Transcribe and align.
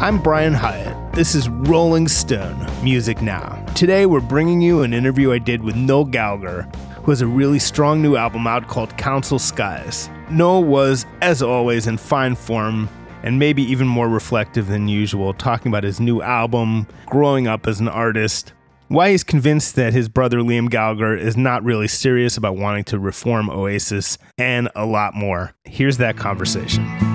I'm 0.00 0.18
Brian 0.18 0.54
Hiatt. 0.54 1.12
This 1.12 1.34
is 1.34 1.50
Rolling 1.50 2.08
Stone 2.08 2.66
Music 2.82 3.20
Now. 3.20 3.62
Today 3.74 4.06
we're 4.06 4.20
bringing 4.20 4.62
you 4.62 4.80
an 4.80 4.94
interview 4.94 5.30
I 5.30 5.36
did 5.36 5.62
with 5.62 5.76
Noel 5.76 6.06
Gallagher, 6.06 6.62
who 7.02 7.10
has 7.10 7.20
a 7.20 7.26
really 7.26 7.58
strong 7.58 8.00
new 8.00 8.16
album 8.16 8.46
out 8.46 8.66
called 8.66 8.96
Council 8.96 9.38
Skies. 9.38 10.08
Noel 10.30 10.64
was, 10.64 11.04
as 11.20 11.42
always, 11.42 11.86
in 11.86 11.98
fine 11.98 12.34
form 12.34 12.88
and 13.22 13.38
maybe 13.38 13.62
even 13.62 13.86
more 13.86 14.08
reflective 14.08 14.68
than 14.68 14.88
usual, 14.88 15.34
talking 15.34 15.70
about 15.70 15.84
his 15.84 16.00
new 16.00 16.22
album, 16.22 16.86
growing 17.04 17.46
up 17.46 17.66
as 17.66 17.78
an 17.78 17.88
artist, 17.88 18.54
why 18.88 19.10
he's 19.10 19.22
convinced 19.22 19.76
that 19.76 19.92
his 19.92 20.08
brother 20.08 20.38
Liam 20.38 20.70
Gallagher 20.70 21.14
is 21.14 21.36
not 21.36 21.62
really 21.62 21.88
serious 21.88 22.38
about 22.38 22.56
wanting 22.56 22.84
to 22.84 22.98
reform 22.98 23.50
Oasis, 23.50 24.16
and 24.38 24.70
a 24.74 24.86
lot 24.86 25.12
more. 25.12 25.52
Here's 25.66 25.98
that 25.98 26.16
conversation. 26.16 27.09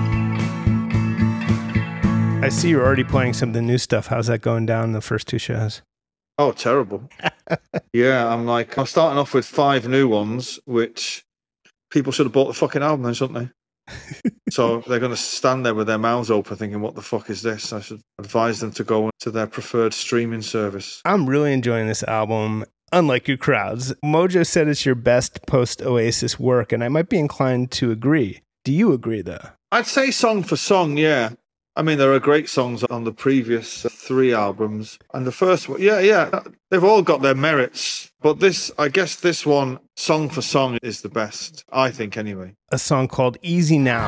I 2.42 2.48
see 2.50 2.68
you're 2.68 2.84
already 2.84 3.02
playing 3.02 3.32
some 3.32 3.48
of 3.48 3.54
the 3.54 3.62
new 3.62 3.78
stuff. 3.78 4.08
How's 4.08 4.26
that 4.28 4.40
going 4.40 4.66
down 4.66 4.92
the 4.92 5.00
first 5.00 5.26
two 5.26 5.38
shows? 5.38 5.82
Oh, 6.38 6.52
terrible. 6.52 7.08
yeah, 7.92 8.32
I'm 8.32 8.46
like, 8.46 8.76
I'm 8.78 8.86
starting 8.86 9.18
off 9.18 9.34
with 9.34 9.46
five 9.46 9.88
new 9.88 10.06
ones, 10.06 10.60
which 10.66 11.24
people 11.90 12.12
should 12.12 12.26
have 12.26 12.32
bought 12.32 12.46
the 12.46 12.54
fucking 12.54 12.82
album 12.82 13.04
then, 13.04 13.14
shouldn't 13.14 13.50
they? 13.86 14.30
so 14.50 14.82
they're 14.86 15.00
going 15.00 15.10
to 15.12 15.16
stand 15.16 15.64
there 15.64 15.74
with 15.74 15.86
their 15.86 15.98
mouths 15.98 16.30
open 16.30 16.56
thinking, 16.56 16.80
what 16.80 16.94
the 16.94 17.02
fuck 17.02 17.30
is 17.30 17.42
this? 17.42 17.72
I 17.72 17.80
should 17.80 18.02
advise 18.18 18.60
them 18.60 18.70
to 18.72 18.84
go 18.84 19.10
to 19.20 19.30
their 19.30 19.46
preferred 19.46 19.94
streaming 19.94 20.42
service. 20.42 21.00
I'm 21.04 21.26
really 21.28 21.52
enjoying 21.52 21.86
this 21.86 22.02
album. 22.04 22.64
Unlike 22.92 23.28
your 23.28 23.38
crowds, 23.38 23.92
Mojo 24.04 24.46
said 24.46 24.68
it's 24.68 24.86
your 24.86 24.94
best 24.94 25.44
post 25.46 25.82
Oasis 25.82 26.38
work, 26.38 26.70
and 26.70 26.84
I 26.84 26.88
might 26.88 27.08
be 27.08 27.18
inclined 27.18 27.70
to 27.72 27.90
agree. 27.90 28.42
Do 28.64 28.72
you 28.72 28.92
agree, 28.92 29.22
though? 29.22 29.48
I'd 29.72 29.86
say 29.86 30.10
song 30.10 30.42
for 30.42 30.56
song, 30.56 30.96
yeah. 30.96 31.30
I 31.78 31.82
mean, 31.82 31.98
there 31.98 32.14
are 32.14 32.18
great 32.18 32.48
songs 32.48 32.82
on 32.84 33.04
the 33.04 33.12
previous 33.12 33.82
three 33.82 34.32
albums. 34.32 34.98
And 35.12 35.26
the 35.26 35.32
first 35.32 35.68
one, 35.68 35.82
yeah, 35.82 36.00
yeah, 36.00 36.40
they've 36.70 36.82
all 36.82 37.02
got 37.02 37.20
their 37.20 37.34
merits. 37.34 38.10
But 38.22 38.40
this, 38.40 38.70
I 38.78 38.88
guess 38.88 39.16
this 39.16 39.44
one, 39.44 39.78
song 39.94 40.30
for 40.30 40.40
song, 40.40 40.78
is 40.82 41.02
the 41.02 41.10
best, 41.10 41.64
I 41.70 41.90
think, 41.90 42.16
anyway. 42.16 42.54
A 42.72 42.78
song 42.78 43.08
called 43.08 43.36
Easy 43.42 43.78
Now. 43.78 44.06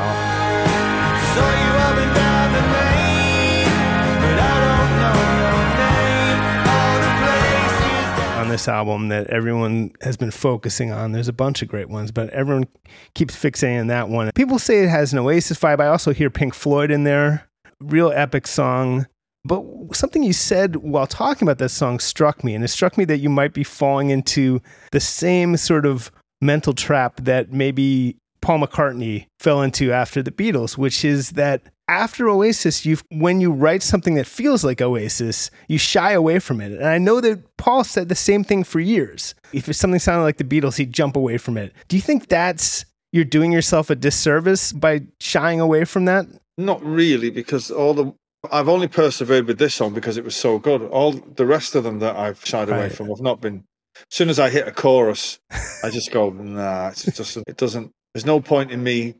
on 8.38 8.48
this 8.48 8.66
album 8.66 9.08
that 9.08 9.26
everyone 9.26 9.92
has 10.00 10.16
been 10.16 10.30
focusing 10.30 10.90
on. 10.90 11.12
There's 11.12 11.28
a 11.28 11.34
bunch 11.34 11.60
of 11.60 11.68
great 11.68 11.90
ones, 11.90 12.10
but 12.10 12.30
everyone 12.30 12.66
keeps 13.12 13.36
fixating 13.36 13.78
on 13.78 13.88
that 13.88 14.08
one. 14.08 14.30
People 14.34 14.58
say 14.58 14.82
it 14.84 14.88
has 14.88 15.12
an 15.12 15.18
Oasis 15.18 15.58
vibe. 15.58 15.80
I 15.80 15.88
also 15.88 16.14
hear 16.14 16.30
Pink 16.30 16.54
Floyd 16.54 16.90
in 16.90 17.04
there 17.04 17.47
real 17.80 18.12
epic 18.12 18.46
song. 18.46 19.06
But 19.44 19.64
something 19.92 20.22
you 20.22 20.32
said 20.32 20.76
while 20.76 21.06
talking 21.06 21.46
about 21.46 21.58
that 21.58 21.70
song 21.70 22.00
struck 22.00 22.44
me, 22.44 22.54
and 22.54 22.64
it 22.64 22.68
struck 22.68 22.98
me 22.98 23.04
that 23.06 23.18
you 23.18 23.30
might 23.30 23.54
be 23.54 23.64
falling 23.64 24.10
into 24.10 24.60
the 24.92 25.00
same 25.00 25.56
sort 25.56 25.86
of 25.86 26.10
mental 26.40 26.74
trap 26.74 27.20
that 27.22 27.52
maybe 27.52 28.16
Paul 28.40 28.60
McCartney 28.60 29.26
fell 29.40 29.62
into 29.62 29.92
after 29.92 30.22
the 30.22 30.30
Beatles, 30.30 30.76
which 30.76 31.04
is 31.04 31.30
that 31.30 31.62
after 31.88 32.28
Oasis, 32.28 32.84
you 32.84 32.98
when 33.10 33.40
you 33.40 33.50
write 33.50 33.82
something 33.82 34.14
that 34.14 34.26
feels 34.26 34.62
like 34.62 34.80
Oasis, 34.80 35.50
you 35.68 35.78
shy 35.78 36.12
away 36.12 36.38
from 36.38 36.60
it. 36.60 36.72
And 36.72 36.86
I 36.86 36.98
know 36.98 37.20
that 37.20 37.56
Paul 37.56 37.84
said 37.84 38.08
the 38.08 38.14
same 38.14 38.44
thing 38.44 38.64
for 38.64 38.80
years. 38.80 39.34
If 39.52 39.74
something 39.74 39.98
sounded 39.98 40.24
like 40.24 40.36
the 40.36 40.44
Beatles, 40.44 40.76
he'd 40.76 40.92
jump 40.92 41.16
away 41.16 41.38
from 41.38 41.56
it. 41.56 41.72
Do 41.88 41.96
you 41.96 42.02
think 42.02 42.28
that's 42.28 42.84
you're 43.12 43.24
doing 43.24 43.52
yourself 43.52 43.88
a 43.88 43.94
disservice 43.94 44.72
by 44.72 45.06
shying 45.20 45.60
away 45.60 45.84
from 45.84 46.04
that? 46.04 46.26
Not 46.58 46.84
really, 46.84 47.30
because 47.30 47.70
all 47.70 47.94
the 47.94 48.12
I've 48.52 48.68
only 48.68 48.88
persevered 48.88 49.46
with 49.46 49.58
this 49.58 49.74
song 49.74 49.94
because 49.94 50.16
it 50.16 50.24
was 50.24 50.36
so 50.36 50.58
good. 50.58 50.82
All 50.82 51.12
the 51.12 51.46
rest 51.46 51.74
of 51.74 51.84
them 51.84 51.98
that 52.00 52.16
I've 52.16 52.44
shied 52.44 52.68
away 52.68 52.82
right. 52.82 52.92
from, 52.92 53.10
I've 53.10 53.20
not 53.20 53.40
been. 53.40 53.64
As 53.96 54.04
soon 54.10 54.28
as 54.28 54.38
I 54.38 54.48
hit 54.50 54.68
a 54.68 54.72
chorus, 54.72 55.40
I 55.82 55.90
just 55.90 56.12
go, 56.12 56.30
nah, 56.30 56.88
it 56.88 56.96
just 57.14 57.36
it 57.36 57.56
doesn't. 57.56 57.90
There's 58.14 58.26
no 58.26 58.40
point 58.40 58.70
in 58.70 58.82
me 58.82 59.14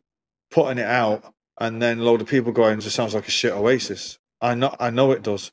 putting 0.50 0.78
it 0.78 0.86
out 0.86 1.32
and 1.60 1.82
then 1.82 1.98
a 1.98 2.02
load 2.02 2.20
of 2.20 2.28
people 2.28 2.52
going, 2.52 2.78
it 2.78 2.82
just 2.82 2.96
sounds 2.96 3.14
like 3.14 3.26
a 3.26 3.30
shit 3.30 3.52
Oasis. 3.52 4.18
I 4.40 4.54
know, 4.54 4.74
I 4.78 4.90
know 4.90 5.10
it 5.10 5.22
does. 5.22 5.50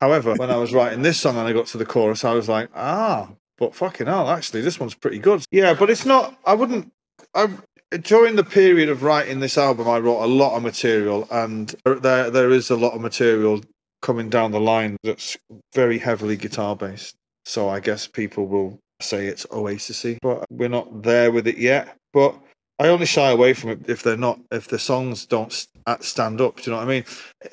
However, 0.00 0.34
when 0.34 0.50
I 0.50 0.56
was 0.56 0.72
writing 0.72 1.02
this 1.02 1.18
song 1.18 1.36
and 1.36 1.46
I 1.46 1.52
got 1.52 1.66
to 1.68 1.78
the 1.78 1.84
chorus, 1.84 2.24
I 2.24 2.32
was 2.32 2.48
like, 2.48 2.70
ah, 2.74 3.30
but 3.58 3.74
fucking 3.74 4.06
hell, 4.06 4.30
actually, 4.30 4.62
this 4.62 4.80
one's 4.80 4.94
pretty 4.94 5.18
good. 5.18 5.44
Yeah, 5.50 5.74
but 5.74 5.90
it's 5.90 6.06
not. 6.06 6.38
I 6.46 6.54
wouldn't. 6.54 6.90
I 7.34 7.48
during 7.90 8.36
the 8.36 8.44
period 8.44 8.88
of 8.88 9.02
writing 9.02 9.40
this 9.40 9.58
album, 9.58 9.88
I 9.88 9.98
wrote 9.98 10.22
a 10.22 10.26
lot 10.26 10.56
of 10.56 10.62
material, 10.62 11.26
and 11.30 11.74
there 11.84 12.30
there 12.30 12.50
is 12.50 12.70
a 12.70 12.76
lot 12.76 12.94
of 12.94 13.00
material 13.00 13.62
coming 14.02 14.30
down 14.30 14.52
the 14.52 14.60
line 14.60 14.96
that's 15.02 15.36
very 15.74 15.98
heavily 15.98 16.36
guitar 16.36 16.76
based. 16.76 17.16
So 17.44 17.68
I 17.68 17.80
guess 17.80 18.06
people 18.06 18.46
will 18.46 18.78
say 19.00 19.26
it's 19.26 19.46
Oasisy, 19.46 20.18
but 20.22 20.44
we're 20.50 20.68
not 20.68 21.02
there 21.02 21.32
with 21.32 21.46
it 21.46 21.58
yet. 21.58 21.96
But 22.12 22.38
I 22.78 22.88
only 22.88 23.06
shy 23.06 23.30
away 23.30 23.54
from 23.54 23.70
it 23.70 23.88
if 23.88 24.02
they're 24.02 24.16
not 24.16 24.40
if 24.52 24.68
the 24.68 24.78
songs 24.78 25.26
don't 25.26 25.66
uh, 25.86 25.98
stand 26.00 26.40
up. 26.40 26.56
Do 26.56 26.70
you 26.70 26.72
know 26.72 26.78
what 26.78 26.88
I 26.88 26.90
mean? 26.90 27.04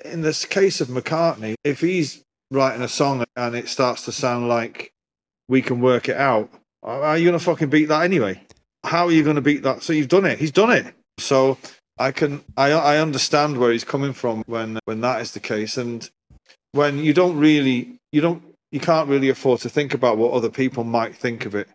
In 0.05 0.21
this 0.21 0.45
case 0.45 0.81
of 0.81 0.89
McCartney, 0.89 1.55
if 1.63 1.81
he's 1.81 2.23
writing 2.51 2.81
a 2.81 2.87
song 2.87 3.25
and 3.35 3.55
it 3.55 3.67
starts 3.67 4.05
to 4.05 4.11
sound 4.11 4.47
like 4.47 4.91
we 5.49 5.61
can 5.61 5.81
work 5.81 6.09
it 6.09 6.17
out, 6.17 6.49
are 6.83 7.17
you 7.17 7.25
gonna 7.25 7.39
fucking 7.39 7.69
beat 7.69 7.85
that 7.85 8.03
anyway? 8.03 8.41
How 8.83 9.05
are 9.05 9.11
you 9.11 9.23
going 9.23 9.35
to 9.35 9.41
beat 9.41 9.63
that? 9.63 9.83
So 9.83 9.93
you've 9.93 10.07
done 10.07 10.25
it. 10.25 10.39
He's 10.39 10.51
done 10.51 10.71
it. 10.71 10.93
So 11.19 11.57
I 11.97 12.11
can 12.11 12.43
I 12.55 12.71
I 12.71 12.97
understand 12.97 13.57
where 13.57 13.71
he's 13.71 13.83
coming 13.83 14.13
from 14.13 14.43
when 14.47 14.79
when 14.85 15.01
that 15.01 15.21
is 15.21 15.31
the 15.31 15.39
case, 15.39 15.77
and 15.77 16.09
when 16.71 16.99
you 16.99 17.13
don't 17.13 17.38
really 17.38 17.99
you 18.11 18.21
don't 18.21 18.43
you 18.71 18.79
can't 18.79 19.09
really 19.09 19.29
afford 19.29 19.61
to 19.61 19.69
think 19.69 19.93
about 19.93 20.17
what 20.17 20.33
other 20.33 20.49
people 20.49 20.83
might 20.83 21.15
think 21.15 21.45
of 21.45 21.55
it. 21.55 21.67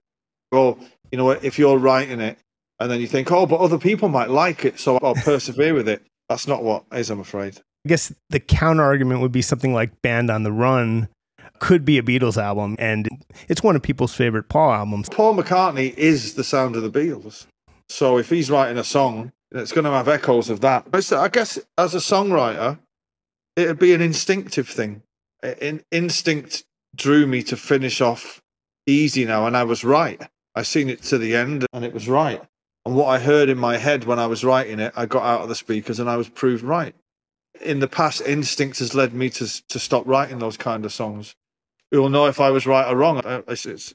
Well, 0.50 0.78
you 1.10 1.18
know, 1.18 1.30
if 1.30 1.58
you're 1.58 1.78
writing 1.78 2.20
it 2.20 2.38
and 2.78 2.90
then 2.90 3.00
you 3.00 3.06
think, 3.06 3.30
oh, 3.32 3.46
but 3.46 3.60
other 3.60 3.78
people 3.78 4.08
might 4.08 4.30
like 4.30 4.64
it, 4.64 4.78
so 4.78 4.98
I'll 4.98 5.14
persevere 5.14 5.74
with 5.74 5.88
it. 5.88 6.02
That's 6.28 6.46
not 6.46 6.62
what 6.62 6.84
is, 6.92 7.10
I'm 7.10 7.20
afraid. 7.20 7.56
I 7.84 7.88
guess 7.88 8.12
the 8.30 8.40
counter 8.40 8.82
argument 8.82 9.20
would 9.20 9.32
be 9.32 9.42
something 9.42 9.74
like 9.74 10.02
Band 10.02 10.30
on 10.30 10.42
the 10.42 10.52
Run, 10.52 11.08
could 11.62 11.84
be 11.84 11.96
a 11.96 12.02
Beatles 12.02 12.36
album, 12.36 12.74
and 12.80 13.08
it's 13.48 13.62
one 13.62 13.76
of 13.76 13.82
people's 13.82 14.12
favorite 14.12 14.48
Paul 14.48 14.72
albums. 14.72 15.08
Paul 15.08 15.36
McCartney 15.36 15.94
is 15.94 16.34
the 16.34 16.42
sound 16.42 16.74
of 16.74 16.82
the 16.82 16.90
Beatles. 16.90 17.46
So 17.88 18.18
if 18.18 18.28
he's 18.28 18.50
writing 18.50 18.78
a 18.78 18.84
song, 18.84 19.30
it's 19.52 19.70
going 19.70 19.84
to 19.84 19.92
have 19.92 20.08
echoes 20.08 20.50
of 20.50 20.60
that. 20.62 20.88
I 20.92 21.28
guess 21.28 21.60
as 21.78 21.94
a 21.94 21.98
songwriter, 21.98 22.80
it'd 23.54 23.78
be 23.78 23.94
an 23.94 24.00
instinctive 24.00 24.68
thing. 24.68 25.02
In, 25.60 25.84
instinct 25.92 26.64
drew 26.96 27.28
me 27.28 27.44
to 27.44 27.56
finish 27.56 28.00
off 28.00 28.42
easy 28.88 29.24
now, 29.24 29.46
and 29.46 29.56
I 29.56 29.62
was 29.62 29.84
right. 29.84 30.20
I 30.56 30.62
seen 30.62 30.90
it 30.90 31.04
to 31.04 31.18
the 31.18 31.36
end, 31.36 31.64
and 31.72 31.84
it 31.84 31.94
was 31.94 32.08
right. 32.08 32.42
And 32.84 32.96
what 32.96 33.06
I 33.06 33.20
heard 33.20 33.48
in 33.48 33.56
my 33.56 33.76
head 33.76 34.02
when 34.02 34.18
I 34.18 34.26
was 34.26 34.42
writing 34.42 34.80
it, 34.80 34.92
I 34.96 35.06
got 35.06 35.22
out 35.22 35.42
of 35.42 35.48
the 35.48 35.54
speakers, 35.54 36.00
and 36.00 36.10
I 36.10 36.16
was 36.16 36.28
proved 36.28 36.64
right. 36.64 36.96
In 37.60 37.78
the 37.78 37.86
past, 37.86 38.20
instinct 38.22 38.80
has 38.80 38.96
led 38.96 39.14
me 39.14 39.30
to 39.30 39.68
to 39.68 39.78
stop 39.78 40.04
writing 40.08 40.40
those 40.40 40.56
kind 40.56 40.84
of 40.84 40.92
songs 40.92 41.36
we 41.92 41.98
will 41.98 42.08
know 42.08 42.26
if 42.26 42.40
I 42.40 42.50
was 42.50 42.66
right 42.66 42.90
or 42.90 42.96
wrong. 42.96 43.18
Uh, 43.18 43.42
it's, 43.48 43.66
it's, 43.66 43.94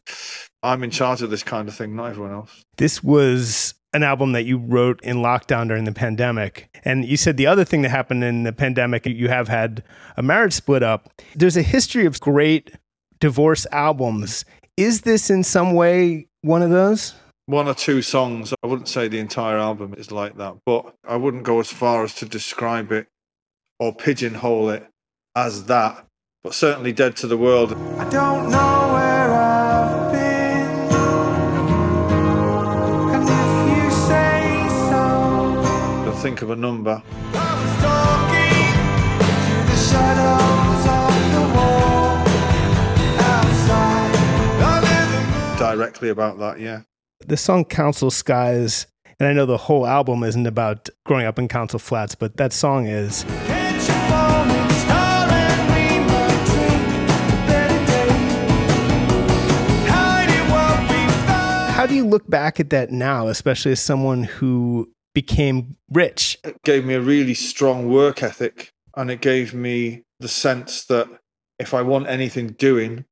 I'm 0.64 0.84
in 0.84 0.92
charge 0.92 1.22
of 1.24 1.32
this 1.32 1.44
kind 1.44 1.68
of 1.68 1.76
thing, 1.76 1.96
not 1.96 2.12
everyone 2.12 2.32
else. 2.32 2.64
This 2.78 3.04
was 3.04 3.74
an 3.94 4.04
album 4.04 4.34
that 4.34 4.46
you 4.46 4.60
wrote 4.60 5.02
in 5.02 5.18
lockdown 5.18 5.68
during 5.68 5.86
the 5.86 5.92
pandemic. 5.92 6.70
And 6.86 7.06
you 7.06 7.18
said 7.18 7.38
the 7.38 7.48
other 7.48 7.66
thing 7.66 7.82
that 7.82 7.90
happened 7.90 8.24
in 8.24 8.44
the 8.44 8.54
pandemic, 8.54 9.08
you 9.08 9.30
have 9.30 9.48
had 9.48 9.84
a 10.16 10.22
marriage 10.22 10.54
split 10.54 10.84
up. 10.84 11.10
There's 11.36 11.58
a 11.58 11.64
history 11.64 12.06
of 12.06 12.20
great 12.20 12.72
divorce 13.20 13.66
albums. 13.72 14.46
Is 14.78 15.02
this 15.02 15.32
in 15.32 15.44
some 15.44 15.74
way 15.74 16.28
one 16.42 16.62
of 16.62 16.70
those? 16.70 17.16
One 17.48 17.68
or 17.68 17.74
two 17.74 18.04
songs. 18.04 18.54
I 18.62 18.68
wouldn't 18.68 18.90
say 18.90 19.08
the 19.08 19.20
entire 19.20 19.58
album 19.58 19.96
is 19.98 20.12
like 20.12 20.38
that, 20.38 20.58
but 20.66 20.94
I 21.08 21.16
wouldn't 21.16 21.44
go 21.44 21.60
as 21.60 21.72
far 21.72 22.04
as 22.04 22.14
to 22.16 22.26
describe 22.26 22.92
it 22.92 23.08
or 23.80 23.96
pigeonhole 23.96 24.70
it 24.70 24.88
as 25.36 25.64
that 25.66 26.07
but 26.44 26.54
certainly 26.54 26.92
dead 26.92 27.16
to 27.18 27.28
the 27.28 27.38
world. 27.38 27.74
I 27.98 28.10
don't 28.10 28.50
know 28.50 28.94
where 28.94 29.34
I've 29.34 30.12
been. 30.12 30.88
And 33.14 33.24
if 33.24 33.84
you 33.84 33.92
say 33.92 34.68
so, 34.90 36.04
don't 36.06 36.22
think 36.22 36.42
of 36.42 36.50
a 36.50 36.56
number. 36.56 37.04
Directly 45.58 46.10
about 46.10 46.38
that, 46.40 46.60
yeah. 46.60 46.82
The 47.26 47.36
song 47.36 47.66
Council 47.66 48.12
Skies, 48.12 48.86
and 49.20 49.28
I 49.28 49.34
know 49.34 49.46
the 49.46 49.58
whole 49.58 49.88
album 49.88 50.24
isn't 50.24 50.46
about 50.46 50.88
growing 51.04 51.26
up 51.26 51.40
in 51.40 51.48
Council 51.48 51.80
Flats, 51.80 52.14
but 52.16 52.38
that 52.38 52.54
song 52.54 52.86
is. 52.86 53.26
Yeah. 53.26 53.57
You 61.98 62.06
look 62.06 62.30
back 62.30 62.60
at 62.60 62.70
that 62.70 62.92
now, 62.92 63.28
especially 63.28 63.72
as 63.72 63.82
someone 63.82 64.24
who 64.24 64.90
became 65.14 65.76
rich? 65.92 66.38
It 66.44 66.62
gave 66.64 66.86
me 66.86 66.94
a 66.94 67.02
really 67.02 67.34
strong 67.34 67.90
work 67.90 68.24
ethic 68.24 68.72
and 68.96 69.10
it 69.12 69.22
gave 69.22 69.54
me 69.54 70.04
the 70.20 70.28
sense 70.28 70.86
that 70.86 71.08
if 71.60 71.74
I 71.74 71.82
want 71.82 72.08
anything 72.08 72.50
doing 72.50 73.04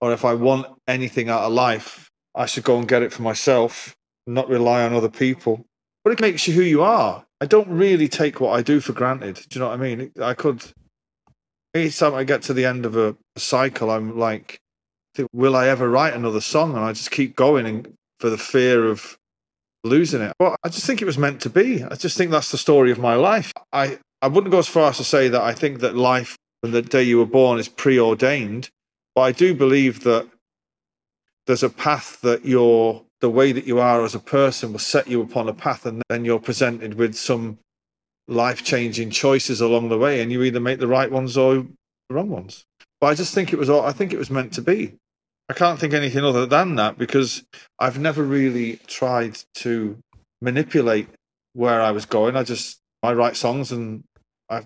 or 0.00 0.12
if 0.12 0.24
I 0.24 0.34
want 0.34 0.66
anything 0.88 1.28
out 1.28 1.42
of 1.42 1.52
life, 1.52 2.10
I 2.34 2.46
should 2.46 2.64
go 2.64 2.78
and 2.78 2.88
get 2.88 3.02
it 3.02 3.12
for 3.12 3.22
myself, 3.22 3.94
not 4.26 4.48
rely 4.48 4.82
on 4.84 4.94
other 4.94 5.10
people. 5.10 5.66
But 6.02 6.14
it 6.14 6.20
makes 6.20 6.48
you 6.48 6.54
who 6.54 6.62
you 6.62 6.82
are. 6.82 7.24
I 7.42 7.46
don't 7.46 7.68
really 7.68 8.08
take 8.08 8.40
what 8.40 8.58
I 8.58 8.62
do 8.62 8.80
for 8.80 8.94
granted. 8.94 9.36
Do 9.36 9.46
you 9.52 9.60
know 9.60 9.68
what 9.68 9.78
I 9.78 9.82
mean? 9.82 10.12
I 10.20 10.32
could, 10.32 10.64
each 11.76 11.98
time 11.98 12.14
I 12.14 12.24
get 12.24 12.42
to 12.42 12.54
the 12.54 12.64
end 12.64 12.86
of 12.86 12.96
a 12.96 13.16
cycle, 13.36 13.90
I'm 13.90 14.18
like, 14.18 14.58
will 15.32 15.56
I 15.56 15.68
ever 15.68 15.90
write 15.90 16.14
another 16.14 16.40
song? 16.40 16.70
And 16.70 16.80
I 16.80 16.92
just 16.92 17.10
keep 17.10 17.36
going 17.36 17.66
and 17.66 17.94
for 18.20 18.30
the 18.30 18.38
fear 18.38 18.86
of 18.86 19.18
losing 19.82 20.20
it. 20.20 20.32
But 20.38 20.56
I 20.62 20.68
just 20.68 20.86
think 20.86 21.00
it 21.00 21.06
was 21.06 21.18
meant 21.18 21.40
to 21.42 21.50
be. 21.50 21.82
I 21.82 21.96
just 21.96 22.16
think 22.16 22.30
that's 22.30 22.50
the 22.50 22.58
story 22.58 22.90
of 22.90 22.98
my 22.98 23.14
life. 23.14 23.52
I, 23.72 23.98
I 24.22 24.28
wouldn't 24.28 24.52
go 24.52 24.58
as 24.58 24.68
far 24.68 24.90
as 24.90 24.98
to 24.98 25.04
say 25.04 25.28
that 25.28 25.42
I 25.42 25.54
think 25.54 25.80
that 25.80 25.96
life 25.96 26.36
from 26.62 26.72
the 26.72 26.82
day 26.82 27.02
you 27.02 27.18
were 27.18 27.26
born 27.26 27.58
is 27.58 27.68
preordained, 27.68 28.68
but 29.14 29.22
I 29.22 29.32
do 29.32 29.54
believe 29.54 30.04
that 30.04 30.28
there's 31.46 31.62
a 31.62 31.70
path 31.70 32.20
that 32.20 32.44
you're 32.44 33.02
the 33.20 33.30
way 33.30 33.52
that 33.52 33.66
you 33.66 33.80
are 33.80 34.04
as 34.04 34.14
a 34.14 34.20
person 34.20 34.72
will 34.72 34.78
set 34.78 35.08
you 35.08 35.20
upon 35.20 35.48
a 35.48 35.54
path 35.54 35.84
and 35.84 36.02
then 36.08 36.24
you're 36.24 36.38
presented 36.38 36.94
with 36.94 37.14
some 37.14 37.58
life 38.28 38.62
changing 38.62 39.10
choices 39.10 39.60
along 39.60 39.88
the 39.88 39.98
way 39.98 40.22
and 40.22 40.30
you 40.30 40.42
either 40.42 40.60
make 40.60 40.78
the 40.78 40.86
right 40.86 41.10
ones 41.10 41.36
or 41.36 41.56
the 41.56 41.66
wrong 42.14 42.30
ones. 42.30 42.64
But 43.00 43.08
I 43.08 43.14
just 43.14 43.34
think 43.34 43.52
it 43.52 43.58
was 43.58 43.68
all 43.68 43.84
I 43.84 43.92
think 43.92 44.12
it 44.12 44.18
was 44.18 44.30
meant 44.30 44.52
to 44.54 44.62
be. 44.62 44.94
I 45.50 45.52
can't 45.52 45.80
think 45.80 45.94
anything 45.94 46.24
other 46.24 46.46
than 46.46 46.76
that 46.76 46.96
because 46.96 47.42
I've 47.80 47.98
never 47.98 48.22
really 48.22 48.76
tried 48.86 49.36
to 49.56 49.98
manipulate 50.40 51.08
where 51.54 51.82
I 51.82 51.90
was 51.90 52.04
going. 52.04 52.36
I 52.36 52.44
just 52.44 52.78
I 53.02 53.14
write 53.14 53.36
songs 53.36 53.72
and 53.72 54.04
I 54.48 54.62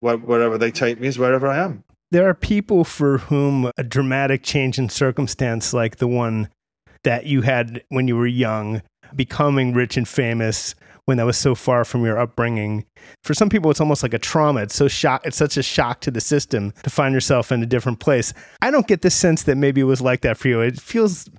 wherever 0.00 0.58
they 0.58 0.70
take 0.70 1.00
me 1.00 1.08
is 1.08 1.18
wherever 1.18 1.48
I 1.48 1.56
am. 1.64 1.84
There 2.10 2.28
are 2.28 2.34
people 2.34 2.84
for 2.84 3.16
whom 3.16 3.70
a 3.78 3.82
dramatic 3.82 4.42
change 4.42 4.78
in 4.78 4.90
circumstance 4.90 5.72
like 5.72 5.96
the 5.96 6.06
one 6.06 6.50
that 7.02 7.24
you 7.24 7.40
had 7.40 7.82
when 7.88 8.06
you 8.06 8.16
were 8.18 8.26
young, 8.26 8.82
becoming 9.14 9.72
rich 9.72 9.96
and 9.96 10.06
famous 10.06 10.74
when 11.06 11.16
that 11.16 11.24
was 11.24 11.38
so 11.38 11.54
far 11.54 11.84
from 11.84 12.04
your 12.04 12.18
upbringing. 12.18 12.84
For 13.24 13.32
some 13.32 13.48
people, 13.48 13.70
it's 13.70 13.80
almost 13.80 14.02
like 14.02 14.12
a 14.12 14.18
trauma. 14.18 14.62
It's 14.62 14.74
so 14.74 14.88
shock. 14.88 15.24
It's 15.24 15.36
such 15.36 15.56
a 15.56 15.62
shock 15.62 16.00
to 16.02 16.10
the 16.10 16.20
system 16.20 16.72
to 16.82 16.90
find 16.90 17.14
yourself 17.14 17.50
in 17.50 17.62
a 17.62 17.66
different 17.66 18.00
place. 18.00 18.34
I 18.60 18.70
don't 18.70 18.88
get 18.88 19.02
the 19.02 19.10
sense 19.10 19.44
that 19.44 19.56
maybe 19.56 19.80
it 19.80 19.84
was 19.84 20.00
like 20.00 20.20
that 20.22 20.36
for 20.36 20.48
you. 20.48 20.60
It 20.60 20.80
feels 20.80 21.30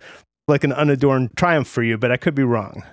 like 0.47 0.63
an 0.63 0.71
unadorned 0.71 1.35
triumph 1.35 1.67
for 1.67 1.83
you, 1.83 1.97
but 1.97 2.11
I 2.11 2.17
could 2.17 2.33
be 2.33 2.43
wrong. 2.43 2.83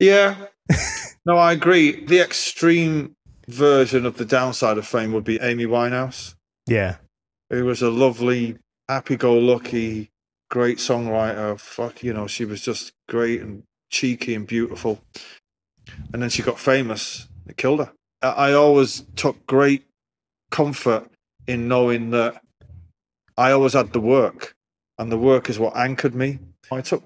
Yeah. 0.00 0.34
no, 1.24 1.36
I 1.36 1.52
agree. 1.52 2.04
The 2.04 2.20
extreme 2.20 3.14
version 3.46 4.04
of 4.04 4.16
the 4.16 4.24
downside 4.24 4.78
of 4.78 4.86
fame 4.86 5.12
would 5.12 5.24
be 5.24 5.38
Amy 5.40 5.66
Winehouse. 5.66 6.34
Yeah. 6.66 6.96
Who 7.50 7.64
was 7.64 7.80
a 7.80 7.90
lovely, 7.90 8.56
happy 8.88 9.16
go 9.16 9.34
lucky, 9.34 10.10
great 10.50 10.78
songwriter. 10.78 11.60
Fuck, 11.60 12.02
you 12.02 12.12
know, 12.12 12.26
she 12.26 12.44
was 12.44 12.60
just 12.60 12.92
great 13.08 13.40
and 13.40 13.62
cheeky 13.90 14.34
and 14.34 14.46
beautiful 14.46 15.00
and 16.12 16.22
then 16.22 16.30
she 16.30 16.42
got 16.42 16.58
famous. 16.58 17.28
It 17.46 17.56
killed 17.56 17.80
her. 17.80 17.92
I 18.22 18.52
always 18.52 19.04
took 19.16 19.46
great 19.46 19.84
comfort 20.50 21.10
in 21.46 21.66
knowing 21.66 22.10
that 22.10 22.40
I 23.36 23.50
always 23.50 23.72
had 23.72 23.92
the 23.92 24.00
work, 24.00 24.54
and 24.98 25.10
the 25.10 25.18
work 25.18 25.50
is 25.50 25.58
what 25.58 25.76
anchored 25.76 26.14
me. 26.14 26.38
I 26.70 26.82
took 26.82 27.02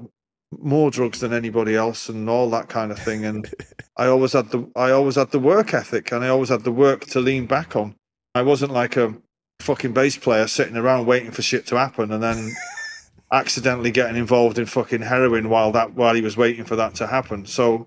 more 0.59 0.91
drugs 0.91 1.21
than 1.21 1.33
anybody 1.33 1.75
else 1.75 2.09
and 2.09 2.29
all 2.29 2.51
that 2.51 2.69
kind 2.69 2.93
of 2.93 2.99
thing, 2.99 3.25
and 3.25 3.53
I 3.97 4.07
always 4.07 4.35
had 4.35 4.51
the 4.51 4.69
I 4.77 4.91
always 4.91 5.15
had 5.15 5.31
the 5.31 5.39
work 5.39 5.73
ethic, 5.73 6.13
and 6.13 6.23
I 6.25 6.29
always 6.29 6.51
had 6.51 6.65
the 6.65 6.73
work 6.73 7.07
to 7.07 7.21
lean 7.21 7.47
back 7.47 7.77
on. 7.77 7.95
I 8.35 8.43
wasn't 8.43 8.73
like 8.73 8.97
a 8.97 9.15
fucking 9.61 9.93
bass 9.93 10.19
player 10.19 10.47
sitting 10.47 10.77
around 10.77 11.07
waiting 11.07 11.31
for 11.31 11.41
shit 11.41 11.67
to 11.67 11.79
happen 11.79 12.13
and 12.13 12.23
then 12.23 12.55
accidentally 13.33 13.91
getting 13.91 14.17
involved 14.17 14.59
in 14.59 14.67
fucking 14.67 15.01
heroin 15.01 15.49
while 15.49 15.73
that 15.73 15.95
while 15.95 16.15
he 16.15 16.21
was 16.21 16.37
waiting 16.37 16.65
for 16.65 16.77
that 16.77 16.95
to 16.97 17.07
happen. 17.07 17.47
So 17.47 17.87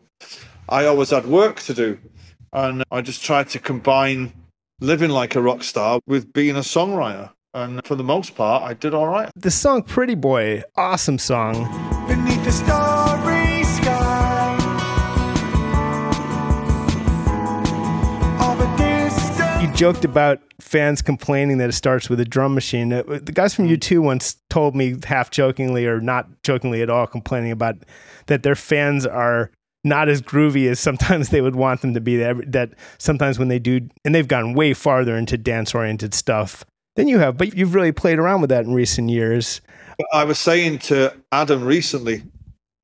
I 0.71 0.85
always 0.85 1.09
had 1.09 1.25
work 1.25 1.59
to 1.61 1.73
do. 1.73 1.97
And 2.53 2.83
I 2.91 3.01
just 3.01 3.23
tried 3.23 3.49
to 3.49 3.59
combine 3.59 4.31
living 4.79 5.09
like 5.09 5.35
a 5.35 5.41
rock 5.41 5.63
star 5.63 5.99
with 6.05 6.31
being 6.31 6.55
a 6.55 6.59
songwriter. 6.59 7.31
And 7.55 7.83
for 7.85 7.95
the 7.95 8.03
most 8.03 8.35
part, 8.35 8.61
I 8.61 8.75
did 8.75 8.93
all 8.93 9.07
right. 9.07 9.31
The 9.35 9.49
song 9.49 9.81
Pretty 9.81 10.13
Boy, 10.13 10.61
awesome 10.75 11.17
song. 11.17 11.53
Beneath 12.07 12.43
the 12.43 12.51
starry 12.51 13.63
sky. 13.63 14.57
You 19.59 19.73
joked 19.73 20.05
about 20.05 20.39
fans 20.61 21.01
complaining 21.01 21.57
that 21.57 21.69
it 21.69 21.73
starts 21.73 22.09
with 22.09 22.19
a 22.19 22.25
drum 22.25 22.53
machine. 22.53 22.93
Uh, 22.93 23.01
the 23.07 23.31
guys 23.33 23.55
from 23.55 23.67
U2 23.67 23.99
once 24.01 24.35
told 24.49 24.75
me, 24.75 24.95
half 25.03 25.31
jokingly 25.31 25.87
or 25.87 25.99
not 25.99 26.27
jokingly 26.43 26.83
at 26.83 26.91
all, 26.91 27.07
complaining 27.07 27.51
about 27.51 27.77
that 28.27 28.43
their 28.43 28.55
fans 28.55 29.05
are 29.07 29.51
not 29.83 30.09
as 30.09 30.21
groovy 30.21 30.69
as 30.69 30.79
sometimes 30.79 31.29
they 31.29 31.41
would 31.41 31.55
want 31.55 31.81
them 31.81 31.93
to 31.93 32.01
be. 32.01 32.17
That, 32.17 32.51
that 32.51 32.71
sometimes 32.97 33.39
when 33.39 33.47
they 33.47 33.59
do, 33.59 33.81
and 34.03 34.13
they've 34.13 34.27
gone 34.27 34.53
way 34.53 34.73
farther 34.73 35.15
into 35.15 35.37
dance 35.37 35.73
oriented 35.73 36.13
stuff 36.13 36.65
than 36.95 37.07
you 37.07 37.19
have, 37.19 37.37
but 37.37 37.55
you've 37.55 37.75
really 37.75 37.91
played 37.91 38.19
around 38.19 38.41
with 38.41 38.49
that 38.49 38.65
in 38.65 38.73
recent 38.73 39.09
years. 39.09 39.61
I 40.13 40.23
was 40.23 40.39
saying 40.39 40.79
to 40.79 41.13
Adam 41.31 41.63
recently, 41.63 42.23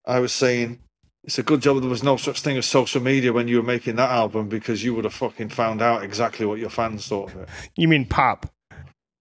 I 0.06 0.20
was 0.20 0.34
saying, 0.34 0.80
it's 1.24 1.40
a 1.40 1.44
good 1.44 1.62
job 1.62 1.82
there 1.82 1.90
was 1.90 2.04
no 2.04 2.18
such 2.18 2.42
thing 2.42 2.56
as 2.58 2.68
social 2.68 3.02
media 3.02 3.34
when 3.34 3.48
you 3.48 3.58
were 3.58 3.64
making 3.64 3.96
that 3.96 4.12
album 4.12 4.48
because 4.48 4.84
you 4.84 4.94
would 4.94 5.06
have 5.06 5.14
fucking 5.14 5.50
found 5.50 5.82
out 5.82 6.04
exactly 6.04 6.46
what 6.46 6.60
your 6.60 6.70
fans 6.70 7.08
thought 7.08 7.34
of 7.34 7.42
it. 7.42 7.50
You 7.76 7.88
mean 7.88 8.06
pop? 8.06 8.46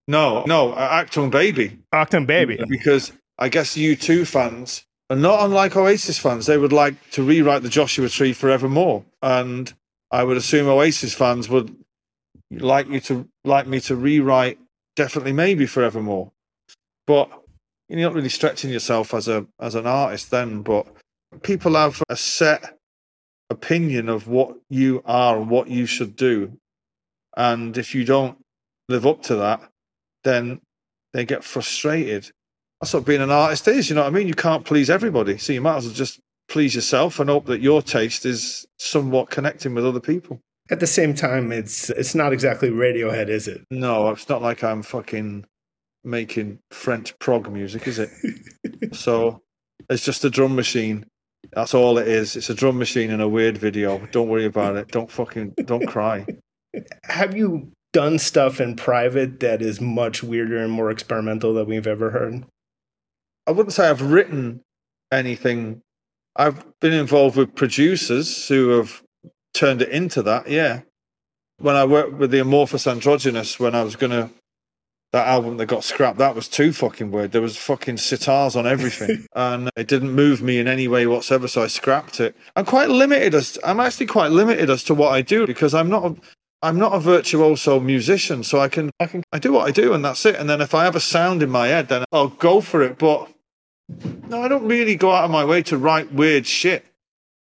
No, 0.07 0.45
no, 0.47 0.73
uh, 0.73 1.03
Achtung 1.03 1.31
Baby. 1.31 1.79
Achtung 1.93 2.27
Baby. 2.27 2.61
Because 2.69 3.13
I 3.39 3.49
guess 3.49 3.75
U2 3.75 4.27
fans 4.27 4.85
and 5.11 5.21
not 5.21 5.45
unlike 5.45 5.77
Oasis 5.77 6.19
fans, 6.19 6.47
they 6.47 6.59
would 6.59 6.73
like 6.73 7.11
to 7.11 7.23
rewrite 7.23 7.63
the 7.63 7.69
Joshua 7.69 8.09
Tree 8.09 8.33
forevermore. 8.33 9.05
And 9.23 9.73
I 10.11 10.25
would 10.25 10.37
assume 10.37 10.69
Oasis 10.69 11.15
fans 11.15 11.49
would 11.49 11.75
like 12.51 12.89
you 12.89 13.01
to 13.01 13.29
like 13.45 13.67
me 13.67 13.81
to 13.81 13.97
rewrite 13.97 14.59
definitely 14.97 15.33
maybe 15.33 15.67
forevermore. 15.67 16.33
But 17.07 17.31
you're 17.89 18.01
not 18.01 18.15
really 18.15 18.29
stretching 18.29 18.71
yourself 18.71 19.13
as 19.13 19.29
a 19.29 19.47
as 19.61 19.75
an 19.75 19.87
artist 19.87 20.31
then, 20.31 20.63
but 20.63 20.87
people 21.43 21.75
have 21.75 22.03
a 22.09 22.17
set 22.17 22.79
opinion 23.51 24.09
of 24.09 24.27
what 24.27 24.57
you 24.71 25.03
are 25.05 25.37
and 25.37 25.51
what 25.51 25.69
you 25.69 25.85
should 25.85 26.17
do. 26.17 26.59
And 27.37 27.77
if 27.77 27.95
you 27.95 28.05
don't 28.05 28.39
live 28.89 29.07
up 29.07 29.23
to 29.25 29.37
that, 29.37 29.61
then 30.23 30.61
they 31.13 31.25
get 31.25 31.45
frustrated 31.45 32.31
that's 32.85 32.93
what 32.93 33.07
being 33.07 33.23
an 33.23 33.31
artist 33.31 33.67
is. 33.67 33.89
You 33.89 33.97
know 33.97 34.03
what 34.03 34.09
I 34.09 34.11
mean? 34.11 34.29
You 34.29 34.35
can't 34.35 34.67
please 34.67 34.91
everybody, 34.91 35.39
so 35.39 35.55
you 35.55 35.63
might 35.63 35.79
as 35.79 35.87
well 35.87 35.95
just 35.95 36.21
please 36.49 36.75
yourself 36.75 37.19
and 37.19 37.31
hope 37.31 37.47
that 37.47 37.63
your 37.63 37.81
taste 37.81 38.27
is 38.27 38.67
somewhat 38.79 39.31
connecting 39.31 39.75
with 39.75 39.87
other 39.87 40.01
people. 40.01 40.39
At 40.71 40.81
the 40.81 40.87
same 40.87 41.15
time, 41.15 41.51
it's 41.51 41.89
it's 41.89 42.15
not 42.15 42.35
exactly 42.35 42.69
Radiohead, 42.69 43.31
is 43.31 43.49
it? 43.49 43.63
No, 43.71 44.11
it's 44.11 44.29
not 44.29 44.43
like 44.43 44.63
I'm 44.63 44.83
fucking 44.83 45.47
making 46.05 46.59
French 46.73 47.19
prog 47.21 47.51
music, 47.51 47.89
is 47.89 47.99
it? 47.99 48.11
so 48.95 49.41
it's 49.89 50.05
just 50.05 50.23
a 50.27 50.31
drum 50.31 50.55
machine. 50.55 51.07
That's 51.55 51.73
all 51.73 51.97
it 51.97 52.07
is. 52.07 52.37
It's 52.37 52.51
a 52.51 52.55
drum 52.55 52.79
machine 52.79 53.11
in 53.11 53.23
a 53.23 53.29
weird 53.29 53.57
video. 53.57 54.07
Don't 54.13 54.29
worry 54.29 54.45
about 54.45 54.77
it. 54.77 54.89
Don't 54.89 55.11
fucking 55.11 55.55
don't 55.65 55.87
cry. 55.87 56.27
Have 57.05 57.35
you 57.35 57.73
done 57.95 58.19
stuff 58.19 58.61
in 58.61 58.77
private 58.77 59.41
that 59.41 59.63
is 59.63 59.81
much 59.81 60.23
weirder 60.23 60.59
and 60.59 60.71
more 60.73 60.91
experimental 60.91 61.55
than 61.55 61.67
we've 61.67 61.87
ever 61.87 62.11
heard? 62.11 62.45
I 63.47 63.53
wouldn't 63.53 63.73
say 63.73 63.89
I've 63.89 64.03
written 64.03 64.63
anything. 65.13 65.83
I've 66.37 66.65
been 66.81 66.93
involved 66.93 67.37
with 67.37 67.55
producers 67.55 68.49
who 68.49 68.71
have 68.71 69.03
turned 69.53 69.83
it 69.83 69.91
into 69.91 70.23
that. 70.23 70.49
Yeah. 70.49 70.81
When 71.59 71.77
I 71.77 71.85
worked 71.85 72.15
with 72.15 72.31
the 72.31 72.41
Amorphous 72.41 72.87
Androgynous, 72.87 73.61
when 73.61 73.75
I 73.75 73.83
was 73.83 73.97
gonna 73.97 74.31
that 75.13 75.29
album 75.29 75.59
that 75.59 75.67
got 75.67 75.85
scrapped, 75.85 76.19
that 76.19 76.35
was 76.35 76.49
too 76.49 76.73
fucking 76.73 77.13
weird. 77.13 77.31
There 77.31 77.41
was 77.41 77.57
fucking 77.57 77.97
sitars 77.97 78.57
on 78.57 78.67
everything, 78.67 79.27
and 79.35 79.71
it 79.77 79.87
didn't 79.87 80.11
move 80.11 80.43
me 80.43 80.59
in 80.59 80.67
any 80.67 80.89
way 80.89 81.07
whatsoever. 81.07 81.47
So 81.47 81.63
I 81.63 81.69
scrapped 81.69 82.19
it. 82.19 82.35
I'm 82.57 82.65
quite 82.65 82.89
limited 82.89 83.33
as 83.33 83.57
I'm 83.63 83.79
actually 83.79 84.07
quite 84.07 84.33
limited 84.33 84.69
as 84.71 84.83
to 84.85 84.95
what 84.95 85.13
I 85.13 85.23
do 85.23 85.47
because 85.47 85.75
I'm 85.75 85.89
not. 85.89 86.05
A, 86.05 86.17
I'm 86.63 86.79
not 86.79 86.95
a 86.95 86.99
virtuoso 86.99 87.79
musician, 87.79 88.43
so 88.43 88.59
I 88.59 88.69
can 88.69 88.91
I 88.99 89.07
can 89.07 89.23
I 89.33 89.39
do 89.39 89.53
what 89.53 89.69
I 89.69 89.71
do 89.71 89.93
and 89.93 90.05
that's 90.05 90.25
it. 90.25 90.35
And 90.37 90.49
then 90.49 90.63
if 90.63 90.75
I 90.75 90.85
have 90.85 90.97
a 90.97 91.01
sound 91.01 91.43
in 91.43 91.51
my 91.51 91.69
head, 91.69 91.89
then 91.89 92.05
I'll 92.11 92.29
go 92.29 92.63
for 92.63 92.83
it. 92.83 92.99
But 92.99 93.29
No, 94.29 94.43
I 94.43 94.49
don't 94.49 94.67
really 94.67 94.97
go 94.97 95.13
out 95.13 95.25
of 95.25 95.31
my 95.31 95.45
way 95.45 95.63
to 95.65 95.77
write 95.77 96.13
weird 96.13 96.47
shit. 96.47 96.85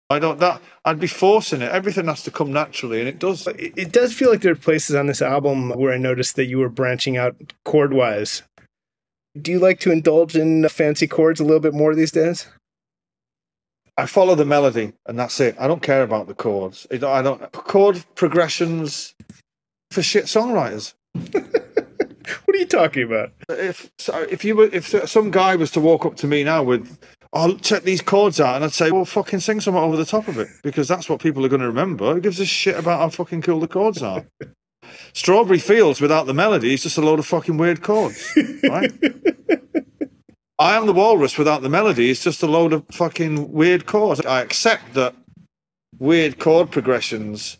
I 0.09 0.18
don't 0.18 0.38
that 0.38 0.62
I'd 0.85 1.00
be 1.00 1.09
forcing 1.09 1.62
it. 1.62 1.73
Everything 1.73 2.06
has 2.06 2.23
to 2.25 2.30
come 2.30 2.52
naturally, 2.52 3.00
and 3.00 3.09
it 3.09 3.18
does. 3.18 3.47
It, 3.49 3.73
it 3.76 3.92
does 3.92 4.12
feel 4.12 4.30
like 4.30 4.40
there 4.40 4.52
are 4.52 4.56
places 4.56 4.95
on 4.95 5.06
this 5.06 5.21
album 5.21 5.71
where 5.71 5.92
I 5.92 5.99
noticed 5.99 6.37
that 6.37 6.45
you 6.47 6.59
were 6.59 6.68
branching 6.68 7.16
out 7.16 7.35
chord 7.64 7.92
wise. 7.92 8.42
Do 9.40 9.50
you 9.50 9.59
like 9.59 9.80
to 9.80 9.90
indulge 9.90 10.37
in 10.37 10.68
fancy 10.68 11.06
chords 11.06 11.40
a 11.40 11.45
little 11.45 11.61
bit 11.61 11.75
more 11.75 11.95
these 11.95 12.12
days? 12.12 12.47
I 13.99 14.06
follow 14.06 14.35
the 14.35 14.45
melody, 14.45 14.92
and 15.06 15.18
that's 15.18 15.40
it. 15.40 15.56
I 15.59 15.66
don't 15.66 15.83
care 15.83 16.02
about 16.02 16.28
the 16.28 16.35
chords. 16.35 16.87
I 16.90 17.23
don't 17.23 17.50
chord 17.52 18.04
progressions 18.14 19.14
for 19.90 20.02
shit 20.02 20.26
songwriters. 20.26 20.95
are 22.56 22.60
you 22.60 22.66
talking 22.66 23.02
about? 23.04 23.32
If 23.48 23.90
if 24.08 24.44
you 24.44 24.56
were 24.56 24.70
if 24.72 24.88
some 25.08 25.30
guy 25.30 25.56
was 25.56 25.70
to 25.72 25.80
walk 25.80 26.04
up 26.04 26.16
to 26.16 26.26
me 26.26 26.44
now 26.44 26.62
with 26.62 26.98
I'll 27.32 27.56
check 27.56 27.82
these 27.82 28.00
chords 28.00 28.40
out 28.40 28.56
and 28.56 28.64
I'd 28.64 28.72
say, 28.72 28.90
well, 28.90 29.04
fucking 29.04 29.40
sing 29.40 29.60
something 29.60 29.82
over 29.82 29.96
the 29.96 30.04
top 30.04 30.28
of 30.28 30.38
it 30.38 30.48
because 30.62 30.88
that's 30.88 31.08
what 31.08 31.20
people 31.20 31.44
are 31.44 31.50
going 31.50 31.60
to 31.60 31.66
remember. 31.66 32.14
Who 32.14 32.20
gives 32.20 32.40
a 32.40 32.46
shit 32.46 32.78
about 32.78 33.00
how 33.00 33.08
fucking 33.10 33.42
cool 33.42 33.60
the 33.60 33.68
chords 33.68 34.02
are? 34.02 34.25
Strawberry 35.12 35.58
Fields 35.58 36.00
without 36.00 36.26
the 36.26 36.34
melody 36.34 36.75
is 36.75 36.82
just 36.82 36.96
a 36.96 37.02
load 37.02 37.18
of 37.18 37.26
fucking 37.26 37.58
weird 37.58 37.82
chords, 37.82 38.32
right? 38.64 38.92
I 40.58 40.76
am 40.76 40.86
the 40.86 40.92
Walrus 40.94 41.36
without 41.36 41.60
the 41.60 41.68
melody 41.68 42.08
is 42.08 42.22
just 42.22 42.42
a 42.42 42.46
load 42.46 42.72
of 42.72 42.84
fucking 42.90 43.52
weird 43.52 43.84
chords. 43.84 44.25
I 44.25 44.40
accept 44.40 44.94
that 44.94 45.14
weird 45.98 46.38
chord 46.38 46.70
progressions 46.70 47.58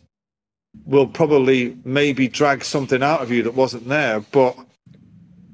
will 0.85 1.07
probably 1.07 1.77
maybe 1.83 2.27
drag 2.27 2.63
something 2.63 3.03
out 3.03 3.21
of 3.21 3.31
you 3.31 3.43
that 3.43 3.53
wasn't 3.53 3.87
there, 3.87 4.21
but 4.31 4.57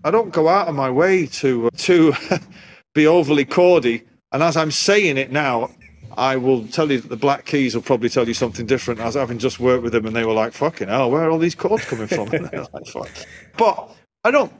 I 0.04 0.12
don't 0.12 0.32
go 0.32 0.48
out 0.48 0.68
of 0.68 0.76
my 0.76 0.90
way 0.90 1.26
to 1.28 1.68
uh, 1.68 1.70
to 1.78 2.14
be 2.94 3.08
overly 3.08 3.46
chordy 3.46 4.04
and 4.34 4.42
as 4.42 4.58
I'm 4.58 4.72
saying 4.72 5.18
it 5.18 5.32
now, 5.32 5.70
I 6.18 6.36
will 6.36 6.68
tell 6.68 6.92
you 6.92 7.00
that 7.00 7.08
the 7.08 7.16
Black 7.16 7.46
Keys 7.46 7.76
will 7.76 7.84
probably 7.84 8.10
tell 8.10 8.28
you 8.28 8.34
something 8.34 8.66
different. 8.66 9.00
As 9.00 9.14
having 9.14 9.38
just 9.38 9.60
worked 9.60 9.84
with 9.84 9.94
them, 9.94 10.06
and 10.08 10.16
they 10.16 10.26
were 10.26 10.34
like, 10.34 10.54
"Fucking 10.54 10.88
hell, 10.88 11.12
where 11.12 11.24
are 11.24 11.30
all 11.30 11.40
these 11.40 11.56
chords 11.56 11.86
coming 11.86 12.08
from?" 12.08 12.30
like, 12.94 13.28
but 13.58 13.96
I 14.24 14.32
don't. 14.32 14.52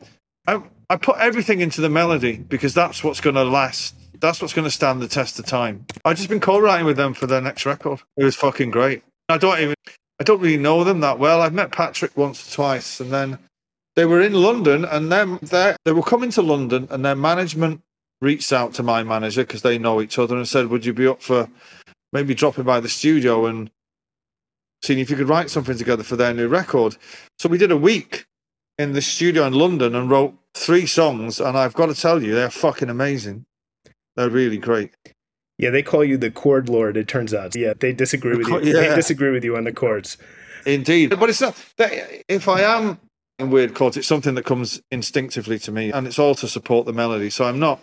I, 0.48 0.62
I 0.90 0.96
put 0.96 1.18
everything 1.18 1.62
into 1.62 1.82
the 1.82 1.90
melody 1.90 2.38
because 2.38 2.74
that's 2.74 3.04
what's 3.04 3.20
going 3.20 3.36
to 3.36 3.44
last. 3.44 3.96
That's 4.20 4.42
what's 4.42 4.54
going 4.54 4.66
to 4.66 4.72
stand 4.72 5.02
the 5.02 5.08
test 5.08 5.40
of 5.40 5.46
time. 5.46 5.86
I've 6.06 6.18
just 6.18 6.30
been 6.30 6.40
co-writing 6.40 6.86
with 6.86 6.98
them 6.98 7.14
for 7.14 7.28
their 7.28 7.42
next 7.42 7.66
record. 7.66 8.00
It 8.16 8.24
was 8.24 8.36
fucking 8.36 8.72
great. 8.72 9.04
I 9.28 9.38
don't 9.38 9.60
even. 9.60 9.76
I 10.20 10.24
don't 10.24 10.40
really 10.40 10.58
know 10.58 10.84
them 10.84 11.00
that 11.00 11.18
well. 11.18 11.42
I've 11.42 11.54
met 11.54 11.72
Patrick 11.72 12.16
once 12.16 12.48
or 12.48 12.56
twice, 12.56 13.00
and 13.00 13.12
then 13.12 13.40
they 13.96 14.06
were 14.06 14.22
in 14.22 14.34
London, 14.34 14.86
and 14.86 15.12
then 15.12 15.40
they 15.42 15.92
were 15.92 16.04
coming 16.04 16.32
to 16.32 16.42
London, 16.42 16.88
and 16.90 17.06
their 17.06 17.16
management 17.16 17.82
reached 18.22 18.54
out 18.54 18.74
to 18.76 18.84
my 18.84 19.04
manager 19.04 19.44
because 19.44 19.62
they 19.62 19.78
know 19.78 20.02
each 20.02 20.18
other 20.18 20.36
and 20.36 20.48
said, 20.48 20.68
"Would 20.68 20.86
you 20.86 20.94
be 20.94 21.08
up 21.08 21.22
for 21.22 21.50
maybe 22.12 22.34
dropping 22.34 22.64
by 22.64 22.80
the 22.80 22.90
studio 22.90 23.46
and 23.46 23.70
seeing 24.84 25.00
if 25.00 25.10
you 25.10 25.18
could 25.18 25.30
write 25.30 25.50
something 25.50 25.78
together 25.78 26.04
for 26.04 26.16
their 26.16 26.34
new 26.34 26.48
record?" 26.48 26.98
So 27.40 27.50
we 27.50 27.58
did 27.58 27.72
a 27.72 27.78
week 27.78 28.26
in 28.78 28.94
the 28.94 29.02
studio 29.02 29.46
in 29.46 29.54
London 29.54 29.96
and 29.96 30.10
wrote 30.10 30.36
three 30.54 30.86
songs, 30.86 31.40
and 31.40 31.58
I've 31.58 31.74
got 31.74 31.88
to 31.88 31.96
tell 31.96 32.24
you, 32.24 32.34
they're 32.34 32.50
fucking 32.50 32.90
amazing. 32.90 33.46
They're 34.16 34.30
really 34.30 34.58
great. 34.58 34.92
Yeah, 35.58 35.70
they 35.70 35.84
call 35.84 36.04
you 36.04 36.18
the 36.18 36.32
chord 36.32 36.70
lord. 36.70 36.98
It 36.98 37.08
turns 37.08 37.34
out. 37.34 37.56
Yeah, 37.56 37.74
they 37.80 37.94
disagree 37.94 38.36
with 38.36 38.48
you. 38.48 38.62
Yeah. 38.62 38.90
They 38.90 38.96
disagree 38.96 39.32
with 39.32 39.44
you 39.44 39.56
on 39.56 39.66
the 39.66 39.72
chords. 39.72 40.18
Indeed, 40.66 41.20
but 41.20 41.30
it's 41.30 41.42
not. 41.42 41.56
That, 41.78 41.92
if 42.28 42.48
I 42.48 42.62
am 42.62 43.00
in 43.40 43.50
weird 43.50 43.74
chords, 43.74 43.98
it's 43.98 44.08
something 44.08 44.36
that 44.36 44.46
comes 44.46 44.82
instinctively 44.92 45.60
to 45.60 45.72
me, 45.72 45.92
and 45.92 46.08
it's 46.08 46.20
all 46.20 46.36
to 46.36 46.48
support 46.48 46.86
the 46.86 46.94
melody. 46.94 47.30
So 47.30 47.46
I'm 47.46 47.60
not 47.60 47.80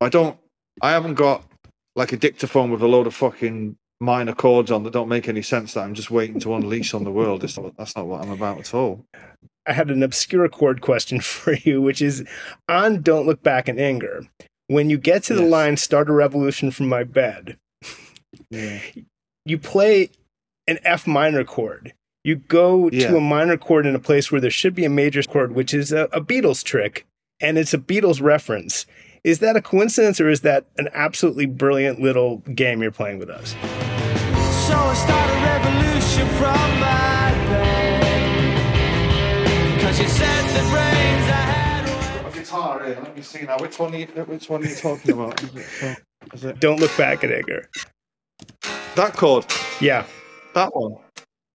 I 0.00 0.08
don't. 0.08 0.38
I 0.80 0.92
haven't 0.92 1.14
got 1.14 1.44
like 1.94 2.12
a 2.12 2.16
dictaphone 2.16 2.70
with 2.70 2.82
a 2.82 2.88
load 2.88 3.06
of 3.06 3.14
fucking 3.14 3.76
minor 4.00 4.34
chords 4.34 4.70
on 4.70 4.82
that 4.82 4.92
don't 4.92 5.08
make 5.08 5.28
any 5.28 5.42
sense 5.42 5.74
that 5.74 5.84
I'm 5.84 5.94
just 5.94 6.10
waiting 6.10 6.40
to 6.40 6.54
unleash 6.54 6.94
on 6.94 7.04
the 7.04 7.12
world. 7.12 7.42
Not, 7.42 7.76
that's 7.76 7.96
not 7.96 8.06
what 8.06 8.22
I'm 8.22 8.30
about 8.30 8.58
at 8.58 8.74
all. 8.74 9.04
I 9.66 9.72
had 9.74 9.90
an 9.90 10.02
obscure 10.02 10.48
chord 10.48 10.80
question 10.80 11.20
for 11.20 11.54
you, 11.54 11.80
which 11.80 12.02
is 12.02 12.24
on 12.68 13.02
Don't 13.02 13.26
Look 13.26 13.42
Back 13.42 13.68
in 13.68 13.78
Anger. 13.78 14.22
When 14.66 14.90
you 14.90 14.98
get 14.98 15.22
to 15.24 15.34
the 15.34 15.42
line, 15.42 15.76
Start 15.76 16.08
a 16.08 16.12
Revolution 16.12 16.70
from 16.70 16.88
My 16.88 17.04
Bed, 17.04 17.58
yeah. 18.50 18.80
you 19.44 19.58
play 19.58 20.10
an 20.66 20.78
F 20.82 21.06
minor 21.06 21.44
chord. 21.44 21.92
You 22.24 22.36
go 22.36 22.88
yeah. 22.92 23.08
to 23.08 23.16
a 23.16 23.20
minor 23.20 23.56
chord 23.56 23.84
in 23.84 23.96
a 23.96 23.98
place 23.98 24.30
where 24.30 24.40
there 24.40 24.48
should 24.48 24.76
be 24.76 24.84
a 24.84 24.88
major 24.88 25.24
chord, 25.24 25.56
which 25.56 25.74
is 25.74 25.90
a, 25.90 26.02
a 26.12 26.20
Beatles 26.20 26.62
trick, 26.62 27.04
and 27.40 27.58
it's 27.58 27.74
a 27.74 27.78
Beatles 27.78 28.22
reference. 28.22 28.86
Is 29.24 29.40
that 29.40 29.56
a 29.56 29.60
coincidence 29.60 30.20
or 30.20 30.28
is 30.28 30.42
that 30.42 30.66
an 30.78 30.88
absolutely 30.92 31.46
brilliant 31.46 32.00
little 32.00 32.38
game 32.54 32.80
you're 32.80 32.92
playing 32.92 33.18
with 33.18 33.28
us? 33.28 33.50
So 33.50 33.58
I 34.76 34.94
start 34.94 35.30
a 35.30 35.34
revolution 35.42 36.28
from 36.38 36.78
my 36.78 37.32
bed. 37.50 38.60
Cause 39.80 39.98
you 39.98 40.06
said 40.06 40.44
the 40.50 40.62
brains 40.70 41.26
I 41.26 41.42
had. 41.50 41.88
A 42.24 42.30
guitar 42.32 42.84
here. 42.84 43.00
Let 43.02 43.16
me 43.16 43.22
see 43.22 43.42
now. 43.42 43.58
Which 43.58 43.80
one 43.80 43.94
are 43.96 43.98
you, 43.98 44.06
which 44.06 44.48
one 44.48 44.62
are 44.62 44.68
you 44.68 44.76
talking 44.76 45.10
about? 45.10 45.42
Is 45.42 45.56
it, 45.56 45.98
is 46.34 46.44
it... 46.44 46.60
Don't 46.60 46.78
look 46.78 46.96
back 46.96 47.24
in 47.24 47.32
Anger. 47.32 47.68
That 48.94 49.14
chord? 49.14 49.44
Yeah. 49.80 50.04
That 50.54 50.76
one. 50.76 50.98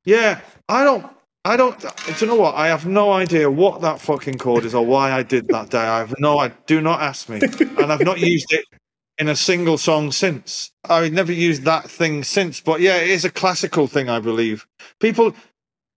Yeah. 0.07 0.39
I 0.67 0.83
don't 0.83 1.05
I 1.47 1.55
don't. 1.55 1.79
Do 1.79 1.87
you 2.19 2.27
know 2.27 2.35
what? 2.35 2.55
I 2.55 2.67
have 2.67 2.85
no 2.85 3.13
idea 3.13 3.49
what 3.49 3.79
that 3.79 4.01
fucking 4.01 4.37
chord 4.37 4.65
is 4.65 4.75
or 4.75 4.85
why 4.85 5.13
I 5.13 5.23
did 5.23 5.47
that 5.47 5.69
day. 5.69 5.77
I 5.77 5.99
have 5.99 6.13
no. 6.19 6.39
I 6.39 6.49
do 6.65 6.81
not 6.81 7.01
ask 7.01 7.29
me, 7.29 7.39
and 7.79 7.93
I've 7.93 8.01
not 8.01 8.19
used 8.19 8.51
it 8.51 8.65
in 9.17 9.29
a 9.29 9.35
single 9.35 9.77
song 9.77 10.11
since. 10.11 10.71
I've 10.89 11.13
never 11.13 11.31
used 11.31 11.63
that 11.63 11.89
thing 11.89 12.25
since. 12.25 12.59
But 12.59 12.81
yeah, 12.81 12.97
it 12.97 13.11
is 13.11 13.23
a 13.23 13.29
classical 13.29 13.87
thing, 13.87 14.09
I 14.09 14.19
believe. 14.19 14.67
People, 14.99 15.33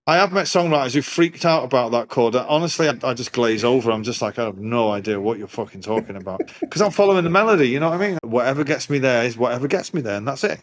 I 0.06 0.18
have 0.18 0.32
met 0.32 0.46
songwriters 0.46 0.94
who 0.94 1.02
freaked 1.02 1.44
out 1.44 1.64
about 1.64 1.90
that 1.90 2.08
chord. 2.08 2.36
Honestly, 2.36 2.88
I, 2.88 2.96
I 3.02 3.14
just 3.14 3.32
glaze 3.32 3.64
over. 3.64 3.90
I'm 3.90 4.04
just 4.04 4.22
like, 4.22 4.38
I 4.38 4.44
have 4.44 4.58
no 4.58 4.92
idea 4.92 5.20
what 5.20 5.36
you're 5.36 5.48
fucking 5.48 5.80
talking 5.80 6.14
about 6.14 6.42
because 6.60 6.80
I'm 6.80 6.92
following 6.92 7.24
the 7.24 7.30
melody. 7.30 7.68
You 7.68 7.80
know 7.80 7.90
what 7.90 8.00
I 8.00 8.08
mean? 8.08 8.18
Whatever 8.22 8.62
gets 8.62 8.88
me 8.88 9.00
there 9.00 9.24
is 9.24 9.36
whatever 9.36 9.66
gets 9.66 9.92
me 9.92 10.00
there, 10.00 10.16
and 10.16 10.28
that's 10.28 10.44
it. 10.44 10.62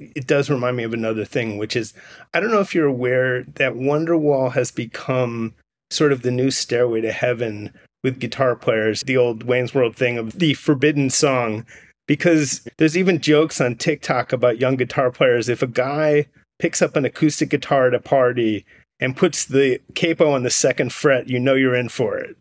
it 0.00 0.26
does 0.26 0.50
remind 0.50 0.76
me 0.76 0.84
of 0.84 0.94
another 0.94 1.24
thing, 1.24 1.58
which 1.58 1.76
is 1.76 1.92
I 2.34 2.40
don't 2.40 2.50
know 2.50 2.60
if 2.60 2.74
you're 2.74 2.86
aware 2.86 3.42
that 3.42 3.74
Wonderwall 3.74 4.52
has 4.52 4.70
become 4.70 5.54
sort 5.90 6.12
of 6.12 6.22
the 6.22 6.30
new 6.30 6.50
stairway 6.50 7.00
to 7.02 7.12
heaven 7.12 7.72
with 8.02 8.20
guitar 8.20 8.56
players, 8.56 9.02
the 9.02 9.16
old 9.16 9.44
Wayne's 9.44 9.74
World 9.74 9.96
thing 9.96 10.16
of 10.16 10.38
the 10.38 10.54
forbidden 10.54 11.10
song. 11.10 11.66
Because 12.08 12.66
there's 12.78 12.96
even 12.96 13.20
jokes 13.20 13.60
on 13.60 13.76
TikTok 13.76 14.32
about 14.32 14.58
young 14.58 14.74
guitar 14.74 15.12
players. 15.12 15.48
If 15.48 15.62
a 15.62 15.68
guy 15.68 16.26
picks 16.58 16.82
up 16.82 16.96
an 16.96 17.04
acoustic 17.04 17.50
guitar 17.50 17.86
at 17.86 17.94
a 17.94 18.00
party 18.00 18.66
and 18.98 19.16
puts 19.16 19.44
the 19.44 19.80
capo 19.94 20.32
on 20.32 20.42
the 20.42 20.50
second 20.50 20.92
fret, 20.92 21.28
you 21.28 21.38
know 21.38 21.54
you're 21.54 21.76
in 21.76 21.88
for 21.88 22.18
it. 22.18 22.36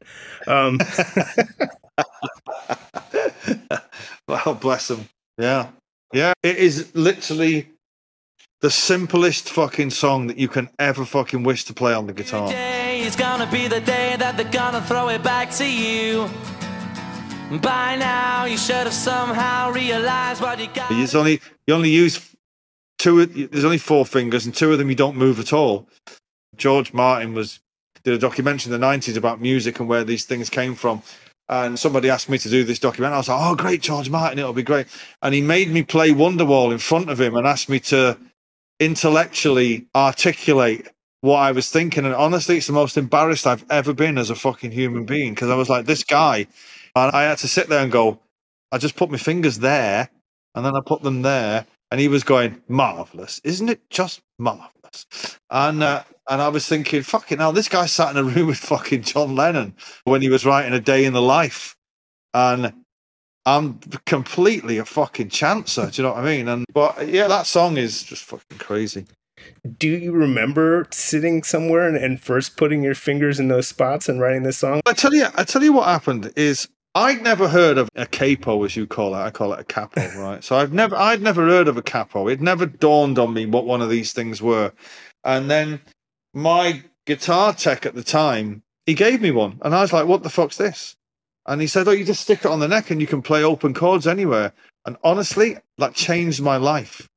Um, 0.48 0.80
well, 4.28 4.56
bless 4.56 4.90
him. 4.90 5.08
Yeah. 5.38 5.70
Yeah, 6.14 6.34
it 6.42 6.58
is 6.58 6.96
literally 6.96 7.70
the 8.62 8.72
simplest 8.72 9.50
fucking 9.50 9.92
song 9.92 10.28
that 10.28 10.38
you 10.38 10.48
can 10.48 10.70
ever 10.80 11.06
fucking 11.06 11.44
wish 11.44 11.66
to 11.66 11.74
play 11.74 11.94
on 11.94 12.08
the 12.08 12.14
guitar. 12.14 12.52
It's 12.52 13.16
gonna 13.16 13.50
be 13.50 13.68
the 13.68 13.80
day 13.80 14.16
that 14.18 14.36
they're 14.36 14.52
gonna 14.52 14.82
throw 14.82 15.10
it 15.10 15.24
back 15.24 15.52
to 15.52 15.66
you. 15.66 16.30
By 17.62 17.96
now, 17.96 18.46
you 18.46 18.58
should 18.58 18.76
have 18.76 18.94
somehow 18.94 19.72
realized 19.72 20.42
what 20.42 20.60
you 20.60 20.68
got. 20.74 20.92
You 20.92 21.08
only 21.18 21.42
you 21.66 21.74
only 21.74 21.90
use 21.90 22.36
two. 22.98 23.26
There's 23.26 23.66
only 23.66 23.78
four 23.78 24.06
fingers, 24.06 24.46
and 24.46 24.54
two 24.54 24.72
of 24.72 24.78
them 24.78 24.90
you 24.90 24.96
don't 24.96 25.16
move 25.16 25.40
at 25.40 25.54
all. 25.54 25.88
George 26.58 26.94
Martin 26.94 27.34
was 27.34 27.60
did 28.04 28.14
a 28.14 28.20
documentary 28.20 28.74
in 28.74 28.80
the 28.80 28.86
'90s 28.86 29.16
about 29.16 29.42
music 29.42 29.80
and 29.80 29.88
where 29.88 30.04
these 30.04 30.26
things 30.26 30.50
came 30.50 30.76
from. 30.76 31.02
And 31.50 31.80
somebody 31.80 32.10
asked 32.10 32.30
me 32.30 32.38
to 32.38 32.50
do 32.50 32.64
this 32.64 32.78
documentary. 32.80 33.16
I 33.16 33.18
was 33.18 33.30
like, 33.30 33.42
"Oh, 33.42 33.56
great, 33.56 33.82
George 33.82 34.10
Martin! 34.10 34.38
It'll 34.38 34.54
be 34.54 34.64
great." 34.64 34.88
And 35.24 35.34
he 35.34 35.42
made 35.42 35.70
me 35.72 35.82
play 35.82 36.12
Wonderwall 36.12 36.72
in 36.72 36.78
front 36.78 37.10
of 37.10 37.20
him 37.20 37.36
and 37.36 37.48
asked 37.48 37.70
me 37.70 37.80
to 37.82 38.18
intellectually 38.80 39.88
articulate 39.96 40.88
what 41.22 41.38
I 41.38 41.52
was 41.52 41.70
thinking. 41.70 42.06
And 42.06 42.16
honestly, 42.16 42.58
it's 42.58 42.68
the 42.68 42.74
most 42.74 42.98
embarrassed 42.98 43.48
I've 43.48 43.66
ever 43.70 43.94
been 43.94 44.18
as 44.18 44.30
a 44.30 44.36
fucking 44.36 44.72
human 44.72 45.06
being 45.06 45.34
because 45.34 45.50
I 45.50 45.56
was 45.56 45.70
like, 45.70 45.86
this 45.86 46.04
guy, 46.04 46.48
and 46.96 47.12
I 47.12 47.24
had 47.24 47.40
to 47.40 47.48
sit 47.48 47.68
there 47.68 47.84
and 47.84 47.92
go, 47.92 48.20
I 48.72 48.78
just 48.78 48.96
put 48.96 49.12
my 49.12 49.18
fingers 49.18 49.60
there 49.60 50.10
and 50.56 50.66
then 50.66 50.76
I 50.76 50.82
put 50.86 51.02
them 51.02 51.22
there. 51.22 51.66
And 51.92 52.00
he 52.00 52.08
was 52.08 52.24
going, 52.24 52.62
marvelous. 52.68 53.42
Isn't 53.44 53.70
it 53.70 53.90
just 53.90 54.22
marvelous? 54.38 55.40
And, 55.50 55.82
uh, 55.84 56.04
and 56.30 56.42
I 56.42 56.50
was 56.50 56.68
thinking, 56.68 57.02
fucking 57.02 57.40
hell, 57.40 57.52
this 57.52 57.68
guy 57.68 57.88
sat 57.88 58.12
in 58.12 58.18
a 58.18 58.24
room 58.24 58.48
with 58.48 58.58
fucking 58.58 59.04
John 59.04 59.36
Lennon 59.36 59.76
when 60.04 60.22
he 60.22 60.30
was 60.30 60.46
writing 60.46 60.74
A 60.74 60.80
Day 60.80 61.06
in 61.06 61.14
the 61.14 61.22
Life. 61.22 61.76
And 62.34 62.74
I'm 63.46 63.80
completely 64.06 64.78
a 64.78 64.86
fucking 64.86 65.30
chancer. 65.30 65.92
Do 65.92 66.02
you 66.02 66.08
know 66.08 66.14
what 66.14 66.24
I 66.24 66.26
mean? 66.26 66.48
And 66.48 66.66
but 66.74 67.08
yeah, 67.08 67.28
that 67.28 67.48
song 67.48 67.78
is 67.78 68.04
just 68.04 68.24
fucking 68.24 68.60
crazy. 68.60 69.06
Do 69.78 69.88
you 69.88 70.12
remember 70.12 70.88
sitting 70.92 71.44
somewhere 71.44 71.88
and, 71.88 71.98
and 71.98 72.22
first 72.22 72.58
putting 72.58 72.84
your 72.84 72.94
fingers 72.94 73.40
in 73.40 73.48
those 73.48 73.68
spots 73.68 74.10
and 74.10 74.20
writing 74.20 74.44
this 74.44 74.58
song? 74.58 74.82
I 74.86 74.94
tell 74.94 75.14
you, 75.14 75.28
I 75.36 75.44
tell 75.44 75.64
you 75.64 75.74
what 75.74 75.88
happened 75.88 76.32
is 76.36 76.68
I'd 76.96 77.22
never 77.22 77.48
heard 77.48 77.78
of 77.78 77.90
a 77.96 78.06
capo, 78.06 78.64
as 78.64 78.76
you 78.76 78.88
call 78.88 79.14
it. 79.14 79.20
I 79.20 79.30
call 79.30 79.54
it 79.54 79.60
a 79.60 79.64
capo, 79.64 80.02
right? 80.18 80.44
so 80.44 80.56
I've 80.56 80.74
never, 80.74 80.96
I'd 80.96 81.22
never 81.22 81.46
heard 81.46 81.68
of 81.68 81.78
a 81.78 81.82
capo. 81.82 82.28
It 82.28 82.42
never 82.42 82.66
dawned 82.66 83.20
on 83.20 83.34
me 83.34 83.46
what 83.46 83.66
one 83.66 83.82
of 83.82 83.90
these 83.90 84.12
things 84.12 84.42
were. 84.42 84.74
And 85.24 85.50
then 85.50 85.82
my 86.34 86.84
guitar 87.06 87.54
tech 87.54 87.86
at 87.86 87.96
the 87.96 88.04
time, 88.04 88.64
he 88.86 88.94
gave 88.96 89.22
me 89.22 89.32
one, 89.32 89.60
and 89.64 89.76
I 89.76 89.82
was 89.82 89.94
like, 89.94 90.08
"What 90.08 90.24
the 90.24 90.30
fuck's 90.30 90.58
this?" 90.58 90.96
And 91.46 91.62
he 91.62 91.68
said, 91.68 91.88
"Oh, 91.88 91.92
you 91.92 92.06
just 92.06 92.22
stick 92.22 92.40
it 92.40 92.48
on 92.48 92.60
the 92.60 92.68
neck, 92.68 92.90
and 92.90 93.00
you 93.00 93.08
can 93.08 93.22
play 93.22 93.44
open 93.44 93.74
chords 93.74 94.08
anywhere." 94.08 94.54
And 94.86 94.98
honestly, 95.04 95.58
that 95.78 95.94
changed 95.94 96.42
my 96.42 96.58
life 96.58 97.08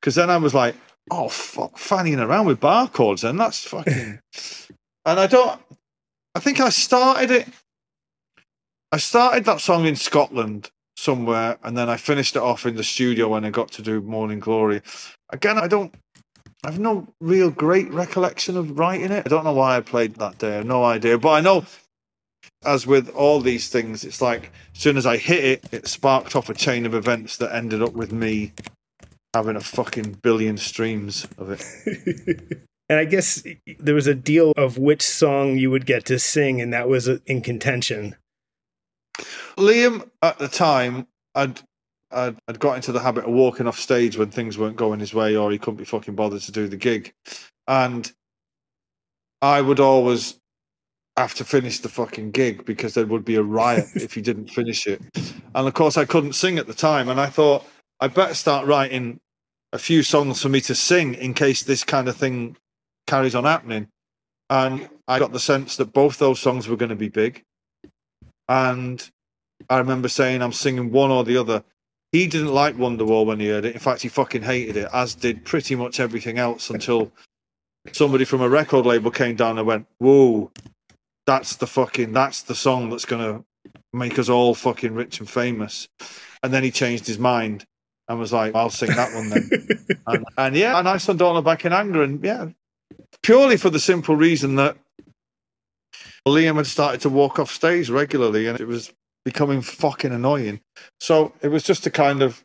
because 0.00 0.14
then 0.14 0.30
I 0.30 0.38
was 0.38 0.54
like, 0.54 0.76
"Oh 1.10 1.28
fuck, 1.28 1.76
fanning 1.76 2.20
around 2.20 2.46
with 2.46 2.60
bar 2.60 2.88
chords, 2.88 3.22
and 3.22 3.38
that's 3.38 3.64
fucking." 3.64 4.18
and 5.04 5.20
I 5.20 5.26
don't. 5.26 5.60
I 6.34 6.40
think 6.40 6.60
I 6.60 6.70
started 6.70 7.30
it 7.30 7.48
I 8.92 8.96
started 8.98 9.44
that 9.44 9.60
song 9.60 9.86
in 9.86 9.94
Scotland 9.94 10.70
somewhere, 10.96 11.58
and 11.62 11.78
then 11.78 11.88
I 11.88 11.96
finished 11.96 12.34
it 12.34 12.42
off 12.42 12.66
in 12.66 12.74
the 12.74 12.82
studio 12.82 13.28
when 13.28 13.44
I 13.44 13.50
got 13.50 13.70
to 13.72 13.82
do 13.82 14.00
Morning 14.00 14.40
Glory. 14.40 14.82
Again, 15.30 15.58
I 15.58 15.68
don't. 15.68 15.94
I 16.64 16.70
have 16.70 16.80
no 16.80 17.06
real 17.20 17.50
great 17.50 17.90
recollection 17.92 18.56
of 18.56 18.78
writing 18.78 19.12
it. 19.12 19.24
I 19.24 19.28
don't 19.28 19.44
know 19.44 19.52
why 19.52 19.76
I 19.76 19.80
played 19.80 20.16
that 20.16 20.38
day. 20.38 20.62
No 20.64 20.84
idea. 20.84 21.18
But 21.18 21.30
I 21.30 21.40
know, 21.40 21.64
as 22.64 22.86
with 22.86 23.08
all 23.10 23.40
these 23.40 23.68
things, 23.68 24.04
it's 24.04 24.20
like 24.20 24.52
as 24.74 24.80
soon 24.82 24.96
as 24.96 25.06
I 25.06 25.16
hit 25.16 25.44
it, 25.44 25.64
it 25.72 25.86
sparked 25.86 26.34
off 26.34 26.50
a 26.50 26.54
chain 26.54 26.84
of 26.84 26.92
events 26.92 27.36
that 27.38 27.54
ended 27.54 27.82
up 27.82 27.92
with 27.92 28.12
me 28.12 28.52
having 29.32 29.56
a 29.56 29.60
fucking 29.60 30.18
billion 30.22 30.58
streams 30.58 31.28
of 31.38 31.50
it. 31.50 31.64
and 32.88 32.98
I 32.98 33.04
guess 33.04 33.42
there 33.78 33.94
was 33.94 34.08
a 34.08 34.14
deal 34.14 34.52
of 34.56 34.76
which 34.76 35.02
song 35.02 35.56
you 35.56 35.70
would 35.70 35.86
get 35.86 36.04
to 36.06 36.18
sing, 36.18 36.60
and 36.60 36.72
that 36.74 36.88
was 36.88 37.06
in 37.06 37.40
contention. 37.40 38.16
Liam 39.56 40.08
at 40.22 40.38
the 40.38 40.48
time, 40.48 41.06
I'd, 41.34 41.60
I'd, 42.10 42.36
I'd 42.48 42.60
got 42.60 42.76
into 42.76 42.92
the 42.92 43.00
habit 43.00 43.24
of 43.24 43.32
walking 43.32 43.66
off 43.66 43.78
stage 43.78 44.16
when 44.16 44.30
things 44.30 44.58
weren't 44.58 44.76
going 44.76 45.00
his 45.00 45.14
way 45.14 45.36
or 45.36 45.50
he 45.50 45.58
couldn't 45.58 45.76
be 45.76 45.84
fucking 45.84 46.14
bothered 46.14 46.42
to 46.42 46.52
do 46.52 46.68
the 46.68 46.76
gig. 46.76 47.12
And 47.68 48.10
I 49.42 49.60
would 49.60 49.80
always 49.80 50.38
have 51.16 51.34
to 51.34 51.44
finish 51.44 51.80
the 51.80 51.88
fucking 51.88 52.30
gig 52.30 52.64
because 52.64 52.94
there 52.94 53.06
would 53.06 53.24
be 53.24 53.36
a 53.36 53.42
riot 53.42 53.86
if 53.94 54.14
he 54.14 54.22
didn't 54.22 54.48
finish 54.48 54.86
it. 54.86 55.00
And 55.54 55.68
of 55.68 55.74
course, 55.74 55.96
I 55.96 56.04
couldn't 56.04 56.34
sing 56.34 56.58
at 56.58 56.66
the 56.66 56.74
time. 56.74 57.08
And 57.08 57.20
I 57.20 57.26
thought, 57.26 57.66
I 58.00 58.08
better 58.08 58.34
start 58.34 58.66
writing 58.66 59.20
a 59.72 59.78
few 59.78 60.02
songs 60.02 60.42
for 60.42 60.48
me 60.48 60.60
to 60.62 60.74
sing 60.74 61.14
in 61.14 61.34
case 61.34 61.62
this 61.62 61.84
kind 61.84 62.08
of 62.08 62.16
thing 62.16 62.56
carries 63.06 63.34
on 63.34 63.44
happening. 63.44 63.88
And 64.48 64.88
I 65.06 65.18
got 65.18 65.32
the 65.32 65.40
sense 65.40 65.76
that 65.76 65.92
both 65.92 66.18
those 66.18 66.40
songs 66.40 66.66
were 66.66 66.76
going 66.76 66.88
to 66.88 66.96
be 66.96 67.08
big. 67.08 67.44
And 68.50 69.08
I 69.70 69.78
remember 69.78 70.08
saying 70.08 70.42
I'm 70.42 70.52
singing 70.52 70.90
one 70.90 71.12
or 71.12 71.22
the 71.22 71.36
other. 71.36 71.62
He 72.10 72.26
didn't 72.26 72.52
like 72.52 72.76
Wonderwall 72.76 73.24
when 73.24 73.38
he 73.38 73.48
heard 73.48 73.64
it. 73.64 73.74
In 73.74 73.80
fact, 73.80 74.02
he 74.02 74.08
fucking 74.08 74.42
hated 74.42 74.76
it, 74.76 74.88
as 74.92 75.14
did 75.14 75.44
pretty 75.44 75.76
much 75.76 76.00
everything 76.00 76.38
else 76.38 76.68
until 76.68 77.12
somebody 77.92 78.24
from 78.24 78.40
a 78.40 78.48
record 78.48 78.84
label 78.84 79.12
came 79.12 79.36
down 79.36 79.56
and 79.56 79.66
went, 79.68 79.86
Whoa, 79.98 80.50
that's 81.26 81.56
the 81.56 81.68
fucking, 81.68 82.12
that's 82.12 82.42
the 82.42 82.56
song 82.56 82.90
that's 82.90 83.04
going 83.04 83.22
to 83.22 83.44
make 83.92 84.18
us 84.18 84.28
all 84.28 84.54
fucking 84.54 84.94
rich 84.94 85.20
and 85.20 85.30
famous. 85.30 85.88
And 86.42 86.52
then 86.52 86.64
he 86.64 86.72
changed 86.72 87.06
his 87.06 87.18
mind 87.20 87.64
and 88.08 88.18
was 88.18 88.32
like, 88.32 88.56
I'll 88.56 88.70
sing 88.70 88.90
that 88.90 89.14
one 89.14 89.28
then. 89.28 89.48
and, 90.08 90.24
and, 90.36 90.56
yeah, 90.56 90.76
and 90.76 90.88
I 90.88 90.96
saw 90.96 91.12
Don't 91.12 91.44
Back 91.44 91.64
in 91.64 91.72
Anger. 91.72 92.02
And 92.02 92.24
yeah, 92.24 92.48
purely 93.22 93.56
for 93.56 93.70
the 93.70 93.78
simple 93.78 94.16
reason 94.16 94.56
that 94.56 94.76
Liam 96.26 96.56
had 96.56 96.66
started 96.66 97.00
to 97.02 97.08
walk 97.08 97.38
off 97.38 97.50
stage 97.50 97.90
regularly 97.90 98.46
and 98.46 98.60
it 98.60 98.66
was 98.66 98.92
becoming 99.24 99.62
fucking 99.62 100.12
annoying. 100.12 100.60
So 100.98 101.32
it 101.42 101.48
was 101.48 101.62
just 101.62 101.84
to 101.84 101.90
kind 101.90 102.22
of, 102.22 102.44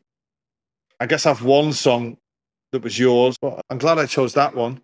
I 0.99 1.05
guess, 1.05 1.23
have 1.23 1.43
one 1.43 1.73
song 1.73 2.17
that 2.71 2.83
was 2.83 2.99
yours. 2.99 3.37
But 3.41 3.61
I'm 3.69 3.77
glad 3.77 3.99
I 3.99 4.05
chose 4.05 4.33
that 4.33 4.55
one. 4.55 4.81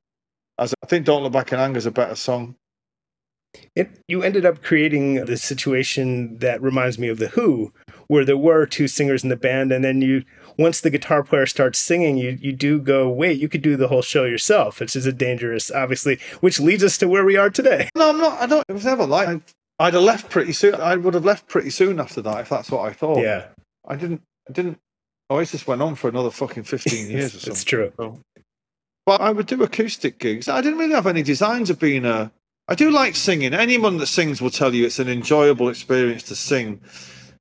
As 0.57 0.73
I 0.83 0.87
think 0.87 1.05
"Don't 1.05 1.23
Look 1.23 1.33
Back 1.33 1.51
in 1.51 1.59
Anger" 1.59 1.77
is 1.77 1.85
a 1.85 1.91
better 1.91 2.15
song. 2.15 2.55
It, 3.75 3.99
you 4.07 4.23
ended 4.23 4.45
up 4.45 4.63
creating 4.63 5.25
the 5.25 5.37
situation 5.37 6.37
that 6.37 6.61
reminds 6.61 6.97
me 6.97 7.09
of 7.09 7.19
the 7.19 7.27
Who, 7.29 7.73
where 8.07 8.23
there 8.23 8.37
were 8.37 8.65
two 8.65 8.87
singers 8.87 9.23
in 9.23 9.29
the 9.29 9.35
band, 9.35 9.71
and 9.71 9.83
then 9.83 10.01
you, 10.01 10.23
once 10.61 10.81
the 10.81 10.89
guitar 10.89 11.23
player 11.23 11.45
starts 11.45 11.79
singing, 11.79 12.17
you 12.17 12.37
you 12.41 12.53
do 12.53 12.79
go, 12.79 13.09
wait, 13.09 13.39
you 13.39 13.49
could 13.49 13.61
do 13.61 13.75
the 13.75 13.87
whole 13.87 14.01
show 14.01 14.25
yourself, 14.25 14.79
which 14.79 14.95
is 14.95 15.05
a 15.05 15.11
dangerous, 15.13 15.71
obviously, 15.71 16.19
which 16.39 16.59
leads 16.59 16.83
us 16.83 16.97
to 16.99 17.07
where 17.07 17.25
we 17.25 17.37
are 17.37 17.49
today. 17.49 17.89
No, 17.95 18.09
I'm 18.09 18.17
not. 18.17 18.39
I 18.41 18.45
don't. 18.45 18.65
It 18.67 18.73
was 18.73 18.85
never 18.85 19.05
like 19.05 19.41
I'd 19.79 19.95
have 19.95 20.03
left 20.03 20.29
pretty 20.29 20.53
soon. 20.53 20.75
I 20.75 20.95
would 20.95 21.15
have 21.15 21.25
left 21.25 21.47
pretty 21.47 21.71
soon 21.71 21.99
after 21.99 22.21
that 22.21 22.41
if 22.41 22.49
that's 22.49 22.69
what 22.69 22.87
I 22.87 22.93
thought. 22.93 23.19
Yeah. 23.19 23.47
I 23.87 23.95
didn't. 23.95 24.21
I 24.47 24.53
didn't. 24.53 24.77
Oasis 25.31 25.65
went 25.65 25.81
on 25.81 25.95
for 25.95 26.07
another 26.07 26.29
fucking 26.29 26.63
fifteen 26.63 27.09
years 27.11 27.33
or 27.33 27.39
something. 27.39 27.53
It's 27.53 27.63
true. 27.63 27.91
So, 27.97 28.19
but 29.05 29.21
I 29.21 29.31
would 29.31 29.47
do 29.47 29.63
acoustic 29.63 30.19
gigs. 30.19 30.47
I 30.47 30.61
didn't 30.61 30.77
really 30.77 30.93
have 30.93 31.07
any 31.07 31.23
designs 31.23 31.69
of 31.69 31.79
being 31.79 32.05
a. 32.05 32.31
I 32.67 32.75
do 32.75 32.91
like 32.91 33.15
singing. 33.15 33.53
Anyone 33.53 33.97
that 33.97 34.07
sings 34.07 34.41
will 34.41 34.51
tell 34.51 34.73
you 34.73 34.85
it's 34.85 34.99
an 34.99 35.09
enjoyable 35.09 35.67
experience 35.67 36.23
to 36.23 36.35
sing. 36.35 36.79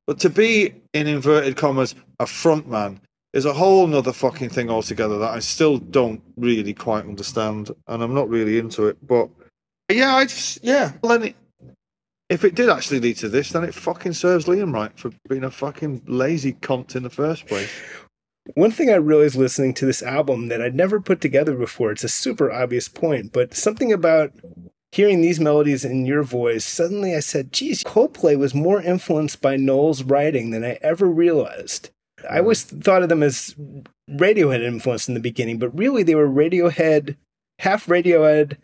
But 0.07 0.19
to 0.21 0.31
be, 0.31 0.75
in 0.95 1.07
inverted 1.07 1.57
commas, 1.57 1.95
a 2.19 2.25
frontman 2.25 3.01
is 3.33 3.45
a 3.45 3.53
whole 3.53 3.87
nother 3.87 4.13
fucking 4.13 4.49
thing 4.49 4.71
altogether 4.71 5.19
that 5.19 5.31
I 5.31 5.39
still 5.39 5.79
don't 5.79 6.23
really 6.37 6.75
quite 6.75 7.05
understand. 7.05 7.71
And 7.87 8.03
I'm 8.03 8.15
not 8.15 8.29
really 8.29 8.59
into 8.59 8.89
it. 8.89 8.97
But 9.07 9.31
yeah, 9.91 10.17
I 10.17 10.25
just, 10.25 10.63
yeah, 10.65 10.93
if 12.29 12.45
it 12.45 12.55
did 12.55 12.69
actually 12.69 13.01
lead 13.01 13.17
to 13.19 13.29
this, 13.29 13.51
then 13.51 13.65
it 13.65 13.75
fucking 13.75 14.13
serves 14.13 14.47
Liam 14.47 14.73
right 14.73 14.97
for 14.97 15.11
being 15.29 15.45
a 15.45 15.51
fucking 15.51 16.03
lazy 16.07 16.53
cunt 16.55 16.95
in 16.97 17.03
the 17.03 17.11
first 17.11 17.47
place. 17.47 17.71
One 18.55 18.71
thing 18.71 18.91
I 18.91 18.95
realized 18.95 19.37
listening 19.37 19.75
to 19.75 19.87
this 19.87 20.03
album 20.03 20.49
that 20.49 20.63
I'd 20.63 20.75
never 20.75 21.01
put 21.01 21.21
together 21.21 21.55
before, 21.55 21.93
it's 21.93 22.05
a 22.05 22.09
super 22.09 22.51
obvious 22.51 22.89
point, 22.89 23.33
but 23.33 23.55
something 23.55 23.93
about 23.93 24.33
hearing 24.93 25.21
these 25.21 25.39
melodies 25.39 25.85
in 25.85 26.07
your 26.07 26.23
voice, 26.23 26.65
suddenly 26.65 27.15
I 27.15 27.21
said, 27.21 27.53
geez, 27.53 27.85
Coldplay 27.85 28.37
was 28.37 28.55
more 28.55 28.83
influenced 28.83 29.41
by 29.41 29.57
Noel's 29.57 30.03
writing 30.03 30.51
than 30.51 30.65
I 30.65 30.79
ever 30.83 31.07
realized. 31.07 31.91
I 32.29 32.37
mm. 32.37 32.41
always 32.41 32.65
thought 32.65 33.03
of 33.03 33.09
them 33.09 33.23
as 33.23 33.55
Radiohead 34.11 34.63
influenced 34.63 35.09
in 35.09 35.15
the 35.15 35.21
beginning, 35.21 35.59
but 35.59 35.77
really 35.77 36.03
they 36.03 36.15
were 36.15 36.29
Radiohead, 36.29 37.17
half 37.59 37.87
Radiohead, 37.87 38.57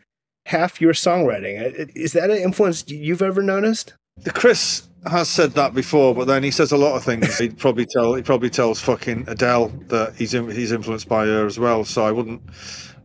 half 0.46 0.80
your 0.80 0.92
songwriting. 0.92 1.92
Is 1.94 2.12
that 2.12 2.30
an 2.30 2.38
influence 2.38 2.84
you've 2.88 3.22
ever 3.22 3.42
noticed? 3.42 3.94
Chris 4.34 4.88
has 5.06 5.28
said 5.28 5.52
that 5.52 5.74
before, 5.74 6.14
but 6.14 6.26
then 6.26 6.42
he 6.42 6.50
says 6.50 6.72
a 6.72 6.76
lot 6.76 6.96
of 6.96 7.04
things. 7.04 7.38
He'd 7.38 7.58
probably 7.58 7.86
tell 7.86 8.14
he 8.14 8.22
probably 8.22 8.50
tells 8.50 8.80
fucking 8.80 9.24
Adele 9.28 9.68
that 9.88 10.14
he's 10.16 10.34
in, 10.34 10.50
he's 10.50 10.72
influenced 10.72 11.08
by 11.08 11.26
her 11.26 11.46
as 11.46 11.58
well. 11.58 11.84
So 11.84 12.04
I 12.04 12.12
wouldn't. 12.12 12.42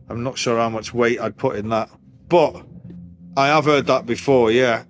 I'm 0.08 0.22
not 0.22 0.38
sure 0.38 0.58
how 0.58 0.68
much 0.68 0.92
weight 0.92 1.20
I'd 1.20 1.36
put 1.36 1.56
in 1.56 1.68
that, 1.68 1.90
but 2.28 2.64
I 3.36 3.48
have 3.48 3.64
heard 3.64 3.86
that 3.86 4.06
before. 4.06 4.50
Yeah, 4.50 4.84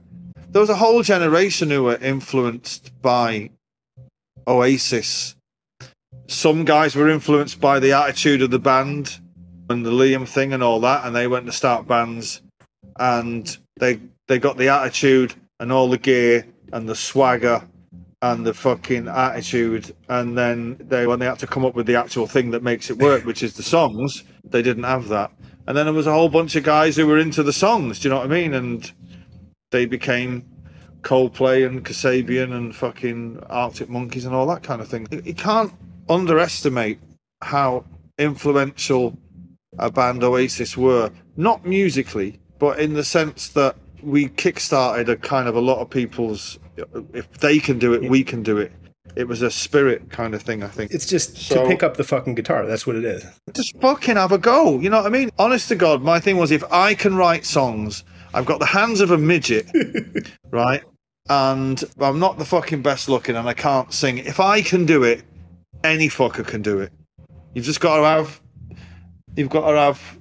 there 0.51 0.61
was 0.61 0.71
a 0.71 0.77
whole 0.77 1.03
generation 1.03 1.71
who 1.71 1.85
were 1.85 1.97
influenced 1.97 2.93
by 3.03 3.51
Oasis. 4.47 5.37
Some 6.33 6.65
guys 6.65 6.97
were 6.97 7.11
influenced 7.11 7.61
by 7.61 7.79
the 7.79 7.93
attitude 7.93 8.41
of 8.41 8.51
the 8.51 8.59
band 8.59 9.21
and 9.69 9.85
the 9.85 9.91
Liam 9.91 10.27
thing 10.27 10.55
and 10.55 10.63
all 10.63 10.81
that, 10.81 11.05
and 11.05 11.15
they 11.15 11.27
went 11.27 11.45
to 11.47 11.53
start 11.53 11.87
bands, 11.87 12.41
and 12.99 13.57
they 13.79 14.01
they 14.29 14.39
got 14.39 14.57
the 14.57 14.69
attitude 14.69 15.35
and 15.61 15.71
all 15.71 15.91
the 15.91 15.99
gear 15.99 16.47
and 16.73 16.89
the 16.89 16.95
swagger 16.95 17.63
and 18.23 18.47
the 18.47 18.55
fucking 18.55 19.09
attitude, 19.09 19.95
and 20.09 20.37
then 20.37 20.79
they 20.81 21.07
when 21.07 21.19
they 21.19 21.27
had 21.27 21.39
to 21.41 21.47
come 21.47 21.67
up 21.67 21.75
with 21.75 21.87
the 21.87 21.97
actual 21.97 22.27
thing 22.27 22.51
that 22.53 22.63
makes 22.63 22.89
it 22.89 22.99
work, 22.99 23.25
which 23.27 23.43
is 23.43 23.53
the 23.55 23.63
songs, 23.63 24.25
they 24.43 24.63
didn't 24.63 24.85
have 24.85 25.09
that. 25.09 25.31
And 25.67 25.77
then 25.77 25.85
there 25.85 25.93
was 25.93 26.07
a 26.07 26.13
whole 26.13 26.31
bunch 26.31 26.57
of 26.57 26.65
guys 26.65 26.97
who 26.97 27.07
were 27.07 27.19
into 27.19 27.43
the 27.43 27.53
songs. 27.53 28.01
Do 28.01 28.09
you 28.09 28.11
know 28.15 28.21
what 28.21 28.27
I 28.27 28.35
mean? 28.35 28.55
And 28.55 28.91
they 29.71 29.85
became 29.85 30.45
Coldplay 31.03 31.67
and 31.67 31.85
Kasabian 31.85 32.53
and 32.53 32.75
fucking 32.75 33.43
Arctic 33.51 33.91
Monkeys 33.91 34.25
and 34.25 34.35
all 34.35 34.47
that 34.47 34.63
kind 34.63 34.81
of 34.81 34.89
thing. 34.89 35.07
You 35.25 35.35
can't 35.35 35.73
underestimate 36.09 36.99
how 37.43 37.85
influential 38.19 39.17
a 39.79 39.91
band 39.91 40.23
Oasis 40.23 40.77
were, 40.77 41.11
not 41.37 41.65
musically, 41.65 42.39
but 42.59 42.79
in 42.79 42.95
the 42.95 43.05
sense 43.05 43.49
that 43.49 43.77
we 44.03 44.29
kickstarted 44.29 45.09
a 45.09 45.17
kind 45.17 45.49
of 45.49 45.57
a 45.57 45.61
lot 45.61 45.79
of 45.79 45.89
people's. 45.91 46.59
If 47.13 47.31
they 47.39 47.59
can 47.59 47.79
do 47.79 47.93
it, 47.95 48.09
we 48.09 48.25
can 48.25 48.43
do 48.43 48.59
it. 48.59 48.73
It 49.15 49.29
was 49.29 49.43
a 49.43 49.51
spirit 49.51 50.11
kind 50.11 50.35
of 50.35 50.43
thing, 50.43 50.63
I 50.63 50.69
think. 50.69 50.91
It's 50.93 51.07
just 51.07 51.37
So- 51.37 51.63
to 51.63 51.69
pick 51.69 51.83
up 51.83 51.97
the 51.97 52.05
fucking 52.05 52.35
guitar. 52.35 52.67
That's 52.67 52.87
what 52.87 52.97
it 52.97 53.05
is. 53.05 53.25
just 53.53 53.79
fucking 53.81 54.17
have 54.17 54.33
a 54.33 54.39
go. 54.39 54.79
You 54.81 54.89
know 54.91 54.99
what 54.99 55.07
I 55.07 55.11
mean? 55.11 55.31
Honest 55.39 55.69
to 55.69 55.75
God, 55.75 56.03
my 56.03 56.19
thing 56.19 56.37
was 56.39 56.51
if 56.51 56.65
I 56.73 56.95
can 56.95 57.15
write 57.15 57.45
songs, 57.45 58.05
I've 58.35 58.47
got 58.47 58.59
the 58.59 58.67
hands 58.67 59.01
of 59.01 59.11
a 59.11 59.19
midget, 59.19 59.67
right? 60.51 60.83
And 61.29 61.83
I'm 62.01 62.19
not 62.19 62.39
the 62.39 62.45
fucking 62.45 62.83
best 62.83 63.09
looking 63.09 63.37
and 63.37 63.47
I 63.49 63.53
can't 63.55 63.93
sing. 63.93 64.19
If 64.19 64.41
I 64.41 64.63
can 64.63 64.87
do 64.87 65.03
it, 65.05 65.23
any 65.85 66.09
fucker 66.09 66.47
can 66.47 66.63
do 66.63 66.81
it. 66.81 66.93
You've 67.55 67.65
just 67.65 67.81
got 67.81 67.97
to 67.97 68.05
have, 68.05 68.41
you've 69.37 69.51
got 69.51 69.71
to 69.71 69.77
have 69.77 70.19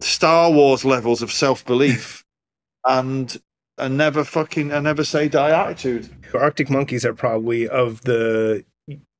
Star 0.00 0.50
Wars 0.50 0.84
levels 0.84 1.22
of 1.22 1.30
self 1.30 1.64
belief 1.64 2.24
and 2.84 3.36
a 3.78 3.88
never 3.88 4.24
fucking, 4.24 4.72
a 4.72 4.80
never 4.80 5.04
say 5.04 5.28
die 5.28 5.50
attitude. 5.50 6.08
Arctic 6.34 6.70
Monkeys 6.70 7.04
are 7.04 7.14
probably 7.14 7.68
of 7.68 8.00
the 8.02 8.64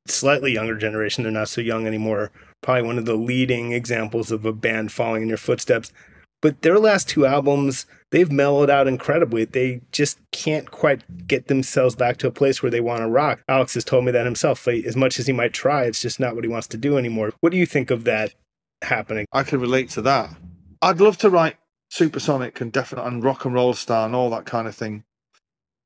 slightly 0.06 0.52
younger 0.52 0.76
generation. 0.76 1.24
They're 1.24 1.32
not 1.32 1.48
so 1.48 1.60
young 1.60 1.86
anymore. 1.86 2.30
Probably 2.62 2.82
one 2.82 2.98
of 2.98 3.06
the 3.06 3.16
leading 3.16 3.72
examples 3.72 4.30
of 4.30 4.44
a 4.44 4.52
band 4.52 4.92
following 4.92 5.22
in 5.22 5.28
your 5.28 5.38
footsteps. 5.38 5.92
But 6.42 6.62
their 6.62 6.78
last 6.78 7.08
two 7.08 7.24
albums, 7.24 7.86
they've 8.10 8.30
mellowed 8.30 8.68
out 8.68 8.88
incredibly. 8.88 9.44
They 9.44 9.80
just 9.92 10.18
can't 10.32 10.70
quite 10.70 11.26
get 11.26 11.46
themselves 11.46 11.94
back 11.94 12.16
to 12.18 12.26
a 12.26 12.32
place 12.32 12.62
where 12.62 12.70
they 12.70 12.80
want 12.80 13.00
to 13.00 13.08
rock. 13.08 13.40
Alex 13.48 13.74
has 13.74 13.84
told 13.84 14.04
me 14.04 14.12
that 14.12 14.26
himself. 14.26 14.66
Like, 14.66 14.84
As 14.84 14.96
much 14.96 15.18
as 15.18 15.28
he 15.28 15.32
might 15.32 15.54
try, 15.54 15.84
it's 15.84 16.02
just 16.02 16.18
not 16.20 16.34
what 16.34 16.44
he 16.44 16.50
wants 16.50 16.66
to 16.68 16.76
do 16.76 16.98
anymore. 16.98 17.32
What 17.40 17.52
do 17.52 17.58
you 17.58 17.64
think 17.64 17.92
of 17.92 18.04
that 18.04 18.34
happening? 18.82 19.26
I 19.32 19.44
can 19.44 19.60
relate 19.60 19.88
to 19.90 20.02
that. 20.02 20.36
I'd 20.82 21.00
love 21.00 21.16
to 21.18 21.30
write 21.30 21.56
Supersonic 21.90 22.60
and 22.60 22.72
Definite 22.72 23.06
and 23.06 23.22
Rock 23.22 23.44
and 23.44 23.54
Roll 23.54 23.72
Star 23.72 24.04
and 24.04 24.16
all 24.16 24.28
that 24.30 24.44
kind 24.44 24.66
of 24.66 24.74
thing. 24.74 25.04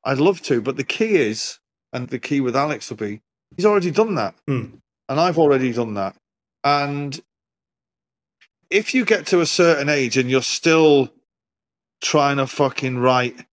I'd 0.05 0.19
love 0.19 0.41
to, 0.43 0.63
but 0.63 0.79
the 0.79 0.85
key 0.85 1.17
is, 1.17 1.59
and 1.93 2.09
the 2.09 2.19
key 2.19 2.41
with 2.41 2.57
Alex 2.57 2.89
will 2.89 2.97
be, 2.97 3.21
he's 3.57 3.67
already 3.67 3.91
done 3.91 4.15
that. 4.15 4.35
Hmm. 4.47 4.77
And 5.09 5.21
I've 5.21 5.39
already 5.39 5.73
done 5.73 5.95
that. 5.95 6.17
And 6.65 7.21
if 8.71 8.95
you 8.95 9.05
get 9.05 9.27
to 9.27 9.41
a 9.41 9.47
certain 9.47 9.89
age 9.89 10.17
and 10.17 10.31
you're 10.31 10.43
still 10.43 11.11
trying 12.01 12.37
to 12.39 12.47
fucking 12.47 12.99
write 12.99 13.45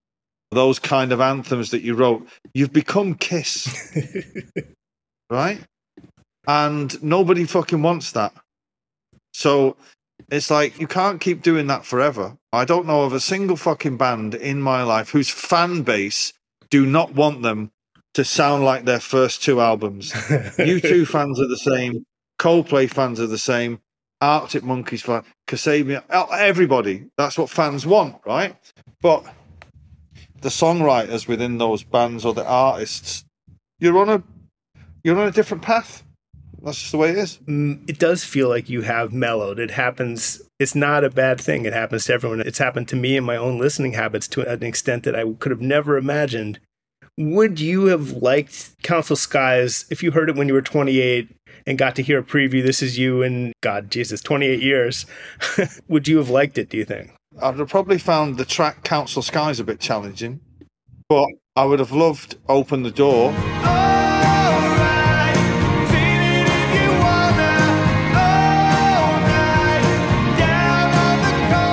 those 0.51 0.79
kind 0.79 1.11
of 1.11 1.21
anthems 1.21 1.71
that 1.71 1.81
you 1.81 1.95
wrote, 1.95 2.27
you've 2.53 2.73
become 2.73 3.15
Kiss, 3.15 3.95
right? 5.29 5.59
And 6.47 7.01
nobody 7.01 7.45
fucking 7.45 7.81
wants 7.81 8.11
that. 8.11 8.33
So 9.33 9.77
it's 10.29 10.51
like 10.51 10.79
you 10.79 10.87
can't 10.87 11.21
keep 11.21 11.41
doing 11.41 11.67
that 11.67 11.85
forever. 11.85 12.37
I 12.51 12.65
don't 12.65 12.85
know 12.85 13.03
of 13.03 13.13
a 13.13 13.19
single 13.19 13.55
fucking 13.55 13.97
band 13.97 14.35
in 14.35 14.61
my 14.61 14.83
life 14.83 15.09
whose 15.09 15.29
fan 15.29 15.83
base 15.83 16.33
do 16.69 16.85
not 16.85 17.13
want 17.13 17.41
them 17.41 17.71
to 18.13 18.23
sound 18.23 18.63
like 18.63 18.85
their 18.85 18.99
first 18.99 19.41
two 19.41 19.59
albums. 19.59 20.11
U2 20.11 21.07
fans 21.07 21.39
are 21.39 21.47
the 21.47 21.57
same. 21.57 22.05
Coldplay 22.39 22.89
fans 22.89 23.19
are 23.19 23.27
the 23.27 23.37
same. 23.37 23.79
Arctic 24.23 24.63
Monkeys 24.63 25.01
fan, 25.01 25.23
Kasabian, 25.47 26.01
everybody. 26.31 27.09
That's 27.17 27.37
what 27.37 27.49
fans 27.49 27.85
want, 27.85 28.21
right? 28.25 28.55
But 29.01 29.25
the 30.39 30.47
songwriters 30.47 31.27
within 31.27 31.57
those 31.57 31.83
bands 31.83 32.23
or 32.23 32.33
the 32.33 32.45
artists, 32.45 33.25
you're 33.79 33.97
on 33.97 34.09
a 34.09 34.23
you're 35.03 35.19
on 35.19 35.27
a 35.27 35.31
different 35.31 35.61
path. 35.61 36.03
That's 36.61 36.79
just 36.79 36.93
the 36.93 36.97
way 36.97 37.09
it 37.09 37.17
is. 37.17 37.39
Mm, 37.39 37.89
it 37.89 37.99
does 37.99 38.23
feel 38.23 38.47
like 38.47 38.69
you 38.69 38.83
have 38.83 39.11
mellowed. 39.11 39.59
It 39.59 39.71
happens. 39.71 40.41
It's 40.57 40.73
not 40.73 41.03
a 41.03 41.09
bad 41.09 41.41
thing. 41.41 41.65
It 41.65 41.73
happens 41.73 42.05
to 42.05 42.13
everyone. 42.13 42.39
It's 42.39 42.59
happened 42.59 42.87
to 42.89 42.95
me 42.95 43.17
and 43.17 43.25
my 43.25 43.35
own 43.35 43.59
listening 43.59 43.91
habits 43.91 44.29
to 44.29 44.49
an 44.49 44.63
extent 44.63 45.03
that 45.03 45.17
I 45.17 45.25
could 45.33 45.51
have 45.51 45.59
never 45.59 45.97
imagined. 45.97 46.61
Would 47.17 47.59
you 47.59 47.87
have 47.87 48.11
liked 48.11 48.81
Council 48.83 49.17
Skies 49.17 49.85
if 49.89 50.01
you 50.01 50.11
heard 50.11 50.29
it 50.29 50.37
when 50.37 50.47
you 50.47 50.53
were 50.53 50.61
28 50.61 51.29
and 51.65 51.77
got 51.77 51.95
to 51.95 52.03
hear 52.03 52.19
a 52.19 52.23
preview? 52.23 52.63
This 52.63 52.81
is 52.81 52.97
you 52.97 53.21
in 53.21 53.53
God, 53.61 53.91
Jesus, 53.91 54.21
28 54.21 54.61
years. 54.61 55.05
Would 55.87 56.07
you 56.07 56.17
have 56.17 56.29
liked 56.29 56.57
it? 56.57 56.69
Do 56.69 56.77
you 56.77 56.85
think? 56.85 57.11
I'd 57.41 57.57
have 57.57 57.69
probably 57.69 57.97
found 57.97 58.37
the 58.37 58.45
track 58.45 58.83
Council 58.83 59.21
Skies 59.21 59.59
a 59.59 59.63
bit 59.63 59.79
challenging, 59.79 60.39
but 61.09 61.27
I 61.55 61.65
would 61.65 61.79
have 61.79 61.91
loved 61.91 62.37
Open 62.47 62.83
the 62.83 62.91
Door. 62.91 63.33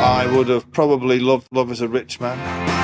I 0.03 0.31
would 0.33 0.49
have 0.49 0.71
probably 0.73 1.19
loved 1.19 1.47
Love 1.53 1.71
is 1.71 1.81
a 1.81 1.89
Rich 1.89 2.21
Man. 2.21 2.80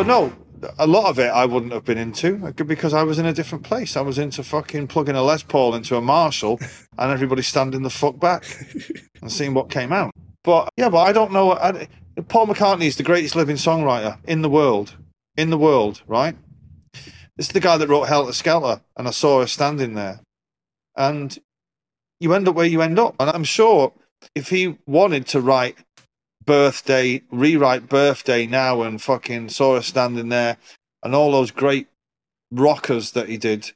But 0.00 0.06
no, 0.06 0.32
a 0.78 0.86
lot 0.86 1.10
of 1.10 1.18
it 1.18 1.28
I 1.28 1.44
wouldn't 1.44 1.74
have 1.74 1.84
been 1.84 1.98
into 1.98 2.38
because 2.64 2.94
I 2.94 3.02
was 3.02 3.18
in 3.18 3.26
a 3.26 3.34
different 3.34 3.64
place. 3.64 3.98
I 3.98 4.00
was 4.00 4.18
into 4.18 4.42
fucking 4.42 4.86
plugging 4.86 5.14
a 5.14 5.22
Les 5.22 5.42
Paul 5.42 5.74
into 5.74 5.94
a 5.94 6.00
Marshall 6.00 6.58
and 6.96 7.12
everybody 7.12 7.42
standing 7.42 7.82
the 7.82 7.90
fuck 7.90 8.18
back 8.18 8.46
and 9.20 9.30
seeing 9.30 9.52
what 9.52 9.68
came 9.68 9.92
out. 9.92 10.10
But 10.42 10.70
yeah, 10.78 10.88
but 10.88 11.00
I 11.00 11.12
don't 11.12 11.32
know. 11.32 11.52
I, 11.52 11.86
Paul 12.28 12.46
McCartney 12.46 12.86
is 12.86 12.96
the 12.96 13.02
greatest 13.02 13.36
living 13.36 13.56
songwriter 13.56 14.16
in 14.24 14.40
the 14.40 14.48
world. 14.48 14.96
In 15.36 15.50
the 15.50 15.58
world, 15.58 16.00
right? 16.06 16.34
This 17.36 17.48
is 17.48 17.52
the 17.52 17.60
guy 17.60 17.76
that 17.76 17.88
wrote 17.88 18.08
Helter 18.08 18.32
Skelter, 18.32 18.80
and 18.96 19.06
I 19.06 19.10
saw 19.10 19.40
her 19.40 19.46
standing 19.46 19.92
there. 19.92 20.20
And 20.96 21.38
you 22.20 22.32
end 22.32 22.48
up 22.48 22.54
where 22.54 22.64
you 22.64 22.80
end 22.80 22.98
up. 22.98 23.16
And 23.20 23.28
I'm 23.28 23.44
sure 23.44 23.92
if 24.34 24.48
he 24.48 24.78
wanted 24.86 25.26
to 25.26 25.42
write 25.42 25.76
birthday, 26.50 27.22
rewrite 27.30 27.88
birthday 27.88 28.44
now 28.44 28.82
and 28.82 29.00
fucking 29.00 29.48
saw 29.50 29.76
her 29.76 29.82
standing 29.82 30.30
there 30.30 30.56
and 31.00 31.14
all 31.14 31.30
those 31.30 31.52
great 31.52 31.86
rockers 32.50 33.12
that 33.12 33.28
he 33.28 33.36
did, 33.36 33.70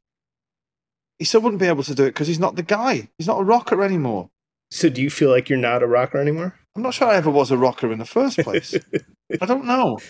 he 1.20 1.24
still 1.24 1.40
wouldn't 1.40 1.60
be 1.60 1.68
able 1.68 1.84
to 1.84 1.94
do 1.94 2.02
it 2.02 2.08
because 2.08 2.26
he's 2.26 2.40
not 2.40 2.56
the 2.56 2.64
guy. 2.64 3.08
He's 3.16 3.28
not 3.28 3.38
a 3.38 3.44
rocker 3.44 3.80
anymore. 3.80 4.28
So, 4.72 4.88
do 4.88 5.00
you 5.00 5.08
feel 5.08 5.30
like 5.30 5.48
you're 5.48 5.56
not 5.56 5.84
a 5.84 5.86
rocker 5.86 6.18
anymore? 6.18 6.58
I'm 6.74 6.82
not 6.82 6.94
sure 6.94 7.06
I 7.06 7.14
ever 7.14 7.30
was 7.30 7.52
a 7.52 7.56
rocker 7.56 7.92
in 7.92 8.00
the 8.00 8.04
first 8.04 8.38
place. 8.38 8.74
I 9.40 9.46
don't 9.46 9.66
know. 9.66 10.00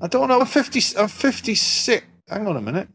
I 0.00 0.06
don't 0.06 0.28
know. 0.28 0.40
I'm 0.40 0.46
50, 0.46 0.98
I'm 0.98 1.08
56. 1.08 2.06
Hang 2.26 2.46
on 2.46 2.56
a 2.56 2.62
minute. 2.62 2.88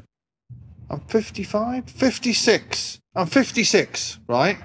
I'm 0.90 1.02
55, 1.02 1.88
56. 1.88 3.00
I'm 3.16 3.28
56, 3.28 4.20
right? 4.28 4.58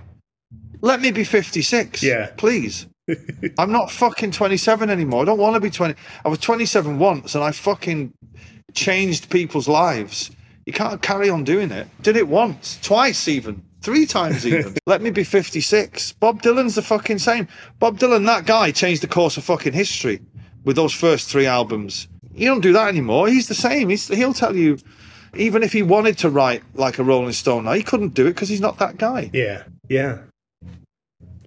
Let 0.80 1.02
me 1.02 1.10
be 1.10 1.24
56. 1.24 2.02
Yeah. 2.02 2.30
Please. 2.38 2.86
I'm 3.58 3.72
not 3.72 3.90
fucking 3.90 4.32
27 4.32 4.90
anymore. 4.90 5.22
I 5.22 5.24
don't 5.24 5.38
want 5.38 5.54
to 5.54 5.60
be 5.60 5.70
20. 5.70 5.94
I 6.24 6.28
was 6.28 6.38
27 6.40 6.98
once 6.98 7.34
and 7.34 7.44
I 7.44 7.52
fucking 7.52 8.12
changed 8.74 9.30
people's 9.30 9.68
lives. 9.68 10.30
You 10.66 10.72
can't 10.72 11.00
carry 11.00 11.30
on 11.30 11.44
doing 11.44 11.70
it. 11.70 11.86
Did 12.02 12.16
it 12.16 12.26
once, 12.26 12.78
twice 12.82 13.28
even, 13.28 13.62
three 13.82 14.04
times 14.04 14.46
even. 14.46 14.74
Let 14.86 15.00
me 15.00 15.10
be 15.10 15.22
56. 15.22 16.12
Bob 16.14 16.42
Dylan's 16.42 16.74
the 16.74 16.82
fucking 16.82 17.18
same. 17.18 17.46
Bob 17.78 17.98
Dylan, 17.98 18.26
that 18.26 18.46
guy 18.46 18.72
changed 18.72 19.02
the 19.02 19.08
course 19.08 19.36
of 19.36 19.44
fucking 19.44 19.72
history 19.72 20.20
with 20.64 20.74
those 20.74 20.92
first 20.92 21.30
three 21.30 21.46
albums. 21.46 22.08
You 22.34 22.48
don't 22.48 22.60
do 22.60 22.72
that 22.72 22.88
anymore. 22.88 23.28
He's 23.28 23.48
the 23.48 23.54
same. 23.54 23.88
He's, 23.88 24.08
he'll 24.08 24.34
tell 24.34 24.56
you, 24.56 24.78
even 25.36 25.62
if 25.62 25.72
he 25.72 25.82
wanted 25.82 26.18
to 26.18 26.30
write 26.30 26.62
like 26.74 26.98
a 26.98 27.04
Rolling 27.04 27.32
Stone 27.32 27.64
now, 27.64 27.72
he 27.72 27.82
couldn't 27.82 28.14
do 28.14 28.26
it 28.26 28.30
because 28.30 28.48
he's 28.48 28.60
not 28.60 28.78
that 28.78 28.98
guy. 28.98 29.30
Yeah, 29.32 29.64
yeah. 29.88 30.18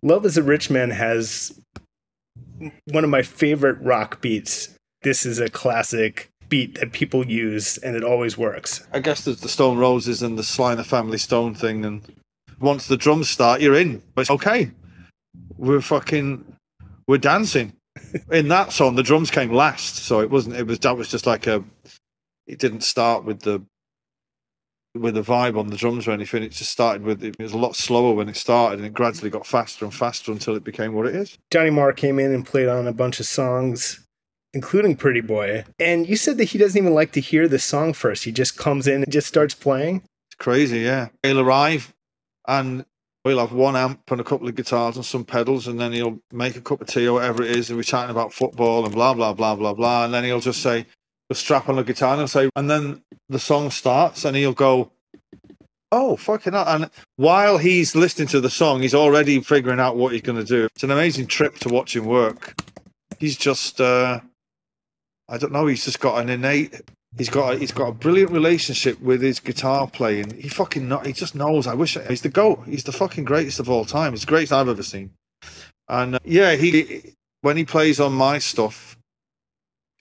Love 0.01 0.25
is 0.25 0.37
a 0.37 0.43
Rich 0.43 0.69
Man 0.69 0.91
has 0.91 1.59
one 2.91 3.03
of 3.03 3.09
my 3.09 3.21
favorite 3.21 3.77
rock 3.81 4.21
beats. 4.21 4.75
This 5.01 5.25
is 5.25 5.39
a 5.39 5.49
classic 5.49 6.29
beat 6.49 6.79
that 6.79 6.91
people 6.91 7.25
use 7.25 7.77
and 7.77 7.95
it 7.95 8.03
always 8.03 8.37
works. 8.37 8.87
I 8.91 8.99
guess 8.99 9.23
there's 9.23 9.41
the 9.41 9.49
Stone 9.49 9.77
Roses 9.77 10.21
and 10.21 10.37
the 10.37 10.43
Sly 10.43 10.71
and 10.71 10.79
the 10.79 10.83
Family 10.83 11.17
Stone 11.17 11.55
thing, 11.55 11.85
and 11.85 12.01
once 12.59 12.87
the 12.87 12.97
drums 12.97 13.29
start, 13.29 13.61
you're 13.61 13.75
in. 13.75 14.01
But 14.15 14.21
it's 14.21 14.31
okay. 14.31 14.71
We're 15.57 15.81
fucking, 15.81 16.45
we're 17.07 17.17
dancing. 17.17 17.73
in 18.31 18.47
that 18.49 18.71
song, 18.71 18.95
the 18.95 19.03
drums 19.03 19.31
came 19.31 19.51
last, 19.51 19.97
so 19.97 20.21
it 20.21 20.29
wasn't. 20.29 20.55
It 20.55 20.67
was 20.67 20.79
that 20.79 20.97
was 20.97 21.09
just 21.09 21.25
like 21.25 21.47
a. 21.47 21.63
It 22.47 22.59
didn't 22.59 22.81
start 22.81 23.25
with 23.25 23.41
the. 23.41 23.61
With 24.99 25.17
a 25.17 25.21
vibe 25.21 25.57
on 25.57 25.67
the 25.67 25.77
drums 25.77 26.07
or 26.07 26.11
anything. 26.11 26.43
It 26.43 26.51
just 26.51 26.71
started 26.71 27.03
with 27.03 27.23
it 27.23 27.39
was 27.39 27.53
a 27.53 27.57
lot 27.57 27.75
slower 27.75 28.13
when 28.13 28.29
it 28.29 28.35
started, 28.35 28.79
and 28.79 28.85
it 28.85 28.93
gradually 28.93 29.29
got 29.29 29.47
faster 29.47 29.85
and 29.85 29.93
faster 29.93 30.31
until 30.31 30.55
it 30.55 30.63
became 30.63 30.93
what 30.93 31.07
it 31.07 31.15
is. 31.15 31.37
Johnny 31.51 31.69
Marr 31.69 31.93
came 31.93 32.19
in 32.19 32.33
and 32.33 32.45
played 32.45 32.67
on 32.67 32.87
a 32.87 32.93
bunch 32.93 33.19
of 33.19 33.25
songs, 33.25 34.05
including 34.53 34.95
Pretty 34.95 35.21
Boy. 35.21 35.63
And 35.79 36.07
you 36.07 36.15
said 36.15 36.37
that 36.37 36.45
he 36.45 36.57
doesn't 36.57 36.77
even 36.77 36.93
like 36.93 37.11
to 37.13 37.21
hear 37.21 37.47
the 37.47 37.59
song 37.59 37.93
first. 37.93 38.23
He 38.25 38.31
just 38.31 38.57
comes 38.57 38.87
in 38.87 39.03
and 39.03 39.11
just 39.11 39.27
starts 39.27 39.53
playing. 39.53 40.03
It's 40.27 40.35
crazy, 40.37 40.79
yeah. 40.79 41.09
He'll 41.23 41.39
arrive 41.39 41.93
and 42.47 42.85
we'll 43.25 43.39
have 43.39 43.51
one 43.51 43.75
amp 43.75 44.09
and 44.11 44.21
a 44.21 44.23
couple 44.23 44.47
of 44.47 44.55
guitars 44.55 44.95
and 44.95 45.05
some 45.05 45.25
pedals, 45.25 45.67
and 45.67 45.79
then 45.79 45.91
he'll 45.93 46.19
make 46.31 46.55
a 46.55 46.61
cup 46.61 46.81
of 46.81 46.87
tea 46.87 47.07
or 47.07 47.13
whatever 47.13 47.43
it 47.43 47.51
is, 47.51 47.69
and 47.69 47.77
we're 47.77 47.83
chatting 47.83 48.11
about 48.11 48.33
football 48.33 48.85
and 48.85 48.93
blah 48.93 49.13
blah 49.13 49.33
blah 49.33 49.55
blah 49.55 49.73
blah, 49.73 50.05
and 50.05 50.13
then 50.13 50.23
he'll 50.23 50.39
just 50.39 50.61
say, 50.61 50.85
strap 51.35 51.69
on 51.69 51.75
the 51.75 51.83
guitar 51.83 52.17
and 52.17 52.29
say, 52.29 52.49
and 52.55 52.69
then 52.69 53.01
the 53.29 53.39
song 53.39 53.69
starts, 53.69 54.25
and 54.25 54.35
he'll 54.35 54.53
go, 54.53 54.91
"Oh 55.91 56.15
fucking 56.15 56.53
hell!" 56.53 56.65
And 56.67 56.89
while 57.17 57.57
he's 57.57 57.95
listening 57.95 58.27
to 58.29 58.41
the 58.41 58.49
song, 58.49 58.81
he's 58.81 58.95
already 58.95 59.39
figuring 59.41 59.79
out 59.79 59.97
what 59.97 60.13
he's 60.13 60.21
going 60.21 60.39
to 60.39 60.45
do. 60.45 60.65
It's 60.65 60.83
an 60.83 60.91
amazing 60.91 61.27
trip 61.27 61.55
to 61.59 61.69
watch 61.69 61.95
him 61.95 62.05
work. 62.05 62.55
He's 63.19 63.37
just, 63.37 63.81
uh, 63.81 64.21
I 65.27 65.37
don't 65.37 65.51
know, 65.51 65.67
he's 65.67 65.83
just 65.83 65.99
got 65.99 66.21
an 66.21 66.29
innate 66.29 66.81
He's 67.17 67.29
got 67.29 67.55
a, 67.55 67.57
he's 67.57 67.71
got 67.71 67.87
a 67.87 67.91
brilliant 67.93 68.31
relationship 68.31 69.01
with 69.01 69.21
his 69.21 69.39
guitar 69.39 69.87
playing. 69.87 70.39
He 70.39 70.47
fucking 70.47 70.87
not, 70.87 71.07
he 71.07 71.13
just 71.13 71.33
knows. 71.33 71.65
I 71.65 71.73
wish 71.73 71.97
he's 72.07 72.21
the 72.21 72.29
goat. 72.29 72.61
He's 72.67 72.83
the 72.83 72.91
fucking 72.91 73.23
greatest 73.23 73.59
of 73.59 73.69
all 73.69 73.83
time. 73.83 74.13
He's 74.13 74.21
the 74.21 74.27
greatest 74.27 74.53
I've 74.53 74.69
ever 74.69 74.83
seen. 74.83 75.11
And 75.87 76.15
uh, 76.15 76.19
yeah, 76.23 76.55
he 76.55 77.15
when 77.41 77.57
he 77.57 77.65
plays 77.65 77.99
on 77.99 78.13
my 78.13 78.37
stuff, 78.37 78.95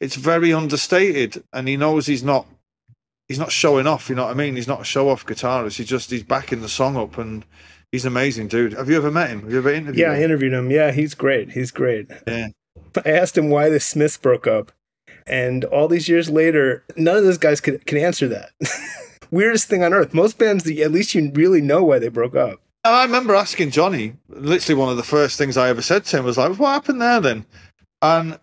it's 0.01 0.17
very 0.17 0.53
understated, 0.53 1.43
and 1.53 1.69
he 1.69 1.77
knows 1.77 2.07
he's 2.07 2.23
not 2.23 2.47
he's 3.29 3.39
not 3.39 3.53
showing 3.53 3.87
off. 3.87 4.09
You 4.09 4.15
know 4.15 4.25
what 4.25 4.31
I 4.31 4.35
mean? 4.35 4.57
He's 4.57 4.69
not 4.69 4.81
a 4.81 4.85
show 4.85 5.09
off 5.09 5.27
guitarist. 5.27 5.77
He's 5.77 5.89
just 5.89 6.11
he's 6.11 6.23
backing 6.23 6.61
the 6.61 6.69
song 6.69 6.97
up, 6.97 7.19
and 7.19 7.45
he's 7.93 8.05
an 8.05 8.13
amazing 8.13 8.49
dude. 8.49 8.73
Have 8.73 8.89
you 8.89 8.97
ever 8.97 9.11
met 9.11 9.31
him? 9.31 9.43
Have 9.43 9.53
you 9.53 9.59
ever 9.59 9.73
interviewed? 9.73 9.99
Yeah, 9.99 10.15
him? 10.15 10.21
I 10.21 10.25
interviewed 10.25 10.53
him. 10.53 10.71
Yeah, 10.71 10.93
he's 10.93 11.15
great. 11.15 11.53
He's 11.53 11.71
great. 11.71 12.11
Yeah. 12.27 12.49
I 13.05 13.11
asked 13.11 13.37
him 13.37 13.51
why 13.51 13.69
the 13.69 13.81
Smiths 13.81 14.17
broke 14.17 14.47
up, 14.47 14.73
and 15.27 15.65
all 15.65 15.89
these 15.89 16.09
years 16.09 16.31
later, 16.31 16.85
none 16.97 17.17
of 17.17 17.25
those 17.25 17.39
guys 17.39 17.61
can, 17.61 17.79
can 17.81 17.99
answer 17.99 18.29
that. 18.29 18.51
Weirdest 19.31 19.69
thing 19.69 19.83
on 19.83 19.93
earth. 19.93 20.15
Most 20.15 20.39
bands, 20.39 20.67
at 20.67 20.93
least 20.93 21.15
you 21.15 21.31
really 21.35 21.61
know 21.61 21.85
why 21.85 21.99
they 21.99 22.09
broke 22.09 22.35
up. 22.35 22.61
I 22.85 23.05
remember 23.05 23.35
asking 23.35 23.73
Johnny, 23.73 24.15
literally 24.29 24.81
one 24.81 24.89
of 24.89 24.97
the 24.97 25.03
first 25.03 25.37
things 25.37 25.57
I 25.57 25.69
ever 25.69 25.83
said 25.83 26.05
to 26.07 26.19
him 26.19 26.25
was 26.25 26.39
like, 26.39 26.59
what 26.59 26.73
happened 26.73 27.03
there 27.03 27.21
then? 27.21 27.45
And 28.01 28.39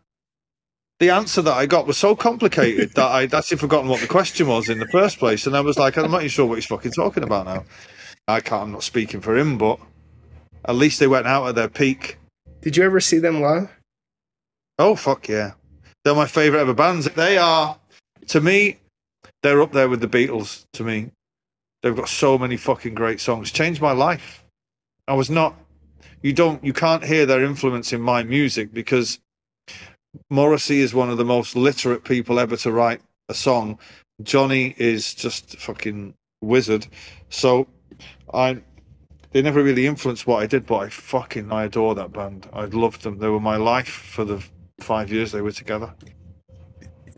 the 1.00 1.10
answer 1.10 1.42
that 1.42 1.54
I 1.54 1.66
got 1.66 1.88
was 1.88 1.98
so 1.98 2.16
complicated 2.16 2.94
that 2.96 3.12
I'd 3.12 3.34
actually 3.34 3.58
forgotten 3.58 3.90
what 3.90 4.02
the 4.02 4.08
question 4.08 4.48
was 4.48 4.70
in 4.70 4.80
the 4.80 4.88
first 4.88 5.20
place. 5.20 5.46
And 5.46 5.56
I 5.56 5.62
was 5.62 5.78
like, 5.78 5.98
I'm 5.98 6.12
not 6.12 6.22
even 6.22 6.30
sure 6.30 6.46
what 6.46 6.56
he's 6.56 6.66
fucking 6.66 6.94
talking 6.94 7.24
about 7.24 7.46
now. 7.46 7.66
I 8.28 8.40
can't, 8.40 8.64
I'm 8.64 8.72
not 8.72 8.84
speaking 8.84 9.22
for 9.22 9.38
him, 9.38 9.58
but 9.58 9.80
at 10.66 10.76
least 10.76 11.00
they 11.00 11.08
went 11.08 11.28
out 11.28 11.48
at 11.48 11.56
their 11.56 11.68
peak. 11.68 12.18
Did 12.62 12.78
you 12.78 12.84
ever 12.84 13.00
see 13.00 13.20
them 13.20 13.42
live? 13.42 13.70
Oh, 14.80 14.96
fuck 14.96 15.28
yeah. 15.28 15.52
They're 16.04 16.16
my 16.16 16.28
favorite 16.28 16.62
ever 16.62 16.74
bands. 16.74 17.06
They 17.06 17.38
are, 17.38 17.78
to 18.28 18.42
me, 18.42 18.78
they're 19.44 19.62
up 19.62 19.74
there 19.74 19.90
with 19.90 20.02
the 20.02 20.08
Beatles. 20.08 20.66
To 20.74 20.84
me, 20.84 21.12
they've 21.82 21.96
got 21.96 22.10
so 22.10 22.38
many 22.38 22.58
fucking 22.58 22.96
great 22.96 23.20
songs. 23.20 23.52
Changed 23.52 23.82
my 23.82 23.92
life. 23.92 24.44
I 25.08 25.14
was 25.14 25.30
not. 25.30 25.56
You 26.22 26.34
don't. 26.34 26.64
You 26.64 26.74
can't 26.74 27.04
hear 27.04 27.26
their 27.26 27.44
influence 27.44 27.94
in 27.94 28.02
my 28.02 28.24
music 28.24 28.74
because 28.74 29.20
Morrissey 30.30 30.82
is 30.82 30.93
one 30.93 31.10
of 31.10 31.17
the 31.17 31.25
most 31.25 31.56
literate 31.56 32.04
people 32.04 32.39
ever 32.39 32.58
to 32.58 32.71
write 32.71 33.01
a 33.30 33.34
song. 33.34 33.80
Johnny 34.23 34.75
is 34.78 35.13
just 35.13 35.58
fucking 35.58 36.13
wizard. 36.41 36.88
So 37.30 37.67
I 38.34 38.62
they 39.32 39.41
never 39.41 39.62
really 39.62 39.86
influenced 39.86 40.28
what 40.28 40.41
I 40.41 40.47
did, 40.47 40.65
but 40.65 40.78
I 40.78 40.89
fucking 40.89 41.51
I 41.51 41.65
adore 41.65 41.93
that 41.95 42.13
band. 42.13 42.47
I 42.54 42.65
loved 42.65 43.04
them. 43.04 43.17
They 43.17 43.28
were 43.28 43.39
my 43.39 43.58
life 43.58 43.89
for 43.89 44.23
the 44.23 44.41
five 44.80 45.12
years 45.12 45.32
they 45.32 45.41
were 45.41 45.51
together. 45.51 45.93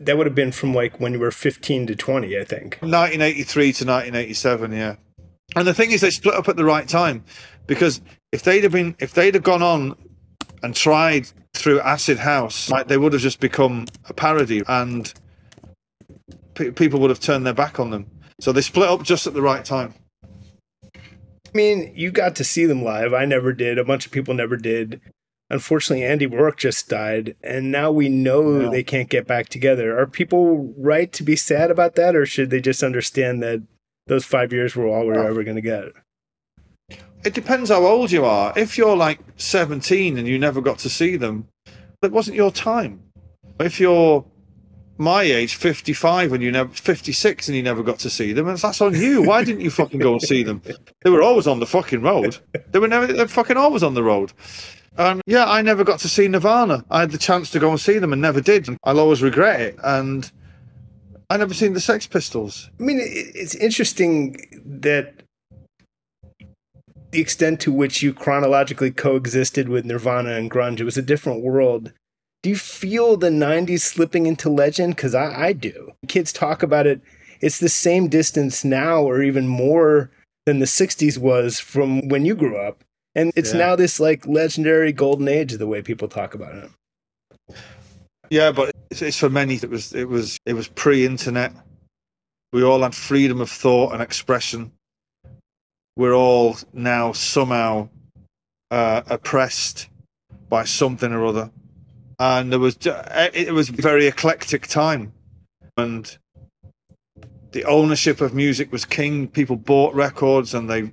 That 0.00 0.16
would 0.16 0.26
have 0.26 0.34
been 0.34 0.52
from 0.52 0.74
like 0.74 1.00
when 1.00 1.12
you 1.12 1.18
were 1.18 1.30
15 1.30 1.88
to 1.88 1.96
20, 1.96 2.38
I 2.38 2.44
think. 2.44 2.78
1983 2.80 3.62
to 3.62 3.84
1987, 3.84 4.72
yeah. 4.72 4.96
And 5.56 5.66
the 5.66 5.74
thing 5.74 5.90
is, 5.90 6.00
they 6.00 6.10
split 6.10 6.34
up 6.34 6.48
at 6.48 6.56
the 6.56 6.64
right 6.64 6.88
time 6.88 7.24
because 7.66 8.00
if 8.32 8.42
they'd 8.42 8.62
have 8.62 8.72
been, 8.72 8.94
if 8.98 9.14
they'd 9.14 9.34
have 9.34 9.42
gone 9.42 9.62
on 9.62 9.96
and 10.62 10.74
tried 10.74 11.28
through 11.58 11.80
Acid 11.80 12.18
House, 12.18 12.70
like 12.70 12.88
they 12.88 12.96
would 12.96 13.12
have 13.12 13.22
just 13.22 13.40
become 13.40 13.86
a 14.08 14.14
parody, 14.14 14.62
and 14.68 15.12
pe- 16.54 16.70
people 16.70 17.00
would 17.00 17.10
have 17.10 17.20
turned 17.20 17.44
their 17.44 17.54
back 17.54 17.78
on 17.80 17.90
them. 17.90 18.06
So 18.40 18.52
they 18.52 18.60
split 18.60 18.88
up 18.88 19.02
just 19.02 19.26
at 19.26 19.34
the 19.34 19.42
right 19.42 19.64
time. 19.64 19.94
I 20.94 21.50
mean, 21.54 21.92
you 21.96 22.10
got 22.10 22.36
to 22.36 22.44
see 22.44 22.66
them 22.66 22.82
live. 22.84 23.12
I 23.12 23.24
never 23.24 23.52
did. 23.52 23.78
A 23.78 23.84
bunch 23.84 24.06
of 24.06 24.12
people 24.12 24.34
never 24.34 24.56
did. 24.56 25.00
Unfortunately, 25.50 26.04
Andy 26.04 26.26
Rourke 26.26 26.58
just 26.58 26.88
died, 26.88 27.34
and 27.42 27.72
now 27.72 27.90
we 27.90 28.08
know 28.08 28.60
Yeah. 28.60 28.68
they 28.68 28.82
can't 28.82 29.08
get 29.08 29.26
back 29.26 29.48
together. 29.48 29.98
Are 29.98 30.06
people 30.06 30.74
right 30.76 31.10
to 31.12 31.22
be 31.22 31.36
sad 31.36 31.70
about 31.70 31.94
that, 31.94 32.14
or 32.14 32.26
should 32.26 32.50
they 32.50 32.60
just 32.60 32.82
understand 32.82 33.42
that 33.42 33.62
those 34.06 34.26
five 34.26 34.52
years 34.52 34.76
were 34.76 34.86
all 34.86 35.06
we're 35.06 35.18
oh. 35.18 35.26
ever 35.26 35.42
going 35.44 35.56
to 35.56 35.62
get? 35.62 35.92
It 37.24 37.34
depends 37.34 37.70
how 37.70 37.84
old 37.84 38.10
you 38.10 38.24
are. 38.24 38.52
If 38.56 38.78
you're 38.78 38.96
like 38.96 39.20
17 39.36 40.18
and 40.18 40.26
you 40.26 40.38
never 40.38 40.60
got 40.60 40.78
to 40.78 40.88
see 40.88 41.16
them, 41.16 41.48
it 42.02 42.12
wasn't 42.12 42.36
your 42.36 42.52
time. 42.52 43.02
If 43.58 43.80
you're 43.80 44.24
my 44.98 45.22
age, 45.22 45.56
55, 45.56 46.32
and 46.32 46.42
you 46.42 46.50
never 46.50 46.72
56 46.72 47.48
and 47.48 47.56
you 47.56 47.62
never 47.62 47.82
got 47.82 47.98
to 48.00 48.10
see 48.10 48.32
them, 48.32 48.48
and 48.48 48.58
that's 48.58 48.80
on 48.80 48.94
you. 48.94 49.22
Why 49.22 49.44
didn't 49.44 49.62
you 49.62 49.70
fucking 49.70 50.00
go 50.00 50.12
and 50.12 50.22
see 50.22 50.42
them? 50.42 50.62
They 51.02 51.10
were 51.10 51.22
always 51.22 51.46
on 51.46 51.60
the 51.60 51.66
fucking 51.66 52.02
road. 52.02 52.38
They 52.70 52.78
were 52.78 52.88
never 52.88 53.06
they're 53.06 53.28
fucking 53.28 53.56
always 53.56 53.82
on 53.82 53.94
the 53.94 54.02
road. 54.02 54.32
And 54.96 55.22
yeah, 55.26 55.46
I 55.46 55.62
never 55.62 55.84
got 55.84 56.00
to 56.00 56.08
see 56.08 56.26
Nirvana. 56.26 56.84
I 56.90 57.00
had 57.00 57.12
the 57.12 57.18
chance 57.18 57.50
to 57.50 57.60
go 57.60 57.70
and 57.70 57.80
see 57.80 57.98
them 57.98 58.12
and 58.12 58.20
never 58.20 58.40
did. 58.40 58.68
I'll 58.82 58.98
always 58.98 59.22
regret 59.22 59.60
it. 59.60 59.76
And 59.84 60.30
I 61.30 61.36
never 61.36 61.54
seen 61.54 61.74
the 61.74 61.80
Sex 61.80 62.06
Pistols. 62.06 62.68
I 62.80 62.82
mean, 62.82 62.98
it's 63.00 63.54
interesting 63.54 64.36
that 64.64 65.17
the 67.10 67.20
extent 67.20 67.60
to 67.60 67.72
which 67.72 68.02
you 68.02 68.12
chronologically 68.12 68.90
coexisted 68.90 69.68
with 69.68 69.84
Nirvana 69.84 70.30
and 70.32 70.50
grunge, 70.50 70.80
it 70.80 70.84
was 70.84 70.98
a 70.98 71.02
different 71.02 71.42
world. 71.42 71.92
Do 72.42 72.50
you 72.50 72.56
feel 72.56 73.16
the 73.16 73.30
90s 73.30 73.80
slipping 73.80 74.26
into 74.26 74.48
legend? 74.48 74.96
Because 74.96 75.14
I, 75.14 75.48
I 75.48 75.52
do. 75.52 75.92
Kids 76.06 76.32
talk 76.32 76.62
about 76.62 76.86
it. 76.86 77.00
It's 77.40 77.58
the 77.58 77.68
same 77.68 78.08
distance 78.08 78.64
now, 78.64 79.02
or 79.02 79.22
even 79.22 79.48
more 79.48 80.10
than 80.46 80.58
the 80.60 80.66
60s 80.66 81.18
was 81.18 81.58
from 81.60 82.08
when 82.08 82.24
you 82.24 82.34
grew 82.34 82.56
up. 82.56 82.84
And 83.14 83.32
it's 83.36 83.52
Yeah. 83.52 83.58
now 83.58 83.76
this 83.76 83.98
like 83.98 84.26
legendary 84.26 84.92
golden 84.92 85.28
age, 85.28 85.52
the 85.52 85.66
way 85.66 85.82
people 85.82 86.08
talk 86.08 86.34
about 86.34 86.54
it. 86.54 86.70
Yeah, 88.30 88.52
but 88.52 88.72
it's, 88.90 89.02
it's 89.02 89.16
for 89.18 89.30
many. 89.30 89.54
It 89.54 89.70
was 89.70 89.92
it 89.94 90.08
was 90.08 90.38
it 90.46 90.52
was 90.52 90.68
pre-internet. 90.68 91.52
We 92.52 92.62
all 92.62 92.82
had 92.82 92.94
freedom 92.94 93.40
of 93.40 93.50
thought 93.50 93.92
and 93.92 94.02
expression. 94.02 94.72
We're 95.98 96.14
all 96.14 96.56
now 96.72 97.10
somehow 97.10 97.88
uh, 98.70 99.02
oppressed 99.08 99.88
by 100.48 100.62
something 100.62 101.12
or 101.12 101.26
other, 101.26 101.50
and 102.20 102.52
there 102.52 102.60
was 102.60 102.78
it 102.86 103.52
was 103.52 103.68
a 103.68 103.72
very 103.72 104.06
eclectic 104.06 104.68
time, 104.68 105.12
and 105.76 106.16
the 107.50 107.64
ownership 107.64 108.20
of 108.20 108.32
music 108.32 108.70
was 108.70 108.84
king. 108.84 109.26
People 109.26 109.56
bought 109.56 109.92
records, 109.92 110.54
and 110.54 110.70
they 110.70 110.92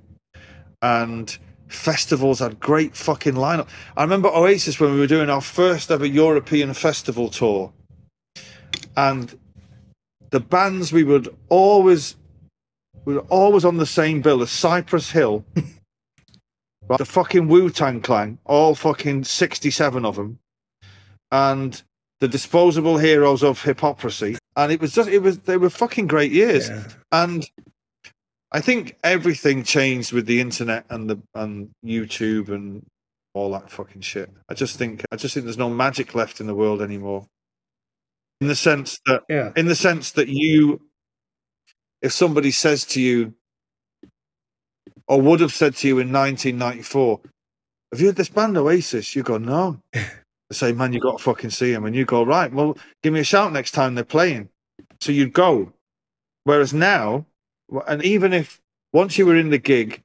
and 0.82 1.38
festivals 1.68 2.40
had 2.40 2.58
great 2.58 2.96
fucking 2.96 3.34
lineup. 3.34 3.68
I 3.96 4.02
remember 4.02 4.28
Oasis 4.28 4.80
when 4.80 4.92
we 4.92 4.98
were 4.98 5.06
doing 5.06 5.30
our 5.30 5.40
first 5.40 5.92
ever 5.92 6.04
European 6.04 6.74
festival 6.74 7.28
tour, 7.28 7.72
and 8.96 9.38
the 10.30 10.40
bands 10.40 10.92
we 10.92 11.04
would 11.04 11.32
always 11.48 12.16
we 13.06 13.14
were 13.14 13.26
always 13.30 13.64
on 13.64 13.78
the 13.78 13.86
same 13.86 14.20
bill 14.20 14.42
as 14.42 14.50
Cypress 14.50 15.10
Hill, 15.10 15.44
right, 16.88 16.98
the 16.98 17.04
fucking 17.06 17.48
Wu 17.48 17.70
Tang 17.70 18.02
Clan, 18.02 18.38
all 18.44 18.74
fucking 18.74 19.24
sixty-seven 19.24 20.04
of 20.04 20.16
them, 20.16 20.38
and 21.32 21.82
the 22.20 22.28
Disposable 22.28 22.98
Heroes 22.98 23.42
of 23.42 23.62
Hiphoprisy. 23.62 24.36
And 24.56 24.72
it 24.72 24.80
was 24.80 24.92
just 24.92 25.08
it 25.08 25.20
was 25.20 25.38
they 25.40 25.56
were 25.56 25.70
fucking 25.70 26.06
great 26.06 26.32
years, 26.32 26.68
Yeah. 26.68 26.84
and 27.12 27.48
I 28.52 28.60
think 28.60 28.96
everything 29.04 29.62
changed 29.64 30.12
with 30.12 30.26
the 30.26 30.40
internet 30.40 30.84
and 30.90 31.08
the 31.10 31.18
and 31.34 31.70
YouTube 31.84 32.48
and 32.48 32.84
all 33.34 33.50
that 33.52 33.70
fucking 33.70 34.00
shit. 34.00 34.30
I 34.48 34.54
just 34.54 34.76
think 34.76 35.04
I 35.12 35.16
just 35.16 35.34
think 35.34 35.44
there's 35.44 35.58
no 35.58 35.70
magic 35.70 36.14
left 36.14 36.40
in 36.40 36.46
the 36.46 36.54
world 36.54 36.80
anymore. 36.82 37.26
In 38.40 38.48
the 38.48 38.54
sense 38.56 38.98
that 39.06 39.24
Yeah. 39.28 39.52
in 39.56 39.66
the 39.66 39.74
sense 39.74 40.12
that 40.12 40.28
you 40.28 40.80
if 42.02 42.12
somebody 42.12 42.50
says 42.50 42.84
to 42.86 43.00
you 43.00 43.34
or 45.08 45.20
would 45.20 45.40
have 45.40 45.52
said 45.52 45.74
to 45.76 45.88
you 45.88 45.98
in 45.98 46.12
1994, 46.12 47.20
have 47.92 48.00
you 48.00 48.06
heard 48.06 48.16
this 48.16 48.28
band 48.28 48.56
Oasis? 48.56 49.14
You 49.14 49.22
go, 49.22 49.38
no. 49.38 49.80
They 50.48 50.54
say, 50.54 50.70
man, 50.70 50.92
you 50.92 51.00
got 51.00 51.18
to 51.18 51.24
fucking 51.24 51.50
see 51.50 51.72
them. 51.72 51.86
And 51.86 51.96
you 51.96 52.04
go, 52.04 52.24
right, 52.24 52.52
well, 52.52 52.78
give 53.02 53.12
me 53.12 53.18
a 53.18 53.24
shout 53.24 53.52
next 53.52 53.72
time 53.72 53.96
they're 53.96 54.04
playing. 54.04 54.48
So 55.00 55.10
you'd 55.10 55.32
go. 55.32 55.72
Whereas 56.44 56.72
now, 56.72 57.26
And 57.88 58.04
even 58.04 58.32
if 58.32 58.60
once 58.92 59.18
you 59.18 59.26
were 59.26 59.36
in 59.36 59.50
the 59.50 59.58
gig, 59.58 60.02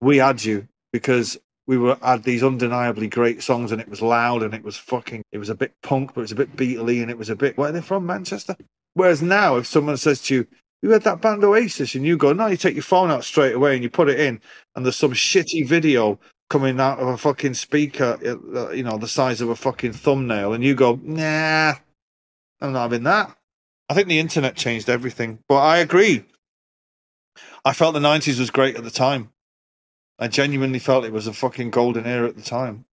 we 0.00 0.16
had 0.16 0.44
you 0.44 0.66
because 0.92 1.38
we 1.66 1.78
were 1.78 1.96
had 2.02 2.24
these 2.24 2.42
undeniably 2.42 3.06
great 3.06 3.42
songs 3.42 3.70
and 3.70 3.80
it 3.80 3.88
was 3.88 4.02
loud 4.02 4.42
and 4.42 4.54
it 4.54 4.64
was 4.64 4.76
fucking 4.76 5.22
it 5.30 5.38
was 5.38 5.50
a 5.50 5.54
bit 5.54 5.72
punk 5.82 6.14
but 6.14 6.20
it 6.20 6.22
was 6.22 6.32
a 6.32 6.36
bit 6.36 6.56
beatly 6.56 7.00
and 7.00 7.10
it 7.10 7.18
was 7.18 7.30
a 7.30 7.36
bit 7.36 7.56
where 7.56 7.68
are 7.68 7.72
they 7.72 7.80
from 7.80 8.04
Manchester 8.04 8.56
whereas 8.94 9.22
now 9.22 9.56
if 9.56 9.66
someone 9.66 9.96
says 9.96 10.20
to 10.22 10.34
you 10.34 10.46
you 10.82 10.90
had 10.90 11.02
that 11.02 11.20
band 11.20 11.44
Oasis 11.44 11.94
and 11.94 12.04
you 12.04 12.16
go 12.16 12.32
no 12.32 12.46
you 12.46 12.56
take 12.56 12.74
your 12.74 12.82
phone 12.82 13.10
out 13.10 13.24
straight 13.24 13.54
away 13.54 13.74
and 13.74 13.82
you 13.82 13.90
put 13.90 14.08
it 14.08 14.20
in. 14.20 14.40
And 14.74 14.84
there's 14.84 14.96
some 14.96 15.12
shitty 15.12 15.66
video 15.66 16.18
coming 16.48 16.80
out 16.80 16.98
of 16.98 17.08
a 17.08 17.16
fucking 17.16 17.54
speaker 17.54 18.18
uh, 18.24 18.70
you 18.70 18.82
know 18.82 18.98
the 18.98 19.08
size 19.08 19.40
of 19.40 19.50
a 19.50 19.56
fucking 19.56 19.92
thumbnail 19.92 20.52
and 20.52 20.64
you 20.64 20.74
go 20.74 20.98
nah 21.02 21.74
I'm 22.60 22.72
not 22.72 22.82
having 22.82 23.04
that. 23.04 23.36
I 23.88 23.94
think 23.94 24.08
the 24.08 24.18
internet 24.18 24.56
changed 24.56 24.88
everything 24.88 25.38
but 25.48 25.58
I 25.58 25.78
agree. 25.78 26.24
I 27.64 27.72
felt 27.72 27.94
the 27.94 28.00
90s 28.00 28.38
was 28.38 28.50
great 28.50 28.76
at 28.76 28.84
the 28.84 28.90
time. 28.90 29.30
I 30.18 30.28
genuinely 30.28 30.78
felt 30.78 31.04
it 31.04 31.12
was 31.12 31.26
a 31.26 31.32
fucking 31.32 31.70
golden 31.70 32.06
era 32.06 32.28
at 32.28 32.36
the 32.36 32.42
time. 32.42 32.84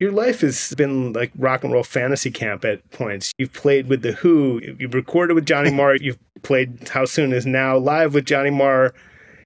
Your 0.00 0.10
life 0.10 0.40
has 0.40 0.74
been 0.76 1.12
like 1.12 1.30
rock 1.38 1.62
and 1.62 1.72
roll 1.72 1.84
fantasy 1.84 2.30
camp 2.30 2.64
at 2.64 2.88
points. 2.90 3.32
You've 3.38 3.52
played 3.52 3.88
with 3.88 4.02
The 4.02 4.12
Who, 4.12 4.60
you've 4.78 4.94
recorded 4.94 5.34
with 5.34 5.46
Johnny 5.46 5.70
Marr, 5.74 5.96
you've 5.96 6.18
played 6.42 6.88
How 6.88 7.04
Soon 7.04 7.32
Is 7.32 7.46
Now 7.46 7.76
live 7.76 8.14
with 8.14 8.24
Johnny 8.24 8.50
Marr, 8.50 8.92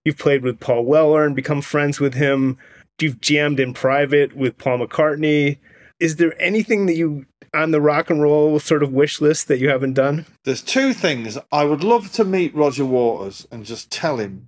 you've 0.05 0.19
played 0.19 0.43
with 0.43 0.59
Paul 0.59 0.85
Weller 0.85 1.25
and 1.25 1.37
become 1.37 1.61
friends 1.61 2.01
with 2.01 2.15
him, 2.15 2.57
you've 3.01 3.21
jammed 3.21 3.61
in 3.61 3.75
private 3.75 4.35
with 4.37 4.57
Paul 4.59 4.79
McCartney. 4.79 5.59
Is 6.01 6.17
there 6.17 6.41
anything 6.41 6.87
that 6.87 6.95
you 6.95 7.27
on 7.55 7.71
the 7.71 7.81
rock 7.81 8.11
and 8.11 8.23
roll 8.23 8.59
sort 8.61 8.83
of 8.83 8.93
wish 8.93 9.21
list 9.21 9.49
that 9.49 9.59
you 9.59 9.69
haven't 9.69 9.95
done? 9.95 10.27
There's 10.45 10.63
two 10.63 10.93
things. 10.93 11.39
I 11.53 11.65
would 11.65 11.83
love 11.85 12.13
to 12.13 12.25
meet 12.25 12.55
Roger 12.55 12.85
Waters 12.85 13.47
and 13.51 13.65
just 13.65 13.91
tell 13.91 14.19
him 14.19 14.47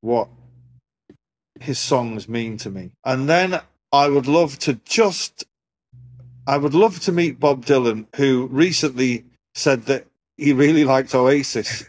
what 0.00 0.28
his 1.60 1.78
songs 1.78 2.28
mean 2.28 2.56
to 2.58 2.70
me. 2.70 2.92
And 3.04 3.28
then 3.28 3.60
I 3.92 4.08
would 4.08 4.26
love 4.26 4.58
to 4.60 4.74
just, 4.84 5.44
I 6.46 6.56
would 6.56 6.74
love 6.74 7.00
to 7.00 7.12
meet 7.12 7.40
Bob 7.40 7.64
Dylan, 7.64 8.06
who 8.16 8.46
recently 8.50 9.24
said 9.54 9.86
that 9.86 10.06
he 10.36 10.52
really 10.52 10.84
liked 10.84 11.14
Oasis. 11.14 11.84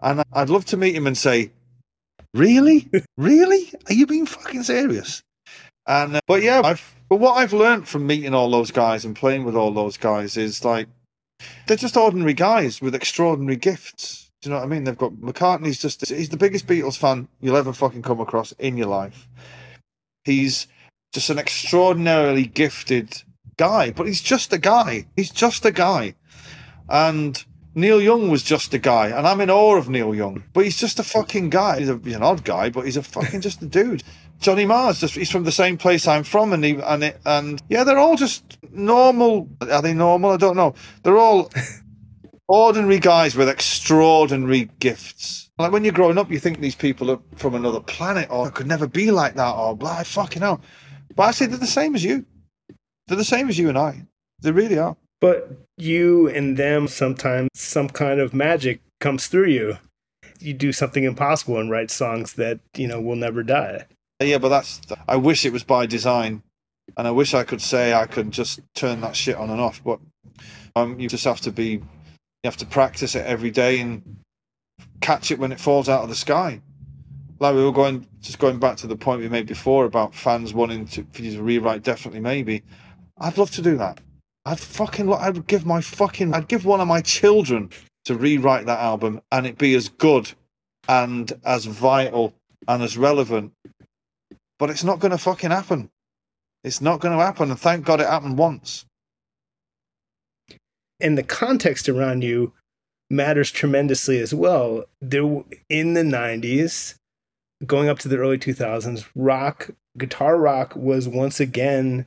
And 0.00 0.22
I'd 0.32 0.50
love 0.50 0.64
to 0.66 0.76
meet 0.76 0.94
him 0.94 1.06
and 1.06 1.16
say, 1.16 1.50
Really? 2.34 2.88
really? 3.16 3.72
Are 3.88 3.94
you 3.94 4.06
being 4.06 4.26
fucking 4.26 4.62
serious? 4.62 5.22
And, 5.86 6.16
uh, 6.16 6.20
but 6.26 6.42
yeah, 6.42 6.60
I've, 6.64 6.94
but 7.08 7.16
what 7.16 7.34
I've 7.34 7.52
learned 7.52 7.88
from 7.88 8.06
meeting 8.06 8.34
all 8.34 8.50
those 8.50 8.70
guys 8.70 9.04
and 9.04 9.16
playing 9.16 9.44
with 9.44 9.56
all 9.56 9.70
those 9.70 9.96
guys 9.96 10.36
is 10.36 10.64
like, 10.64 10.88
they're 11.66 11.76
just 11.76 11.96
ordinary 11.96 12.34
guys 12.34 12.80
with 12.80 12.94
extraordinary 12.94 13.56
gifts 13.56 14.26
do 14.46 14.50
you 14.50 14.54
know 14.54 14.60
what 14.60 14.66
I 14.66 14.68
mean? 14.68 14.84
They've 14.84 14.96
got 14.96 15.12
McCartney's 15.12 15.80
just 15.80 16.08
he's 16.08 16.28
the 16.28 16.36
biggest 16.36 16.66
Beatles 16.68 16.96
fan 16.96 17.26
you'll 17.40 17.56
ever 17.56 17.72
fucking 17.72 18.02
come 18.02 18.20
across 18.20 18.52
in 18.52 18.76
your 18.76 18.86
life. 18.86 19.28
He's 20.26 20.66
just 21.14 21.30
an 21.30 21.38
extraordinarily 21.38 22.46
gifted 22.46 23.22
guy, 23.56 23.92
but 23.92 24.08
he's 24.08 24.20
just 24.20 24.52
a 24.52 24.58
guy. 24.58 25.06
He's 25.14 25.30
just 25.30 25.64
a 25.64 25.70
guy. 25.70 26.16
And 26.88 27.42
Neil 27.76 28.02
Young 28.02 28.28
was 28.28 28.42
just 28.42 28.74
a 28.74 28.78
guy, 28.78 29.08
and 29.08 29.24
I'm 29.24 29.40
in 29.40 29.50
awe 29.50 29.76
of 29.76 29.88
Neil 29.88 30.16
Young, 30.16 30.42
but 30.52 30.64
he's 30.64 30.78
just 30.78 30.98
a 30.98 31.04
fucking 31.04 31.50
guy. 31.50 31.78
He's, 31.78 31.88
a, 31.88 32.00
he's 32.02 32.16
an 32.16 32.24
odd 32.24 32.44
guy, 32.44 32.70
but 32.70 32.86
he's 32.86 32.96
a 32.96 33.04
fucking 33.04 33.40
just 33.40 33.62
a 33.62 33.66
dude. 33.66 34.02
Johnny 34.40 34.66
Marr's 34.66 34.98
just 34.98 35.14
he's 35.14 35.30
from 35.30 35.44
the 35.44 35.52
same 35.52 35.78
place 35.78 36.08
I'm 36.08 36.24
from, 36.24 36.52
and 36.52 36.64
he 36.64 36.72
and 36.82 37.04
it, 37.04 37.20
and 37.24 37.62
yeah, 37.68 37.84
they're 37.84 37.98
all 37.98 38.16
just 38.16 38.58
normal. 38.72 39.48
Are 39.60 39.80
they 39.80 39.94
normal? 39.94 40.32
I 40.32 40.38
don't 40.38 40.56
know. 40.56 40.74
They're 41.04 41.18
all 41.18 41.52
ordinary 42.48 42.98
guys 42.98 43.36
with 43.36 43.48
extraordinary 43.48 44.70
gifts. 44.80 45.45
Like 45.58 45.72
when 45.72 45.84
you're 45.84 45.92
growing 45.92 46.18
up, 46.18 46.30
you 46.30 46.38
think 46.38 46.60
these 46.60 46.74
people 46.74 47.10
are 47.10 47.18
from 47.34 47.54
another 47.54 47.80
planet 47.80 48.28
or 48.30 48.50
could 48.50 48.66
never 48.66 48.86
be 48.86 49.10
like 49.10 49.34
that 49.34 49.54
or 49.54 49.74
blah, 49.76 50.02
fucking 50.02 50.42
hell. 50.42 50.60
But 51.14 51.22
I 51.24 51.30
say 51.30 51.46
they're 51.46 51.58
the 51.58 51.66
same 51.66 51.94
as 51.94 52.04
you. 52.04 52.26
They're 53.06 53.16
the 53.16 53.24
same 53.24 53.48
as 53.48 53.58
you 53.58 53.68
and 53.68 53.78
I. 53.78 54.06
They 54.40 54.50
really 54.50 54.78
are. 54.78 54.96
But 55.20 55.50
you 55.78 56.28
and 56.28 56.58
them, 56.58 56.88
sometimes 56.88 57.48
some 57.54 57.88
kind 57.88 58.20
of 58.20 58.34
magic 58.34 58.80
comes 59.00 59.28
through 59.28 59.48
you. 59.48 59.78
You 60.40 60.52
do 60.52 60.72
something 60.72 61.04
impossible 61.04 61.58
and 61.58 61.70
write 61.70 61.90
songs 61.90 62.34
that, 62.34 62.60
you 62.76 62.86
know, 62.86 63.00
will 63.00 63.16
never 63.16 63.42
die. 63.42 63.86
Yeah, 64.20 64.38
but 64.38 64.50
that's, 64.50 64.80
I 65.08 65.16
wish 65.16 65.46
it 65.46 65.52
was 65.52 65.64
by 65.64 65.86
design. 65.86 66.42
And 66.98 67.08
I 67.08 67.10
wish 67.10 67.32
I 67.32 67.44
could 67.44 67.62
say 67.62 67.94
I 67.94 68.06
could 68.06 68.30
just 68.30 68.60
turn 68.74 69.00
that 69.00 69.16
shit 69.16 69.36
on 69.36 69.48
and 69.48 69.60
off. 69.60 69.82
But 69.82 70.00
um, 70.76 71.00
you 71.00 71.08
just 71.08 71.24
have 71.24 71.40
to 71.42 71.50
be 71.50 71.80
you 72.46 72.48
have 72.50 72.58
to 72.58 72.66
practice 72.66 73.14
it 73.16 73.26
every 73.26 73.50
day 73.50 73.80
and 73.80 74.18
catch 75.00 75.30
it 75.30 75.38
when 75.38 75.52
it 75.52 75.60
falls 75.60 75.88
out 75.88 76.02
of 76.02 76.08
the 76.08 76.14
sky. 76.14 76.60
Like 77.38 77.54
we 77.54 77.64
were 77.64 77.72
going, 77.72 78.06
just 78.20 78.38
going 78.38 78.58
back 78.58 78.76
to 78.78 78.86
the 78.86 78.96
point 78.96 79.20
we 79.20 79.28
made 79.28 79.46
before 79.46 79.84
about 79.84 80.14
fans 80.14 80.54
wanting 80.54 80.86
to, 80.88 81.06
for 81.12 81.22
you 81.22 81.36
to 81.36 81.42
rewrite. 81.42 81.82
Definitely, 81.82 82.20
maybe. 82.20 82.62
I'd 83.18 83.38
love 83.38 83.50
to 83.52 83.62
do 83.62 83.76
that. 83.76 84.00
I'd 84.44 84.60
fucking, 84.60 85.12
I'd 85.12 85.46
give 85.46 85.66
my 85.66 85.80
fucking, 85.80 86.32
I'd 86.34 86.48
give 86.48 86.64
one 86.64 86.80
of 86.80 86.88
my 86.88 87.00
children 87.00 87.70
to 88.04 88.14
rewrite 88.14 88.66
that 88.66 88.78
album 88.78 89.20
and 89.32 89.46
it 89.46 89.58
be 89.58 89.74
as 89.74 89.88
good 89.88 90.32
and 90.88 91.32
as 91.44 91.64
vital 91.64 92.32
and 92.68 92.82
as 92.82 92.96
relevant. 92.96 93.52
But 94.58 94.70
it's 94.70 94.84
not 94.84 95.00
going 95.00 95.10
to 95.10 95.18
fucking 95.18 95.50
happen. 95.50 95.90
It's 96.64 96.80
not 96.80 97.00
going 97.00 97.16
to 97.16 97.22
happen. 97.22 97.50
And 97.50 97.60
thank 97.60 97.84
God 97.84 98.00
it 98.00 98.06
happened 98.06 98.38
once 98.38 98.86
and 101.00 101.16
the 101.16 101.22
context 101.22 101.88
around 101.88 102.22
you 102.22 102.52
matters 103.10 103.50
tremendously 103.50 104.18
as 104.18 104.34
well. 104.34 104.84
There 105.00 105.44
in 105.68 105.94
the 105.94 106.02
90s, 106.02 106.94
going 107.64 107.88
up 107.88 107.98
to 108.00 108.08
the 108.08 108.18
early 108.18 108.38
2000s, 108.38 109.06
rock, 109.14 109.70
guitar 109.96 110.36
rock 110.36 110.74
was 110.76 111.08
once 111.08 111.40
again 111.40 112.06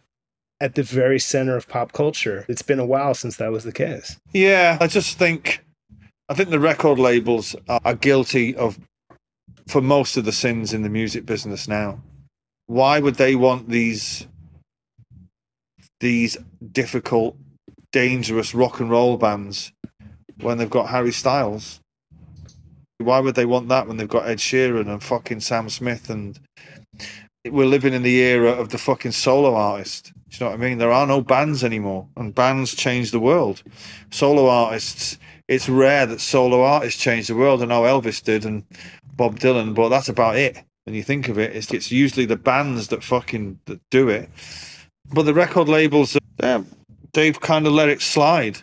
at 0.61 0.75
the 0.75 0.83
very 0.83 1.19
center 1.19 1.55
of 1.55 1.67
pop 1.67 1.91
culture. 1.93 2.45
It's 2.49 2.61
been 2.61 2.79
a 2.79 2.85
while 2.85 3.13
since 3.13 3.37
that 3.37 3.51
was 3.51 3.63
the 3.63 3.71
case. 3.71 4.17
Yeah, 4.33 4.77
I 4.81 4.87
just 4.87 5.17
think 5.17 5.63
I 6.27 6.33
think 6.33 6.49
the 6.49 6.59
record 6.59 6.99
labels 6.99 7.55
are 7.67 7.95
guilty 7.95 8.55
of 8.55 8.79
for 9.67 9.81
most 9.81 10.17
of 10.17 10.25
the 10.25 10.31
sins 10.31 10.73
in 10.73 10.81
the 10.81 10.89
music 10.89 11.25
business 11.25 11.67
now. 11.67 12.01
Why 12.67 12.99
would 12.99 13.15
they 13.15 13.35
want 13.35 13.69
these 13.69 14.27
these 15.99 16.37
difficult 16.71 17.35
dangerous 17.91 18.53
rock 18.53 18.79
and 18.79 18.89
roll 18.89 19.17
bands 19.17 19.71
when 20.41 20.57
they've 20.57 20.69
got 20.69 20.89
Harry 20.89 21.11
Styles. 21.11 21.79
Why 22.99 23.19
would 23.19 23.35
they 23.35 23.45
want 23.45 23.69
that 23.69 23.87
when 23.87 23.97
they've 23.97 24.07
got 24.07 24.27
Ed 24.27 24.39
Sheeran 24.39 24.89
and 24.89 25.01
fucking 25.01 25.39
Sam 25.39 25.69
Smith 25.69 26.09
and 26.09 26.39
we're 27.45 27.65
living 27.65 27.93
in 27.93 28.03
the 28.03 28.17
era 28.17 28.51
of 28.51 28.69
the 28.69 28.77
fucking 28.77 29.11
solo 29.11 29.55
artist. 29.55 30.11
Do 30.29 30.37
you 30.37 30.39
know 30.45 30.51
what 30.51 30.59
I 30.59 30.69
mean? 30.69 30.77
There 30.77 30.91
are 30.91 31.07
no 31.07 31.21
bands 31.21 31.63
anymore, 31.63 32.07
and 32.17 32.35
bands 32.35 32.75
change 32.75 33.11
the 33.11 33.19
world. 33.19 33.63
Solo 34.11 34.47
artists, 34.47 35.17
it's 35.47 35.69
rare 35.69 36.05
that 36.05 36.21
solo 36.21 36.61
artists 36.63 37.01
change 37.01 37.27
the 37.27 37.35
world. 37.35 37.63
I 37.63 37.65
know 37.65 37.83
Elvis 37.83 38.21
did 38.21 38.45
and 38.45 38.63
Bob 39.15 39.39
Dylan, 39.39 39.73
but 39.73 39.89
that's 39.89 40.09
about 40.09 40.35
it. 40.35 40.63
When 40.83 40.95
you 40.95 41.03
think 41.03 41.29
of 41.29 41.39
it, 41.39 41.55
it's, 41.55 41.71
it's 41.73 41.91
usually 41.91 42.25
the 42.25 42.35
bands 42.35 42.89
that 42.89 43.03
fucking 43.03 43.59
that 43.65 43.79
do 43.89 44.09
it. 44.09 44.29
But 45.11 45.23
the 45.23 45.33
record 45.33 45.67
labels, 45.67 46.17
they're 46.37 46.63
they've 47.13 47.39
kind 47.39 47.65
of 47.65 47.73
let 47.73 47.89
it 47.89 48.01
slide. 48.01 48.59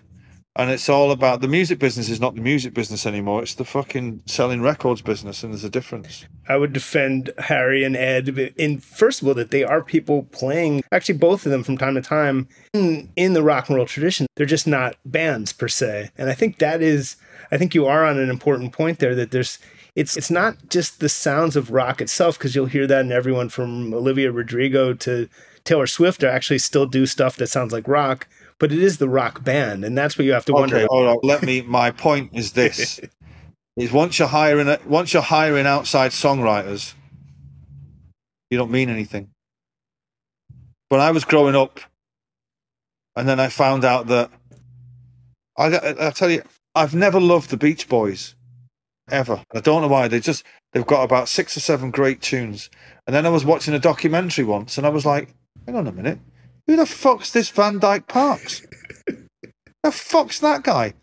And 0.59 0.71
it's 0.71 0.88
all 0.88 1.11
about 1.11 1.42
the 1.42 1.49
music 1.49 1.79
business 1.79 2.09
is 2.09 2.21
not 2.21 2.35
the 2.35 2.40
music 2.40 2.73
business 2.73 3.05
anymore. 3.05 3.42
It's 3.42 3.55
the 3.55 3.64
fucking 3.64 4.23
selling 4.25 4.62
records 4.62 5.03
business, 5.03 5.42
and 5.42 5.53
there's 5.53 5.64
a 5.64 5.71
difference. 5.71 6.25
I 6.49 6.57
would 6.57 6.73
defend 6.73 7.31
Harry 7.38 7.85
and 7.85 7.95
Ed 7.95 8.29
in 8.57 8.79
first 8.79 9.21
of 9.21 9.29
all 9.29 9.35
that 9.35 9.51
they 9.51 9.64
are 9.64 9.83
people 9.83 10.25
playing 10.25 10.83
actually 10.90 11.19
both 11.19 11.45
of 11.45 11.53
them 11.53 11.62
from 11.62 11.77
time 11.77 11.95
to 11.95 12.03
time 12.03 12.49
in, 12.73 13.11
in 13.16 13.35
the 13.35 13.42
rock 13.42 13.69
and 13.69 13.77
roll 13.77 13.87
tradition. 13.87 14.27
They're 14.37 14.47
just 14.47 14.66
not 14.66 14.97
bands 15.05 15.53
per 15.53 15.69
se. 15.69 16.11
And 16.17 16.31
I 16.31 16.35
think 16.35 16.59
that 16.59 16.81
is 16.81 17.17
I 17.50 17.59
think 17.59 17.75
you 17.75 17.87
are 17.87 18.04
on 18.04 18.19
an 18.19 18.31
important 18.31 18.73
point 18.73 18.98
there 18.98 19.15
that 19.15 19.33
there's 19.33 19.59
it's 19.94 20.17
it's 20.17 20.31
not 20.31 20.57
just 20.69 21.00
the 21.00 21.09
sounds 21.09 21.57
of 21.57 21.71
rock 21.71 22.00
itself 22.00 22.38
because 22.38 22.54
you'll 22.54 22.67
hear 22.67 22.87
that 22.87 23.04
in 23.04 23.13
everyone 23.13 23.48
from 23.48 23.92
Olivia 23.92 24.33
Rodrigo 24.33 24.94
to 24.94 25.29
Taylor 25.65 25.87
Swift 25.87 26.21
to 26.21 26.31
actually 26.31 26.59
still 26.59 26.87
do 26.87 27.07
stuff 27.07 27.37
that 27.37 27.48
sounds 27.48 27.73
like 27.73 27.88
rock 27.88 28.27
but 28.59 28.73
it 28.73 28.79
is 28.79 28.98
the 28.98 29.09
rock 29.09 29.44
band, 29.44 29.85
and 29.85 29.96
that's 29.96 30.17
what 30.17 30.25
you 30.25 30.33
have 30.33 30.44
to 30.46 30.52
wonder. 30.52 30.77
Okay, 30.77 30.87
hold 30.88 31.07
on. 31.07 31.19
Let 31.23 31.42
me. 31.42 31.63
My 31.63 31.90
point 31.90 32.31
is 32.33 32.52
this: 32.52 33.00
is 33.77 33.92
once 33.92 34.19
you're 34.19 34.29
hiring 34.29 34.77
once 34.87 35.13
you're 35.13 35.23
hiring 35.23 35.67
outside 35.67 36.13
songwriters, 36.13 36.94
you 38.50 38.59
don't 38.59 38.71
mean 38.71 38.88
anything. 38.88 39.31
When 40.88 41.00
I 41.00 41.11
was 41.11 41.25
growing 41.25 41.57
up, 41.57 41.81
and 43.17 43.29
then 43.29 43.40
I 43.40 43.48
found 43.48 43.85
out 43.85 44.07
that 44.07 44.31
I, 45.59 45.94
I 46.00 46.11
tell 46.11 46.31
you, 46.31 46.42
I've 46.75 46.94
never 46.94 47.21
loved 47.21 47.50
the 47.50 47.57
Beach 47.57 47.88
Boys 47.88 48.35
ever. 49.11 49.42
I 49.54 49.61
don't 49.61 49.83
know 49.83 49.88
why. 49.88 50.09
They 50.09 50.21
just 50.21 50.44
they've 50.73 50.87
got 50.87 51.02
about 51.02 51.29
six 51.29 51.57
or 51.57 51.61
seven 51.61 51.90
great 51.90 52.21
tunes. 52.21 52.71
And 53.07 53.15
then 53.15 53.27
I 53.27 53.31
was 53.31 53.44
watching 53.44 53.75
a 53.75 53.79
documentary 53.79 54.44
once, 54.44 54.79
and 54.79 54.87
I 54.87 54.90
was 54.90 55.07
like, 55.07 55.35
hang 55.67 55.77
on 55.77 55.87
a 55.87 55.92
minute. 55.92 56.19
Who 56.67 56.77
the 56.77 56.87
fuck's 56.87 57.31
this 57.31 57.50
Van 57.50 57.79
Dyke 57.79 58.06
Parks? 58.08 58.67
the 59.83 59.92
fuck's 59.92 60.40
that 60.40 60.62
guy? 60.62 60.94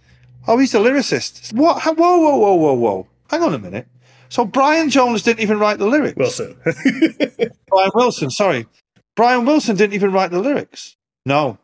Oh, 0.48 0.58
he's 0.58 0.76
a 0.76 0.80
lyricist. 0.80 1.54
What? 1.54 1.84
Whoa, 1.84 1.94
whoa, 1.94 2.38
whoa, 2.38 2.56
whoa, 2.56 2.74
whoa. 2.74 3.08
hang 3.30 3.44
on 3.44 3.54
a 3.54 3.60
minute. 3.60 3.88
So 4.30 4.46
Brian 4.46 4.90
Jones 4.90 5.22
didn't 5.22 5.42
even 5.42 5.60
write 5.60 5.78
the 5.78 5.88
lyrics. 5.88 6.18
Wilson. 6.18 6.58
Brian 7.68 7.92
Wilson, 7.94 8.30
sorry. 8.30 8.66
Brian 9.16 9.46
Wilson 9.46 9.76
didn't 9.76 9.94
even 9.94 10.12
write 10.12 10.32
the 10.32 10.40
lyrics. 10.40 10.98
No. 11.26 11.60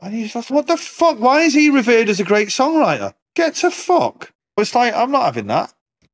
And 0.00 0.14
he's 0.14 0.34
like, 0.34 0.48
what 0.50 0.66
the 0.66 0.76
fuck? 0.76 1.18
Why 1.18 1.40
is 1.40 1.54
he 1.54 1.70
revered 1.70 2.08
as 2.08 2.20
a 2.20 2.24
great 2.24 2.48
songwriter? 2.48 3.14
Get 3.34 3.56
to 3.56 3.70
fuck. 3.70 4.32
It's 4.56 4.74
like, 4.74 4.94
I'm 4.94 5.10
not 5.10 5.24
having 5.24 5.48
that. 5.48 5.72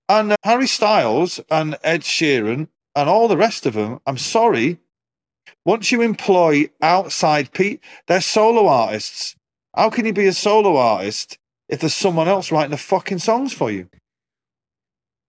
And 0.08 0.32
uh, 0.32 0.36
Harry 0.42 0.66
Styles 0.66 1.38
and 1.50 1.76
Ed 1.84 2.00
Sheeran 2.00 2.68
and 2.96 3.08
all 3.08 3.28
the 3.28 3.36
rest 3.36 3.66
of 3.66 3.74
them, 3.74 4.00
I'm 4.06 4.18
sorry. 4.18 4.78
Once 5.64 5.92
you 5.92 6.00
employ 6.02 6.68
outside 6.82 7.52
people, 7.52 7.86
they're 8.06 8.20
solo 8.20 8.66
artists. 8.66 9.36
How 9.74 9.90
can 9.90 10.06
you 10.06 10.12
be 10.12 10.26
a 10.26 10.32
solo 10.32 10.76
artist 10.76 11.38
if 11.68 11.80
there's 11.80 11.94
someone 11.94 12.28
else 12.28 12.50
writing 12.50 12.72
the 12.72 12.76
fucking 12.76 13.18
songs 13.18 13.52
for 13.52 13.70
you? 13.70 13.88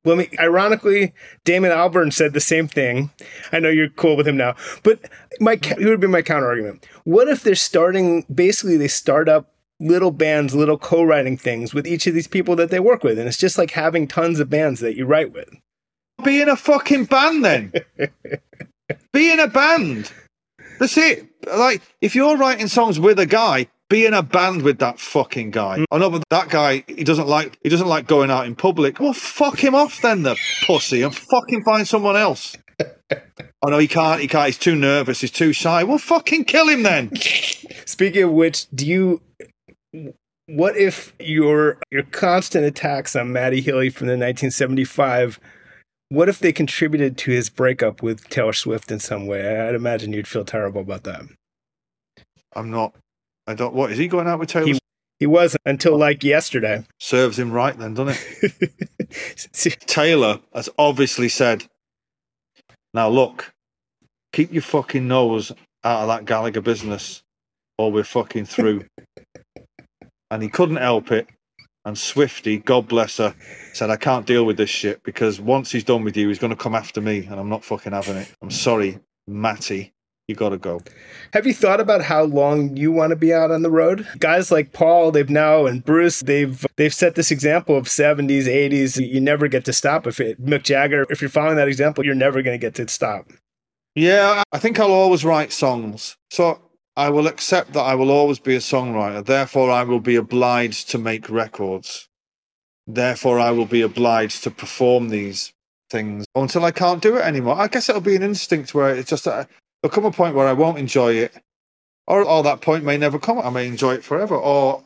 Well, 0.04 0.16
I 0.16 0.18
mean, 0.20 0.30
ironically, 0.40 1.14
Damon 1.46 1.72
Albarn 1.72 2.12
said 2.12 2.34
the 2.34 2.40
same 2.40 2.68
thing. 2.68 3.12
I 3.52 3.60
know 3.60 3.70
you're 3.70 3.90
cool 3.90 4.18
with 4.18 4.28
him 4.28 4.38
now, 4.38 4.56
but 4.82 5.00
my 5.40 5.60
here 5.62 5.90
would 5.90 6.02
be 6.02 6.08
my 6.08 6.24
counter 6.24 6.48
argument. 6.48 6.88
What 7.04 7.28
if 7.28 7.44
they're 7.44 7.54
starting? 7.54 8.26
Basically, 8.34 8.78
they 8.78 8.88
start 8.88 9.30
up 9.30 9.54
little 9.80 10.12
bands, 10.12 10.56
little 10.56 10.78
co-writing 10.78 11.38
things 11.38 11.74
with 11.74 11.86
each 11.86 12.08
of 12.08 12.16
these 12.16 12.28
people 12.28 12.56
that 12.56 12.72
they 12.72 12.80
work 12.80 13.04
with, 13.04 13.20
and 13.20 13.28
it's 13.28 13.38
just 13.38 13.58
like 13.58 13.72
having 13.72 14.08
tons 14.08 14.40
of 14.40 14.50
bands 14.50 14.80
that 14.80 14.96
you 14.96 15.06
write 15.06 15.34
with. 15.34 15.50
Be 16.24 16.42
in 16.42 16.50
a 16.50 16.56
fucking 16.56 17.06
band 17.06 17.46
then. 17.46 17.74
be 19.14 19.32
in 19.32 19.40
a 19.40 19.48
band. 19.48 20.12
That's 20.80 20.98
it. 20.98 21.28
Like 21.48 21.82
if 22.02 22.16
you're 22.16 22.38
writing 22.38 22.68
songs 22.68 23.00
with 23.00 23.20
a 23.20 23.26
guy, 23.26 23.68
be 23.92 24.06
in 24.06 24.14
a 24.14 24.24
band 24.24 24.62
with 24.62 24.80
that 24.80 25.00
fucking 25.00 25.52
guy. 25.52 25.80
Mm. 25.80 25.86
I 25.92 25.98
know, 25.98 26.10
but 26.10 26.24
that 26.30 26.50
guy, 26.50 26.84
he 26.88 27.04
doesn't 27.04 27.28
like 27.28 27.60
he 27.62 27.70
doesn't 27.70 27.88
like 27.88 28.08
going 28.08 28.32
out 28.32 28.48
in 28.48 28.56
public. 28.56 29.00
Well, 29.00 29.14
fuck 29.14 29.62
him 29.62 29.76
off 29.76 30.02
then, 30.02 30.24
the 30.24 30.38
pussy, 30.66 31.02
and 31.02 31.14
fucking 31.14 31.64
find 31.64 31.88
someone 31.88 32.16
else. 32.16 32.58
oh 33.12 33.68
no, 33.68 33.78
he 33.78 33.88
can't. 33.88 34.22
He 34.22 34.28
can't. 34.28 34.48
He's 34.48 34.58
too 34.58 34.76
nervous. 34.76 35.22
He's 35.22 35.30
too 35.30 35.52
shy. 35.52 35.84
Well, 35.84 35.98
fucking 35.98 36.46
kill 36.46 36.70
him 36.70 36.84
then. 36.84 37.16
Speaking 37.86 38.24
of 38.24 38.32
which, 38.32 38.70
do 38.74 38.88
you? 38.88 39.22
What 40.48 40.78
if 40.78 41.14
your 41.20 41.78
your 41.92 42.04
constant 42.04 42.66
attacks 42.66 43.16
on 43.16 43.34
Matty 43.34 43.62
Healy 43.62 43.90
from 43.90 44.08
the 44.08 44.14
1975? 44.14 45.38
What 46.12 46.28
if 46.28 46.40
they 46.40 46.52
contributed 46.52 47.18
to 47.20 47.32
his 47.32 47.50
breakup 47.50 48.04
with 48.04 48.28
Taylor 48.28 48.52
Swift 48.52 48.92
in 48.92 49.00
some 49.00 49.28
way? 49.28 49.62
I'd 49.62 49.76
imagine 49.76 50.12
you'd 50.12 50.28
feel 50.28 50.44
terrible 50.44 50.82
about 50.82 51.04
that. 51.06 51.22
I'm 52.54 52.70
not 52.70 52.94
I 53.48 53.54
don't. 53.54 53.74
What 53.74 53.92
is 53.92 53.98
he 53.98 54.10
going 54.10 54.28
out 54.28 54.40
with 54.40 54.50
Taylor? 54.50 54.68
He, 54.68 54.80
he 55.20 55.26
wasn't 55.26 55.62
until 55.66 55.98
like 55.98 56.22
yesterday. 56.22 56.84
Serves 57.00 57.40
him 57.40 57.52
right 57.52 57.78
then, 57.78 57.94
doesn't 57.94 58.20
it? 58.42 59.80
Taylor 59.88 60.42
has 60.54 60.70
obviously 60.78 61.30
said, 61.30 61.64
"Now 62.94 63.08
look, 63.08 63.54
keep 64.34 64.52
your 64.52 64.64
fucking 64.64 65.08
nose 65.08 65.54
out 65.84 66.02
of 66.02 66.08
that 66.10 66.26
Gallagher 66.26 66.60
business, 66.60 67.24
or 67.78 67.90
we're 67.90 68.04
fucking 68.04 68.46
through." 68.46 68.86
and 70.32 70.44
he 70.44 70.50
couldn't 70.50 70.76
help 70.76 71.10
it. 71.12 71.28
And 71.84 71.98
Swifty, 71.98 72.58
God 72.58 72.88
bless 72.88 73.18
her, 73.18 73.36
said, 73.74 73.90
I 73.90 73.96
can't 73.96 74.28
deal 74.28 74.46
with 74.46 74.58
this 74.58 74.70
shit 74.70 75.02
because 75.04 75.42
once 75.42 75.72
he's 75.72 75.84
done 75.84 76.04
with 76.04 76.16
you, 76.16 76.28
he's 76.28 76.38
going 76.38 76.52
to 76.52 76.56
come 76.56 76.76
after 76.76 77.02
me 77.02 77.26
and 77.26 77.40
I'm 77.40 77.50
not 77.50 77.64
fucking 77.64 77.92
having 77.92 78.18
it. 78.18 78.32
I'm 78.42 78.52
sorry, 78.52 79.00
Matty 79.28 79.94
you 80.32 80.36
got 80.36 80.50
to 80.50 80.58
go. 80.58 80.82
Have 81.34 81.46
you 81.46 81.54
thought 81.54 81.80
about 81.80 82.02
how 82.02 82.24
long 82.24 82.76
you 82.76 82.92
want 82.92 83.12
to 83.12 83.16
be 83.16 83.34
out 83.34 83.52
on 83.52 83.62
the 83.62 83.70
road? 83.70 84.08
Guys 84.18 84.52
like 84.52 84.74
Paul, 84.74 85.12
they've 85.12 85.30
now 85.30 85.66
and 85.66 85.84
Bruce, 85.84 86.22
they've 86.22 86.66
they've 86.78 86.94
set 86.94 87.16
this 87.16 87.32
example 87.32 87.78
of 87.78 87.86
70s, 87.86 88.46
80s. 88.46 89.06
You 89.06 89.22
never 89.22 89.48
get 89.48 89.66
to 89.66 89.74
stop. 89.74 90.08
If 90.08 90.20
it, 90.20 90.44
Mick 90.44 90.64
Jagger, 90.64 91.06
if 91.10 91.22
you're 91.22 91.30
following 91.30 91.58
that 91.58 91.68
example, 91.68 92.06
you're 92.06 92.16
never 92.16 92.42
going 92.42 92.58
to 92.58 92.62
get 92.62 92.76
to 92.76 92.88
stop. 92.88 93.30
Yeah, 93.94 94.44
I 94.52 94.58
think 94.58 94.80
I'll 94.80 94.92
always 94.92 95.26
write 95.26 95.52
songs. 95.52 96.16
So 96.32 96.62
I 96.98 97.10
will 97.10 97.28
accept 97.28 97.74
that 97.74 97.82
I 97.82 97.96
will 97.96 98.12
always 98.12 98.40
be 98.40 98.56
a 98.56 98.60
songwriter. 98.60 99.26
Therefore, 99.26 99.72
I 99.72 99.84
will 99.84 100.00
be 100.00 100.16
obliged 100.16 100.90
to 100.90 100.98
make 100.98 101.30
records. 101.30 102.10
Therefore, 102.86 103.40
I 103.40 103.52
will 103.52 103.66
be 103.66 103.82
obliged 103.82 104.44
to 104.44 104.52
perform 104.52 105.10
these 105.10 105.54
things 105.90 106.26
until 106.36 106.66
I 106.66 106.72
can't 106.72 107.02
do 107.02 107.18
it 107.18 107.22
anymore. 107.22 107.56
I 107.56 107.68
guess 107.68 107.88
it'll 107.88 108.02
be 108.02 108.16
an 108.16 108.24
instinct 108.24 108.74
where 108.74 108.96
it's 108.96 109.10
just 109.10 109.28
uh, 109.28 109.46
there'll 109.82 109.94
come 109.94 110.06
a 110.06 110.12
point 110.12 110.36
where 110.36 110.48
I 110.48 110.54
won't 110.54 110.80
enjoy 110.80 111.14
it, 111.14 111.34
or, 112.08 112.24
or 112.24 112.44
that 112.44 112.62
point 112.62 112.84
may 112.84 112.98
never 112.98 113.20
come. 113.20 113.40
I 113.40 113.50
may 113.50 113.68
enjoy 113.68 113.94
it 113.94 114.04
forever. 114.04 114.36
Or 114.36 114.84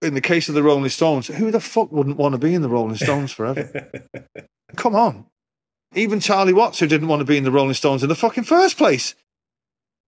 in 0.00 0.14
the 0.14 0.20
case 0.20 0.48
of 0.48 0.54
the 0.54 0.62
Rolling 0.62 0.88
Stones, 0.90 1.28
who 1.28 1.50
the 1.50 1.60
fuck 1.60 1.90
wouldn't 1.90 2.18
want 2.18 2.34
to 2.34 2.38
be 2.38 2.54
in 2.54 2.62
the 2.62 2.68
Rolling 2.68 2.96
Stones 2.96 3.32
forever? 3.32 3.90
come 4.76 4.94
on. 4.94 5.26
Even 5.94 6.20
Charlie 6.20 6.52
Watts, 6.52 6.78
who 6.78 6.86
didn't 6.86 7.08
want 7.08 7.20
to 7.20 7.26
be 7.26 7.36
in 7.36 7.44
the 7.44 7.52
Rolling 7.52 7.74
Stones 7.74 8.02
in 8.02 8.08
the 8.08 8.14
fucking 8.14 8.44
first 8.44 8.78
place, 8.78 9.14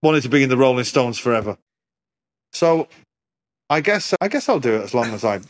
wanted 0.01 0.23
to 0.23 0.29
be 0.29 0.43
in 0.43 0.49
the 0.49 0.57
Rolling 0.57 0.83
Stones 0.83 1.17
forever. 1.17 1.57
So 2.53 2.87
I 3.69 3.81
guess 3.81 4.13
I 4.21 4.27
guess 4.27 4.47
I'll 4.47 4.59
do 4.59 4.75
it 4.75 4.81
as 4.81 4.93
long 4.93 5.13
as 5.13 5.23
I 5.23 5.41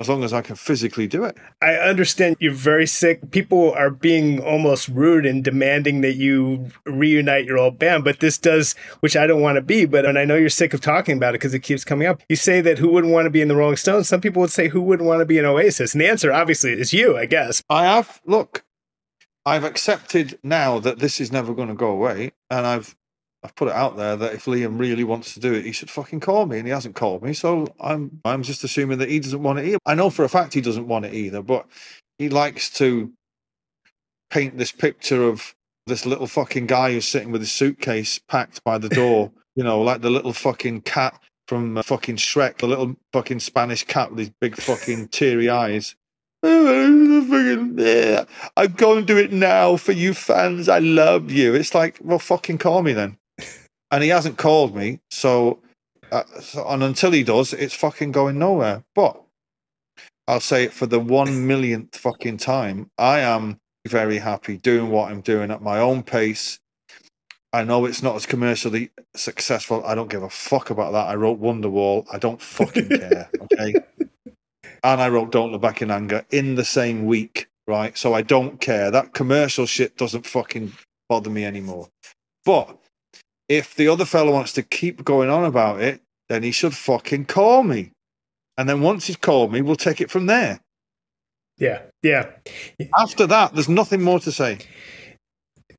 as 0.00 0.08
long 0.08 0.24
as 0.24 0.32
I 0.32 0.42
can 0.42 0.56
physically 0.56 1.06
do 1.06 1.24
it. 1.24 1.36
I 1.62 1.74
understand 1.74 2.36
you're 2.40 2.52
very 2.52 2.86
sick. 2.86 3.30
People 3.30 3.72
are 3.72 3.90
being 3.90 4.40
almost 4.40 4.88
rude 4.88 5.24
and 5.24 5.44
demanding 5.44 6.00
that 6.00 6.14
you 6.14 6.70
reunite 6.84 7.44
your 7.44 7.58
old 7.58 7.78
band, 7.78 8.02
but 8.02 8.18
this 8.18 8.36
does, 8.36 8.74
which 9.00 9.16
I 9.16 9.26
don't 9.26 9.40
want 9.40 9.56
to 9.56 9.62
be, 9.62 9.86
but 9.86 10.04
and 10.04 10.18
I 10.18 10.24
know 10.24 10.34
you're 10.34 10.48
sick 10.48 10.74
of 10.74 10.80
talking 10.80 11.16
about 11.16 11.30
it 11.30 11.38
because 11.38 11.54
it 11.54 11.60
keeps 11.60 11.84
coming 11.84 12.08
up. 12.08 12.20
You 12.28 12.36
say 12.36 12.60
that 12.60 12.78
who 12.78 12.90
wouldn't 12.90 13.12
want 13.12 13.26
to 13.26 13.30
be 13.30 13.40
in 13.40 13.48
the 13.48 13.56
Rolling 13.56 13.76
Stones? 13.76 14.08
Some 14.08 14.20
people 14.20 14.40
would 14.40 14.50
say 14.50 14.68
who 14.68 14.82
wouldn't 14.82 15.08
want 15.08 15.20
to 15.20 15.26
be 15.26 15.38
in 15.38 15.44
Oasis? 15.44 15.94
And 15.94 16.00
the 16.00 16.08
answer 16.08 16.32
obviously 16.32 16.72
is 16.72 16.92
you, 16.92 17.16
I 17.16 17.26
guess. 17.26 17.62
I 17.70 17.84
have 17.84 18.20
look, 18.26 18.64
I've 19.46 19.64
accepted 19.64 20.38
now 20.42 20.80
that 20.80 20.98
this 20.98 21.20
is 21.20 21.30
never 21.30 21.54
going 21.54 21.68
to 21.68 21.74
go 21.74 21.90
away, 21.90 22.32
and 22.50 22.66
I've 22.66 22.96
I've 23.44 23.54
put 23.56 23.68
it 23.68 23.74
out 23.74 23.98
there 23.98 24.16
that 24.16 24.32
if 24.32 24.46
Liam 24.46 24.80
really 24.80 25.04
wants 25.04 25.34
to 25.34 25.40
do 25.40 25.52
it, 25.52 25.66
he 25.66 25.72
should 25.72 25.90
fucking 25.90 26.20
call 26.20 26.46
me, 26.46 26.56
and 26.56 26.66
he 26.66 26.72
hasn't 26.72 26.94
called 26.94 27.22
me. 27.22 27.34
So 27.34 27.66
I'm 27.78 28.18
I'm 28.24 28.42
just 28.42 28.64
assuming 28.64 28.96
that 28.98 29.10
he 29.10 29.20
doesn't 29.20 29.42
want 29.42 29.58
it 29.58 29.66
either. 29.66 29.78
I 29.84 29.94
know 29.94 30.08
for 30.08 30.24
a 30.24 30.30
fact 30.30 30.54
he 30.54 30.62
doesn't 30.62 30.88
want 30.88 31.04
it 31.04 31.12
either, 31.12 31.42
but 31.42 31.66
he 32.16 32.30
likes 32.30 32.70
to 32.78 33.12
paint 34.30 34.56
this 34.56 34.72
picture 34.72 35.28
of 35.28 35.54
this 35.86 36.06
little 36.06 36.26
fucking 36.26 36.66
guy 36.66 36.92
who's 36.92 37.06
sitting 37.06 37.32
with 37.32 37.42
his 37.42 37.52
suitcase 37.52 38.18
packed 38.18 38.64
by 38.64 38.78
the 38.78 38.88
door, 38.88 39.30
you 39.56 39.62
know, 39.62 39.82
like 39.82 40.00
the 40.00 40.08
little 40.08 40.32
fucking 40.32 40.80
cat 40.80 41.20
from 41.46 41.76
uh, 41.76 41.82
fucking 41.82 42.16
Shrek, 42.16 42.56
the 42.58 42.66
little 42.66 42.96
fucking 43.12 43.40
Spanish 43.40 43.84
cat 43.84 44.08
with 44.08 44.20
his 44.20 44.30
big 44.40 44.56
fucking 44.56 45.08
teary 45.12 45.50
eyes. 45.50 45.94
I'm 48.56 48.72
going 48.72 49.00
to 49.00 49.06
do 49.06 49.18
it 49.18 49.32
now 49.32 49.76
for 49.76 49.92
you 49.92 50.14
fans. 50.14 50.70
I 50.70 50.78
love 50.78 51.30
you. 51.30 51.54
It's 51.54 51.74
like, 51.74 51.98
well, 52.02 52.18
fucking 52.18 52.58
call 52.58 52.82
me 52.82 52.94
then 52.94 53.18
and 53.90 54.02
he 54.02 54.08
hasn't 54.08 54.38
called 54.38 54.74
me. 54.74 55.00
So, 55.10 55.60
uh, 56.10 56.24
so, 56.40 56.66
and 56.68 56.82
until 56.82 57.12
he 57.12 57.22
does, 57.22 57.52
it's 57.52 57.74
fucking 57.74 58.12
going 58.12 58.38
nowhere. 58.38 58.82
But 58.94 59.20
I'll 60.26 60.40
say 60.40 60.64
it 60.64 60.72
for 60.72 60.86
the 60.86 61.00
one 61.00 61.46
millionth 61.46 61.96
fucking 61.96 62.38
time. 62.38 62.90
I 62.98 63.20
am 63.20 63.58
very 63.86 64.18
happy 64.18 64.56
doing 64.56 64.90
what 64.90 65.10
I'm 65.10 65.20
doing 65.20 65.50
at 65.50 65.62
my 65.62 65.78
own 65.80 66.02
pace. 66.02 66.58
I 67.52 67.62
know 67.62 67.84
it's 67.84 68.02
not 68.02 68.16
as 68.16 68.26
commercially 68.26 68.90
successful. 69.14 69.84
I 69.86 69.94
don't 69.94 70.10
give 70.10 70.22
a 70.22 70.30
fuck 70.30 70.70
about 70.70 70.92
that. 70.92 71.06
I 71.06 71.14
wrote 71.14 71.40
Wonderwall. 71.40 72.04
I 72.12 72.18
don't 72.18 72.40
fucking 72.42 72.88
care. 72.98 73.30
Okay. 73.42 73.74
and 74.82 75.00
I 75.00 75.08
wrote 75.08 75.30
Don't 75.30 75.52
Look 75.52 75.62
Back 75.62 75.80
in 75.80 75.90
Anger 75.90 76.24
in 76.30 76.56
the 76.56 76.64
same 76.64 77.06
week, 77.06 77.46
right? 77.68 77.96
So 77.96 78.12
I 78.12 78.22
don't 78.22 78.60
care. 78.60 78.90
That 78.90 79.12
commercial 79.12 79.66
shit 79.66 79.96
doesn't 79.96 80.26
fucking 80.26 80.72
bother 81.08 81.30
me 81.30 81.44
anymore. 81.44 81.88
But 82.44 82.76
if 83.48 83.74
the 83.74 83.88
other 83.88 84.04
fellow 84.04 84.32
wants 84.32 84.52
to 84.54 84.62
keep 84.62 85.04
going 85.04 85.30
on 85.30 85.44
about 85.44 85.80
it, 85.80 86.00
then 86.28 86.42
he 86.42 86.50
should 86.50 86.74
fucking 86.74 87.26
call 87.26 87.62
me. 87.62 87.90
And 88.56 88.68
then 88.68 88.80
once 88.80 89.06
he's 89.06 89.16
called 89.16 89.52
me, 89.52 89.60
we'll 89.60 89.76
take 89.76 90.00
it 90.00 90.10
from 90.10 90.26
there. 90.26 90.60
Yeah. 91.58 91.82
Yeah. 92.02 92.30
After 92.96 93.26
that, 93.26 93.54
there's 93.54 93.68
nothing 93.68 94.02
more 94.02 94.20
to 94.20 94.32
say. 94.32 94.58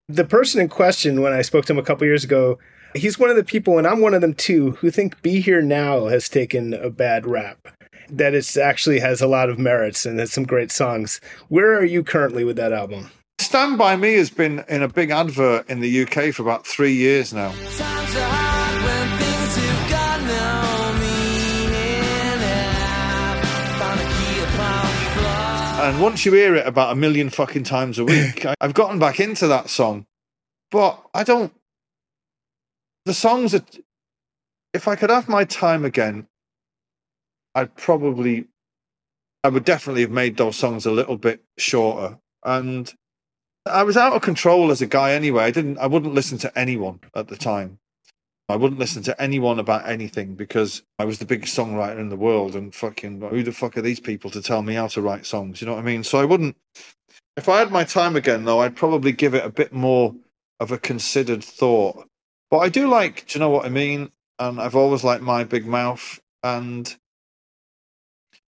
The 0.08 0.26
person 0.26 0.62
in 0.62 0.70
question, 0.70 1.22
when 1.22 1.34
I 1.34 1.42
spoke 1.42 1.66
to 1.66 1.74
him 1.74 1.80
a 1.80 1.84
couple 1.84 2.06
years 2.06 2.24
ago, 2.24 2.60
he's 2.94 3.18
one 3.18 3.30
of 3.30 3.36
the 3.36 3.44
people, 3.44 3.78
and 3.78 3.88
I'm 3.88 4.02
one 4.02 4.14
of 4.14 4.22
them 4.22 4.34
too, 4.34 4.72
who 4.72 4.92
think 4.92 5.22
Be 5.22 5.42
Here 5.42 5.62
Now 5.62 6.06
has 6.06 6.30
taken 6.30 6.74
a 6.74 6.90
bad 6.90 7.26
rap. 7.26 7.58
That 8.10 8.36
it 8.36 8.56
actually 8.56 9.00
has 9.00 9.20
a 9.20 9.28
lot 9.28 9.50
of 9.50 9.58
merits 9.58 10.06
and 10.06 10.20
has 10.20 10.32
some 10.32 10.44
great 10.44 10.72
songs. 10.72 11.20
Where 11.50 11.76
are 11.76 11.86
you 11.86 12.04
currently 12.04 12.44
with 12.44 12.56
that 12.58 12.72
album? 12.72 13.10
Stand 13.46 13.78
By 13.78 13.96
Me 13.96 14.16
has 14.16 14.32
been 14.32 14.66
in 14.68 14.82
a 14.82 14.88
big 14.88 15.12
advert 15.12 15.70
in 15.70 15.80
the 15.80 16.02
UK 16.02 16.34
for 16.34 16.42
about 16.42 16.66
three 16.66 16.94
years 16.94 17.32
now. 17.32 17.54
And 25.80 26.02
once 26.02 26.26
you 26.26 26.34
hear 26.34 26.56
it 26.56 26.66
about 26.66 26.92
a 26.92 26.96
million 26.96 27.30
fucking 27.30 27.66
times 27.66 28.00
a 28.00 28.04
week, 28.06 28.48
I've 28.60 28.74
gotten 28.74 28.98
back 28.98 29.20
into 29.20 29.46
that 29.48 29.70
song. 29.70 30.08
But 30.72 31.00
I 31.14 31.24
don't. 31.24 31.54
The 33.06 33.14
songs 33.14 33.52
that. 33.52 33.78
If 34.74 34.88
I 34.88 34.96
could 34.96 35.12
have 35.12 35.30
my 35.30 35.44
time 35.44 35.86
again, 35.86 36.26
I'd 37.54 37.76
probably 37.76 38.48
I 39.44 39.50
would 39.50 39.66
definitely 39.66 40.02
have 40.02 40.10
made 40.10 40.36
those 40.36 40.56
songs 40.56 40.88
a 40.88 40.92
little 40.92 41.18
bit 41.18 41.44
shorter. 41.60 42.18
And 42.44 42.92
I 43.66 43.84
was 43.84 43.98
out 43.98 44.14
of 44.14 44.22
control 44.22 44.72
as 44.72 44.82
a 44.82 44.88
guy 44.88 45.14
anyway. 45.14 45.44
I 45.44 45.52
didn't 45.52 45.78
I 45.78 45.88
wouldn't 45.88 46.14
listen 46.14 46.38
to 46.40 46.58
anyone 46.58 47.00
at 47.16 47.28
the 47.28 47.38
time. 47.38 47.80
I 48.48 48.56
wouldn't 48.56 48.80
listen 48.80 49.02
to 49.04 49.20
anyone 49.20 49.58
about 49.58 49.88
anything 49.90 50.36
because 50.36 50.84
I 51.00 51.06
was 51.06 51.18
the 51.18 51.26
biggest 51.26 51.58
songwriter 51.58 52.00
in 52.00 52.10
the 52.10 52.16
world 52.16 52.56
and 52.56 52.76
fucking 52.76 53.22
who 53.22 53.42
the 53.42 53.52
fuck 53.52 53.76
are 53.76 53.82
these 53.82 54.00
people 54.00 54.30
to 54.32 54.42
tell 54.42 54.62
me 54.62 54.76
how 54.76 54.88
to 54.88 55.02
write 55.02 55.26
songs? 55.26 55.62
You 55.62 55.68
know 55.68 55.74
what 55.74 55.80
I 55.80 55.86
mean? 55.86 56.04
So 56.04 56.20
I 56.20 56.26
wouldn't 56.26 56.56
if 57.38 57.50
I 57.50 57.60
had 57.60 57.72
my 57.72 57.84
time 57.84 58.16
again 58.16 58.46
though, 58.46 58.62
I'd 58.62 58.76
probably 58.76 59.12
give 59.12 59.34
it 59.34 59.46
a 59.46 59.50
bit 59.50 59.74
more 59.74 60.16
of 60.60 60.72
a 60.72 60.78
considered 60.78 61.44
thought. 61.44 62.08
But 62.52 62.60
I 62.60 62.70
do 62.70 62.88
like, 62.88 63.28
do 63.28 63.38
you 63.38 63.40
know 63.40 63.50
what 63.50 63.66
I 63.66 63.70
mean? 63.70 64.12
And 64.38 64.62
I've 64.62 64.76
always 64.76 65.04
liked 65.04 65.24
my 65.24 65.44
big 65.44 65.66
mouth 65.66 66.20
and 66.44 66.96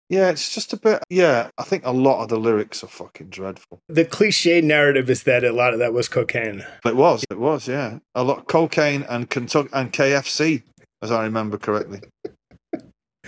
yeah, 0.09 0.29
it's 0.29 0.53
just 0.53 0.73
a 0.73 0.77
bit. 0.77 1.03
Yeah, 1.09 1.49
I 1.57 1.63
think 1.63 1.85
a 1.85 1.91
lot 1.91 2.23
of 2.23 2.29
the 2.29 2.37
lyrics 2.37 2.83
are 2.83 2.87
fucking 2.87 3.29
dreadful. 3.29 3.79
The 3.89 4.05
cliche 4.05 4.61
narrative 4.61 5.09
is 5.09 5.23
that 5.23 5.43
a 5.43 5.51
lot 5.51 5.73
of 5.73 5.79
that 5.79 5.93
was 5.93 6.07
cocaine. 6.07 6.65
It 6.85 6.95
was, 6.95 7.25
it 7.29 7.39
was, 7.39 7.67
yeah, 7.67 7.99
a 8.15 8.23
lot 8.23 8.39
of 8.39 8.47
cocaine 8.47 9.03
and 9.09 9.29
Kentucky 9.29 9.69
and 9.73 9.91
KFC, 9.91 10.63
as 11.01 11.11
I 11.11 11.23
remember 11.23 11.57
correctly. 11.57 12.01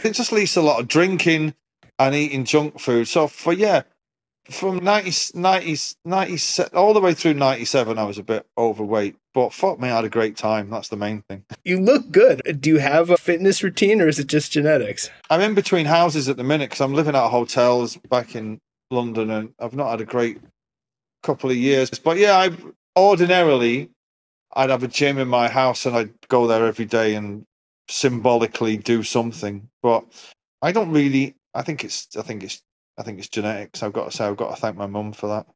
it 0.04 0.12
just 0.12 0.32
leads 0.32 0.54
to 0.54 0.62
a 0.62 0.62
lot 0.62 0.80
of 0.80 0.88
drinking 0.88 1.54
and 1.98 2.16
eating 2.16 2.46
junk 2.46 2.80
food. 2.80 3.08
So 3.08 3.28
for 3.28 3.52
yeah, 3.52 3.82
from 4.50 4.84
90, 4.84 5.38
90, 5.38 5.96
90, 6.06 6.64
all 6.74 6.94
the 6.94 7.00
way 7.00 7.14
through 7.14 7.36
97, 7.36 7.98
I 7.98 8.04
was 8.04 8.18
a 8.18 8.24
bit 8.24 8.46
overweight. 8.58 9.16
But 9.34 9.54
fuck 9.54 9.80
me, 9.80 9.90
I 9.90 9.98
had 9.98 10.06
a 10.06 10.10
great 10.10 10.36
time. 10.36 10.70
That's 10.70 10.90
the 10.90 10.98
main 10.98 11.24
thing. 11.30 11.44
You 11.64 11.80
look 11.80 12.12
good. 12.12 12.42
Do 12.60 12.70
you 12.70 12.78
have 12.80 13.10
a 13.10 13.18
fitness 13.18 13.64
routine 13.64 14.02
or 14.02 14.08
is 14.08 14.20
it 14.20 14.28
just 14.28 14.52
genetics? 14.52 15.10
I'm 15.30 15.42
in 15.42 15.54
between 15.54 15.86
houses 15.86 16.28
at 16.30 16.38
the 16.38 16.44
minute 16.44 16.70
because 16.70 16.82
I'm 16.82 16.94
living 16.94 17.16
at 17.16 17.30
hotels 17.30 17.98
back 18.10 18.36
in 18.36 18.60
London 18.92 19.30
and 19.30 19.54
I've 19.60 19.76
not 19.76 19.92
had 19.92 20.02
a 20.02 20.06
great 20.06 20.40
couple 21.24 21.50
of 21.50 21.56
years. 21.56 21.92
But 21.92 22.18
yeah, 22.18 22.38
I 22.38 22.52
ordinarily 22.98 23.90
I'd 24.56 24.72
have 24.72 24.84
a 24.84 24.88
gym 24.88 25.20
in 25.20 25.28
my 25.28 25.48
house 25.48 25.86
and 25.86 25.96
I'd 25.96 26.14
go 26.28 26.48
there 26.48 26.66
every 26.66 26.86
day 26.86 27.16
and 27.16 27.46
symbolically 27.88 28.78
do 28.78 29.04
something. 29.04 29.70
But 29.84 30.06
I 30.62 30.72
don't 30.72 30.92
really 30.92 31.36
I 31.54 31.62
think 31.62 31.84
it's 31.84 32.08
I 32.18 32.22
think 32.24 32.44
it's 32.44 32.62
I 33.00 33.04
think 33.04 33.18
it's 33.18 33.30
genetics. 33.30 33.82
I've 33.82 33.94
got 33.94 34.12
to 34.12 34.16
say, 34.16 34.26
I've 34.26 34.38
got 34.38 34.54
to 34.54 34.62
thank 34.62 34.76
my 34.76 34.86
mum 34.86 35.14
for 35.14 35.28
that. 35.28 35.48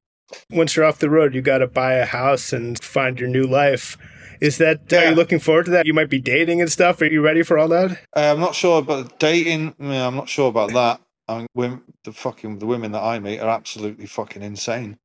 Once 0.50 0.76
you're 0.76 0.86
off 0.86 1.00
the 1.00 1.10
road, 1.10 1.36
you 1.36 1.41
got 1.41 1.58
to 1.58 1.68
buy 1.68 1.94
a 1.96 2.06
house 2.06 2.54
and 2.54 2.82
find 2.82 3.20
your 3.20 3.30
new 3.30 3.44
life. 3.44 3.98
Is 4.39 4.58
that 4.58 4.82
yeah. 4.89 5.00
are 5.00 5.10
you 5.10 5.16
looking 5.16 5.39
forward 5.39 5.66
to 5.66 5.72
that? 5.72 5.86
You 5.86 5.94
might 5.94 6.10
be 6.10 6.22
dating 6.22 6.62
and 6.62 6.72
stuff. 6.72 7.02
Are 7.02 7.06
you 7.06 7.22
ready 7.22 7.44
for 7.44 7.60
all 7.60 7.68
that? 7.68 7.91
Uh, 8.16 8.32
I'm 8.34 8.39
not 8.39 8.56
sure 8.56 8.80
about 8.80 9.20
dating. 9.20 9.76
Yeah, 9.78 10.08
I'm 10.08 10.16
not 10.16 10.30
sure 10.30 10.50
about 10.50 10.72
that. 10.74 11.02
I 11.28 11.38
mean, 11.39 11.48
women, 11.54 11.82
the 12.04 12.14
fucking 12.14 12.60
the 12.60 12.66
women 12.66 12.94
that 12.94 13.04
I 13.04 13.20
meet 13.20 13.39
are 13.39 13.50
absolutely 13.50 14.06
fucking 14.06 14.41
insane. 14.41 14.98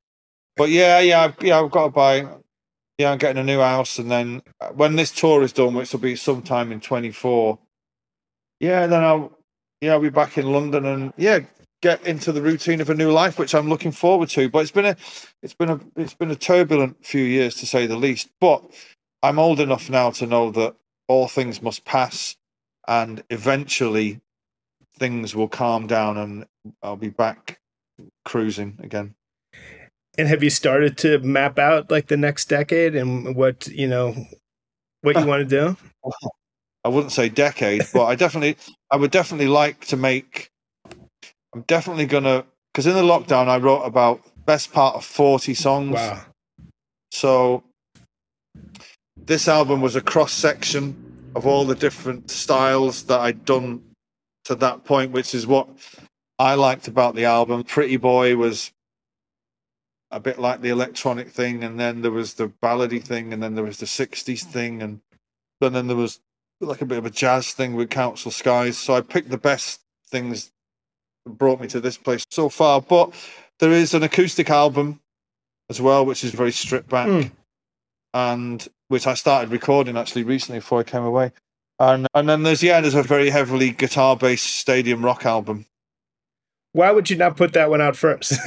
But 0.57 0.70
yeah, 0.70 1.01
yeah, 1.01 1.20
I've, 1.22 1.43
yeah, 1.43 1.61
I've 1.61 1.70
got 1.70 1.84
to 1.84 1.91
buy. 1.91 2.26
Yeah, 2.99 3.12
I'm 3.12 3.18
getting 3.18 3.41
a 3.41 3.45
new 3.45 3.61
house, 3.61 3.99
and 3.99 4.11
then 4.11 4.43
uh, 4.61 4.68
when 4.68 4.97
this 4.97 5.12
tour 5.12 5.43
is 5.43 5.53
done, 5.53 5.74
which 5.74 5.93
will 5.93 6.01
be 6.01 6.16
sometime 6.16 6.72
in 6.72 6.80
24. 6.80 7.59
Yeah, 8.61 8.86
then 8.89 9.05
I'll 9.05 9.39
yeah 9.80 9.93
I'll 9.93 10.01
be 10.01 10.09
back 10.09 10.36
in 10.39 10.51
London, 10.51 10.84
and 10.84 11.12
yeah, 11.16 11.41
get 11.81 12.07
into 12.07 12.33
the 12.33 12.43
routine 12.43 12.81
of 12.81 12.91
a 12.91 12.95
new 12.95 13.11
life, 13.11 13.39
which 13.39 13.55
I'm 13.55 13.68
looking 13.68 13.93
forward 13.93 14.29
to. 14.31 14.49
But 14.49 14.61
it's 14.61 14.70
been 14.70 14.85
a 14.85 14.97
it's 15.43 15.55
been 15.55 15.70
a 15.70 15.81
it's 15.97 16.14
been 16.14 16.31
a 16.31 16.37
turbulent 16.37 17.05
few 17.05 17.24
years 17.24 17.55
to 17.57 17.66
say 17.66 17.87
the 17.87 17.97
least. 17.97 18.29
But 18.41 18.62
I'm 19.22 19.39
old 19.39 19.61
enough 19.61 19.91
now 19.91 20.11
to 20.12 20.26
know 20.26 20.51
that 20.53 20.74
all 21.09 21.29
things 21.29 21.62
must 21.62 21.85
pass 21.85 22.37
and 22.87 23.22
eventually 23.31 24.20
things 24.97 25.35
will 25.35 25.49
calm 25.49 25.87
down 25.87 26.18
and 26.18 26.47
I'll 26.83 26.97
be 26.97 27.11
back 27.11 27.61
cruising 28.24 28.79
again. 28.83 29.14
And 30.16 30.26
have 30.29 30.43
you 30.43 30.51
started 30.51 30.99
to 30.99 31.18
map 31.20 31.59
out 31.59 31.91
like 31.91 32.09
the 32.09 32.16
next 32.16 32.47
decade 32.47 32.97
and 32.97 33.37
what, 33.37 33.68
you 33.68 33.87
know, 33.87 34.14
what 35.03 35.18
you 35.18 35.26
want 35.26 35.49
to 35.49 35.61
do? 35.61 35.76
I 36.85 36.89
wouldn't 36.89 37.12
say 37.12 37.29
decade, 37.29 37.87
but 37.93 38.07
I 38.07 38.14
definitely 38.14 38.57
I 38.91 38.97
would 38.97 39.11
definitely 39.11 39.49
like 39.49 39.85
to 39.87 39.97
make 39.97 40.51
I'm 41.59 41.64
definitely 41.66 42.06
gonna 42.06 42.44
because 42.72 42.86
in 42.86 42.94
the 42.94 43.02
lockdown 43.02 43.48
I 43.48 43.56
wrote 43.56 43.82
about 43.82 44.20
best 44.46 44.72
part 44.72 44.94
of 44.94 45.04
40 45.04 45.52
songs. 45.54 45.94
Wow. 45.94 46.20
So 47.11 47.64
this 49.16 49.48
album 49.48 49.80
was 49.80 49.96
a 49.96 50.00
cross 50.00 50.30
section 50.30 50.94
of 51.34 51.48
all 51.48 51.64
the 51.64 51.74
different 51.74 52.30
styles 52.30 53.02
that 53.06 53.18
I'd 53.18 53.44
done 53.44 53.82
to 54.44 54.54
that 54.54 54.84
point, 54.84 55.11
which 55.11 55.34
is 55.34 55.48
what 55.48 55.68
I 56.38 56.54
liked 56.54 56.86
about 56.86 57.16
the 57.16 57.24
album. 57.24 57.64
Pretty 57.64 57.96
Boy 57.96 58.36
was 58.36 58.70
a 60.12 60.20
bit 60.20 60.38
like 60.38 60.61
the 60.61 60.68
electronic 60.68 61.28
thing, 61.28 61.64
and 61.64 61.80
then 61.80 62.02
there 62.02 62.12
was 62.12 62.34
the 62.34 62.52
ballady 62.62 63.02
thing, 63.02 63.32
and 63.32 63.42
then 63.42 63.56
there 63.56 63.64
was 63.64 63.78
the 63.78 63.86
60s 63.86 64.44
thing, 64.44 64.80
and, 64.80 65.00
and 65.61 65.74
then 65.74 65.88
there 65.88 65.96
was 65.96 66.20
like 66.61 66.82
a 66.82 66.86
bit 66.86 66.98
of 66.98 67.04
a 67.04 67.11
jazz 67.11 67.50
thing 67.50 67.74
with 67.74 67.90
Council 67.90 68.30
Skies. 68.30 68.78
So 68.78 68.94
I 68.94 69.00
picked 69.00 69.30
the 69.30 69.38
best 69.38 69.80
things 70.06 70.52
brought 71.27 71.61
me 71.61 71.66
to 71.69 71.81
this 71.81 71.97
place 71.97 72.25
so 72.31 72.49
far. 72.49 72.81
But 72.81 73.14
there 73.59 73.73
is 73.73 73.95
an 73.95 74.03
acoustic 74.03 74.51
album 74.51 75.01
as 75.71 75.81
well, 75.81 76.05
which 76.07 76.25
is 76.25 76.33
very 76.33 76.53
stripped 76.53 76.89
back, 76.89 77.09
mm. 77.09 77.31
and 78.14 78.66
which 78.89 79.07
I 79.07 79.14
started 79.14 79.51
recording 79.51 79.97
actually 79.97 80.25
recently 80.25 80.61
before 80.61 80.81
I 80.81 80.85
came 80.85 81.05
away. 81.05 81.33
And 81.79 82.07
and 82.14 82.29
then 82.29 82.43
there's 82.43 82.62
yeah, 82.62 82.81
there's 82.81 82.95
a 82.95 83.03
very 83.03 83.31
heavily 83.31 83.71
guitar 83.71 84.16
based 84.16 84.47
stadium 84.47 85.05
rock 85.05 85.25
album. 85.25 85.66
Why 86.73 86.91
would 86.91 87.09
you 87.09 87.16
not 87.16 87.37
put 87.37 87.53
that 87.55 87.71
one 87.71 87.81
out 87.81 87.97
first? 87.97 88.35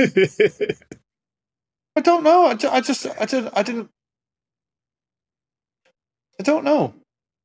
I 1.95 2.01
don't 2.01 2.23
know. 2.23 2.45
I, 2.45 2.57
I 2.69 2.81
just 2.81 3.07
I 3.19 3.25
didn't 3.25 3.53
I 3.55 3.63
didn't 3.63 3.89
I 6.39 6.43
don't 6.43 6.63
know. 6.63 6.93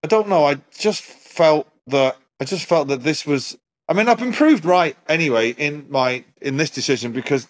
I 0.03 0.07
don't 0.07 0.29
know. 0.29 0.47
I 0.47 0.59
just 0.77 1.03
felt 1.03 1.69
that 1.89 2.17
I 2.41 2.45
just 2.45 2.67
felt 2.67 2.89
that 2.89 3.03
this 3.03 3.27
was 3.27 3.59
I 3.89 3.93
mean, 3.93 4.09
I've 4.09 4.19
been 4.19 4.33
proved 4.33 4.65
right 4.65 4.97
anyway 5.09 5.51
in 5.51 5.87
my 5.89 6.25
in 6.41 6.57
this 6.57 6.71
decision 6.71 7.13
because 7.13 7.49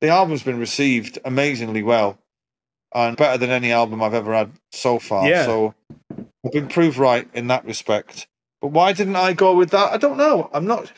the 0.00 0.08
album's 0.08 0.42
been 0.42 0.58
received 0.58 1.18
amazingly 1.24 1.82
well 1.82 2.18
and 2.94 3.16
better 3.16 3.38
than 3.38 3.50
any 3.50 3.72
album 3.72 4.02
I've 4.02 4.14
ever 4.14 4.34
had 4.34 4.52
so 4.72 4.98
far. 4.98 5.28
Yeah. 5.28 5.44
So 5.44 5.74
I've 6.44 6.52
been 6.52 6.68
proved 6.68 6.98
right 6.98 7.28
in 7.34 7.48
that 7.48 7.64
respect. 7.64 8.26
But 8.60 8.68
why 8.68 8.92
didn't 8.92 9.16
I 9.16 9.34
go 9.34 9.54
with 9.54 9.70
that? 9.70 9.92
I 9.92 9.98
don't 9.98 10.16
know. 10.16 10.50
I'm 10.52 10.66
not. 10.66 10.90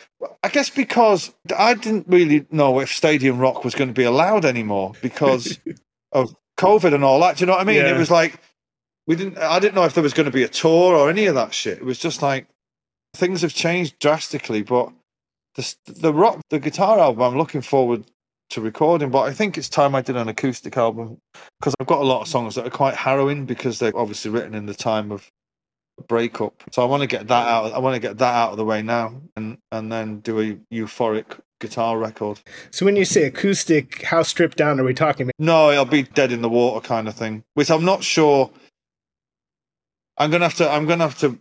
I 0.43 0.49
guess 0.49 0.71
because 0.71 1.33
I 1.57 1.75
didn't 1.75 2.07
really 2.09 2.47
know 2.51 2.81
if 2.81 2.91
Stadium 2.91 3.39
Rock 3.39 3.65
was 3.65 3.75
going 3.75 3.89
to 3.89 3.95
be 3.95 4.05
allowed 4.05 4.45
anymore 4.45 4.93
because 5.03 5.59
of 6.13 6.35
COVID 6.59 6.95
and 6.95 7.05
all 7.05 7.21
that. 7.21 7.37
Do 7.37 7.43
you 7.43 7.47
know 7.47 7.53
what 7.53 7.61
I 7.61 7.65
mean? 7.65 7.77
Yeah. 7.77 7.95
It 7.95 7.99
was 7.99 8.11
like 8.11 8.41
we 9.07 9.15
didn't. 9.15 9.39
I 9.39 9.59
didn't 9.59 9.75
know 9.75 9.85
if 9.85 9.95
there 9.95 10.03
was 10.03 10.15
going 10.15 10.27
to 10.27 10.33
be 10.33 10.43
a 10.43 10.49
tour 10.49 10.95
or 10.97 11.11
any 11.11 11.27
of 11.27 11.35
that 11.35 11.53
shit. 11.53 11.79
It 11.79 11.85
was 11.85 11.99
just 11.99 12.23
like 12.23 12.47
things 13.15 13.43
have 13.43 13.55
changed 13.55 13.99
drastically, 13.99 14.63
but 14.63 14.93
the 15.57 15.75
the 15.87 16.15
rock 16.15 16.41
the 16.51 16.59
guitar 16.59 16.99
album 16.99 17.23
I'm 17.23 17.39
looking 17.39 17.61
forward 17.61 18.05
to 18.51 18.61
recording, 18.61 19.11
but 19.11 19.23
I 19.23 19.33
think 19.33 19.57
it's 19.57 19.69
time 19.69 19.95
I 19.95 20.03
did 20.03 20.17
an 20.17 20.29
acoustic 20.29 20.77
album 20.77 21.19
because 21.59 21.75
I've 21.81 21.87
got 21.87 22.03
a 22.03 22.05
lot 22.05 22.23
of 22.23 22.29
songs 22.29 22.55
that 22.57 22.67
are 22.67 22.71
quite 22.71 22.95
harrowing 22.95 23.47
because 23.47 23.79
they're 23.79 23.97
obviously 23.97 24.31
written 24.31 24.55
in 24.55 24.67
the 24.67 24.75
time 24.75 25.13
of 25.13 25.31
breakup. 26.09 26.63
So 26.73 26.83
I 26.83 26.87
want 26.87 27.03
to 27.03 27.07
get 27.07 27.29
that 27.29 27.49
out. 27.49 27.73
I 27.73 27.79
want 27.79 27.95
to 27.95 28.01
get 28.01 28.19
that 28.19 28.35
out 28.35 28.53
of 28.53 28.57
the 28.57 28.65
way 28.65 28.83
now, 28.83 29.21
and 29.37 29.59
and 29.73 29.91
then 29.91 30.21
do 30.21 30.41
a 30.41 30.75
euphoric 30.75 31.39
guitar 31.61 31.99
record. 31.99 32.41
So 32.71 32.85
when 32.87 32.97
you 32.97 33.05
say 33.05 33.25
acoustic, 33.25 34.03
how 34.03 34.23
stripped 34.23 34.57
down 34.57 34.81
are 34.81 34.85
we 34.85 34.95
talking? 34.95 35.31
No, 35.39 35.71
it'll 35.71 35.85
be 35.85 36.03
dead 36.03 36.33
in 36.33 36.43
the 36.43 36.49
water 36.49 36.87
kind 36.87 37.07
of 37.09 37.15
thing, 37.15 37.45
which 37.55 37.71
I'm 37.71 37.85
not 37.85 38.03
sure. 38.03 38.51
I'm 40.17 40.31
gonna 40.31 40.45
have 40.45 40.57
to. 40.57 40.71
I'm 40.71 40.87
gonna 40.87 41.05
have 41.05 41.19
to 41.19 41.39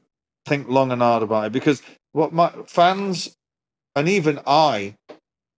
think 0.49 0.67
long 0.67 0.91
and 0.91 1.01
hard 1.01 1.23
about 1.23 1.45
it 1.45 1.51
because 1.53 1.81
what 2.11 2.33
my 2.33 2.51
fans 2.67 3.35
and 3.95 4.09
even 4.09 4.39
I 4.45 4.95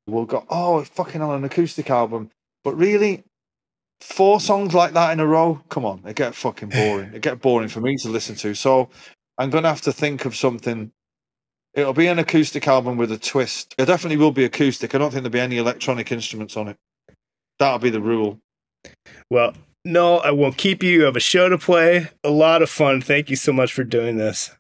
will 0.08 0.26
go, 0.26 0.46
oh, 0.50 0.80
it's 0.80 0.90
fucking 0.90 1.22
on 1.22 1.36
an 1.36 1.44
acoustic 1.44 1.90
album. 1.90 2.30
But 2.64 2.76
really, 2.76 3.24
four 4.02 4.40
songs 4.40 4.74
like 4.74 4.94
that 4.94 5.12
in 5.12 5.20
a 5.20 5.26
row, 5.26 5.62
come 5.70 5.86
on, 5.86 6.02
it 6.06 6.16
get 6.16 6.36
fucking 6.36 6.70
boring. 6.70 7.14
it 7.14 7.22
get 7.22 7.42
boring 7.42 7.70
for 7.70 7.82
me 7.82 7.98
to 7.98 8.10
listen 8.10 8.36
to. 8.36 8.54
So 8.54 8.90
I'm 9.38 9.50
gonna 9.50 9.70
have 9.70 9.82
to 9.82 9.94
think 9.94 10.26
of 10.26 10.36
something. 10.36 10.92
It'll 11.74 11.94
be 11.94 12.08
an 12.08 12.20
acoustic 12.20 12.68
album 12.68 12.98
with 12.98 13.12
a 13.12 13.18
twist. 13.18 13.76
It 13.78 13.86
definitely 13.86 14.18
will 14.18 14.32
be 14.32 14.44
acoustic. 14.44 14.94
I 14.94 14.98
don't 14.98 15.12
think 15.12 15.24
there'll 15.24 15.32
be 15.32 15.40
any 15.40 15.58
electronic 15.58 16.12
instruments 16.12 16.58
on 16.58 16.68
it. 16.68 16.78
That'll 17.60 17.80
be 17.80 17.90
the 17.90 18.02
rule. 18.02 18.40
Well, 19.30 19.54
no, 19.86 20.18
I 20.18 20.32
won't 20.32 20.58
keep 20.58 20.84
you. 20.84 20.92
You 20.92 21.04
have 21.04 21.16
a 21.16 21.22
show 21.22 21.48
to 21.48 21.58
play. 21.58 22.10
A 22.24 22.30
lot 22.30 22.62
of 22.62 22.70
fun. 22.70 23.02
Thank 23.02 23.30
you 23.30 23.38
so 23.38 23.54
much 23.54 23.72
for 23.72 23.86
doing 23.86 24.18
this. 24.18 24.52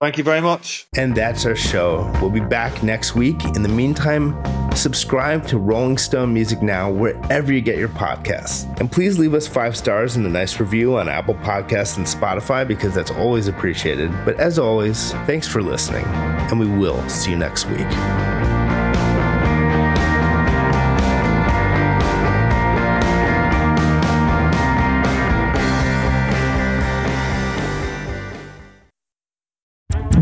Thank 0.00 0.16
you 0.16 0.22
very 0.22 0.40
much. 0.40 0.86
And 0.96 1.12
that's 1.12 1.44
our 1.44 1.56
show. 1.56 2.08
We'll 2.20 2.30
be 2.30 2.38
back 2.38 2.84
next 2.84 3.16
week. 3.16 3.44
In 3.56 3.62
the 3.62 3.68
meantime, 3.68 4.40
subscribe 4.72 5.44
to 5.48 5.58
Rolling 5.58 5.98
Stone 5.98 6.32
Music 6.32 6.62
Now 6.62 6.88
wherever 6.88 7.52
you 7.52 7.60
get 7.60 7.78
your 7.78 7.88
podcasts. 7.88 8.64
And 8.78 8.92
please 8.92 9.18
leave 9.18 9.34
us 9.34 9.48
five 9.48 9.76
stars 9.76 10.14
and 10.14 10.24
a 10.24 10.30
nice 10.30 10.60
review 10.60 10.96
on 10.98 11.08
Apple 11.08 11.34
Podcasts 11.34 11.96
and 11.96 12.06
Spotify 12.06 12.66
because 12.66 12.94
that's 12.94 13.10
always 13.10 13.48
appreciated. 13.48 14.12
But 14.24 14.38
as 14.38 14.56
always, 14.56 15.12
thanks 15.26 15.48
for 15.48 15.62
listening, 15.62 16.04
and 16.04 16.60
we 16.60 16.68
will 16.68 17.06
see 17.08 17.32
you 17.32 17.36
next 17.36 17.66
week. 17.66 18.37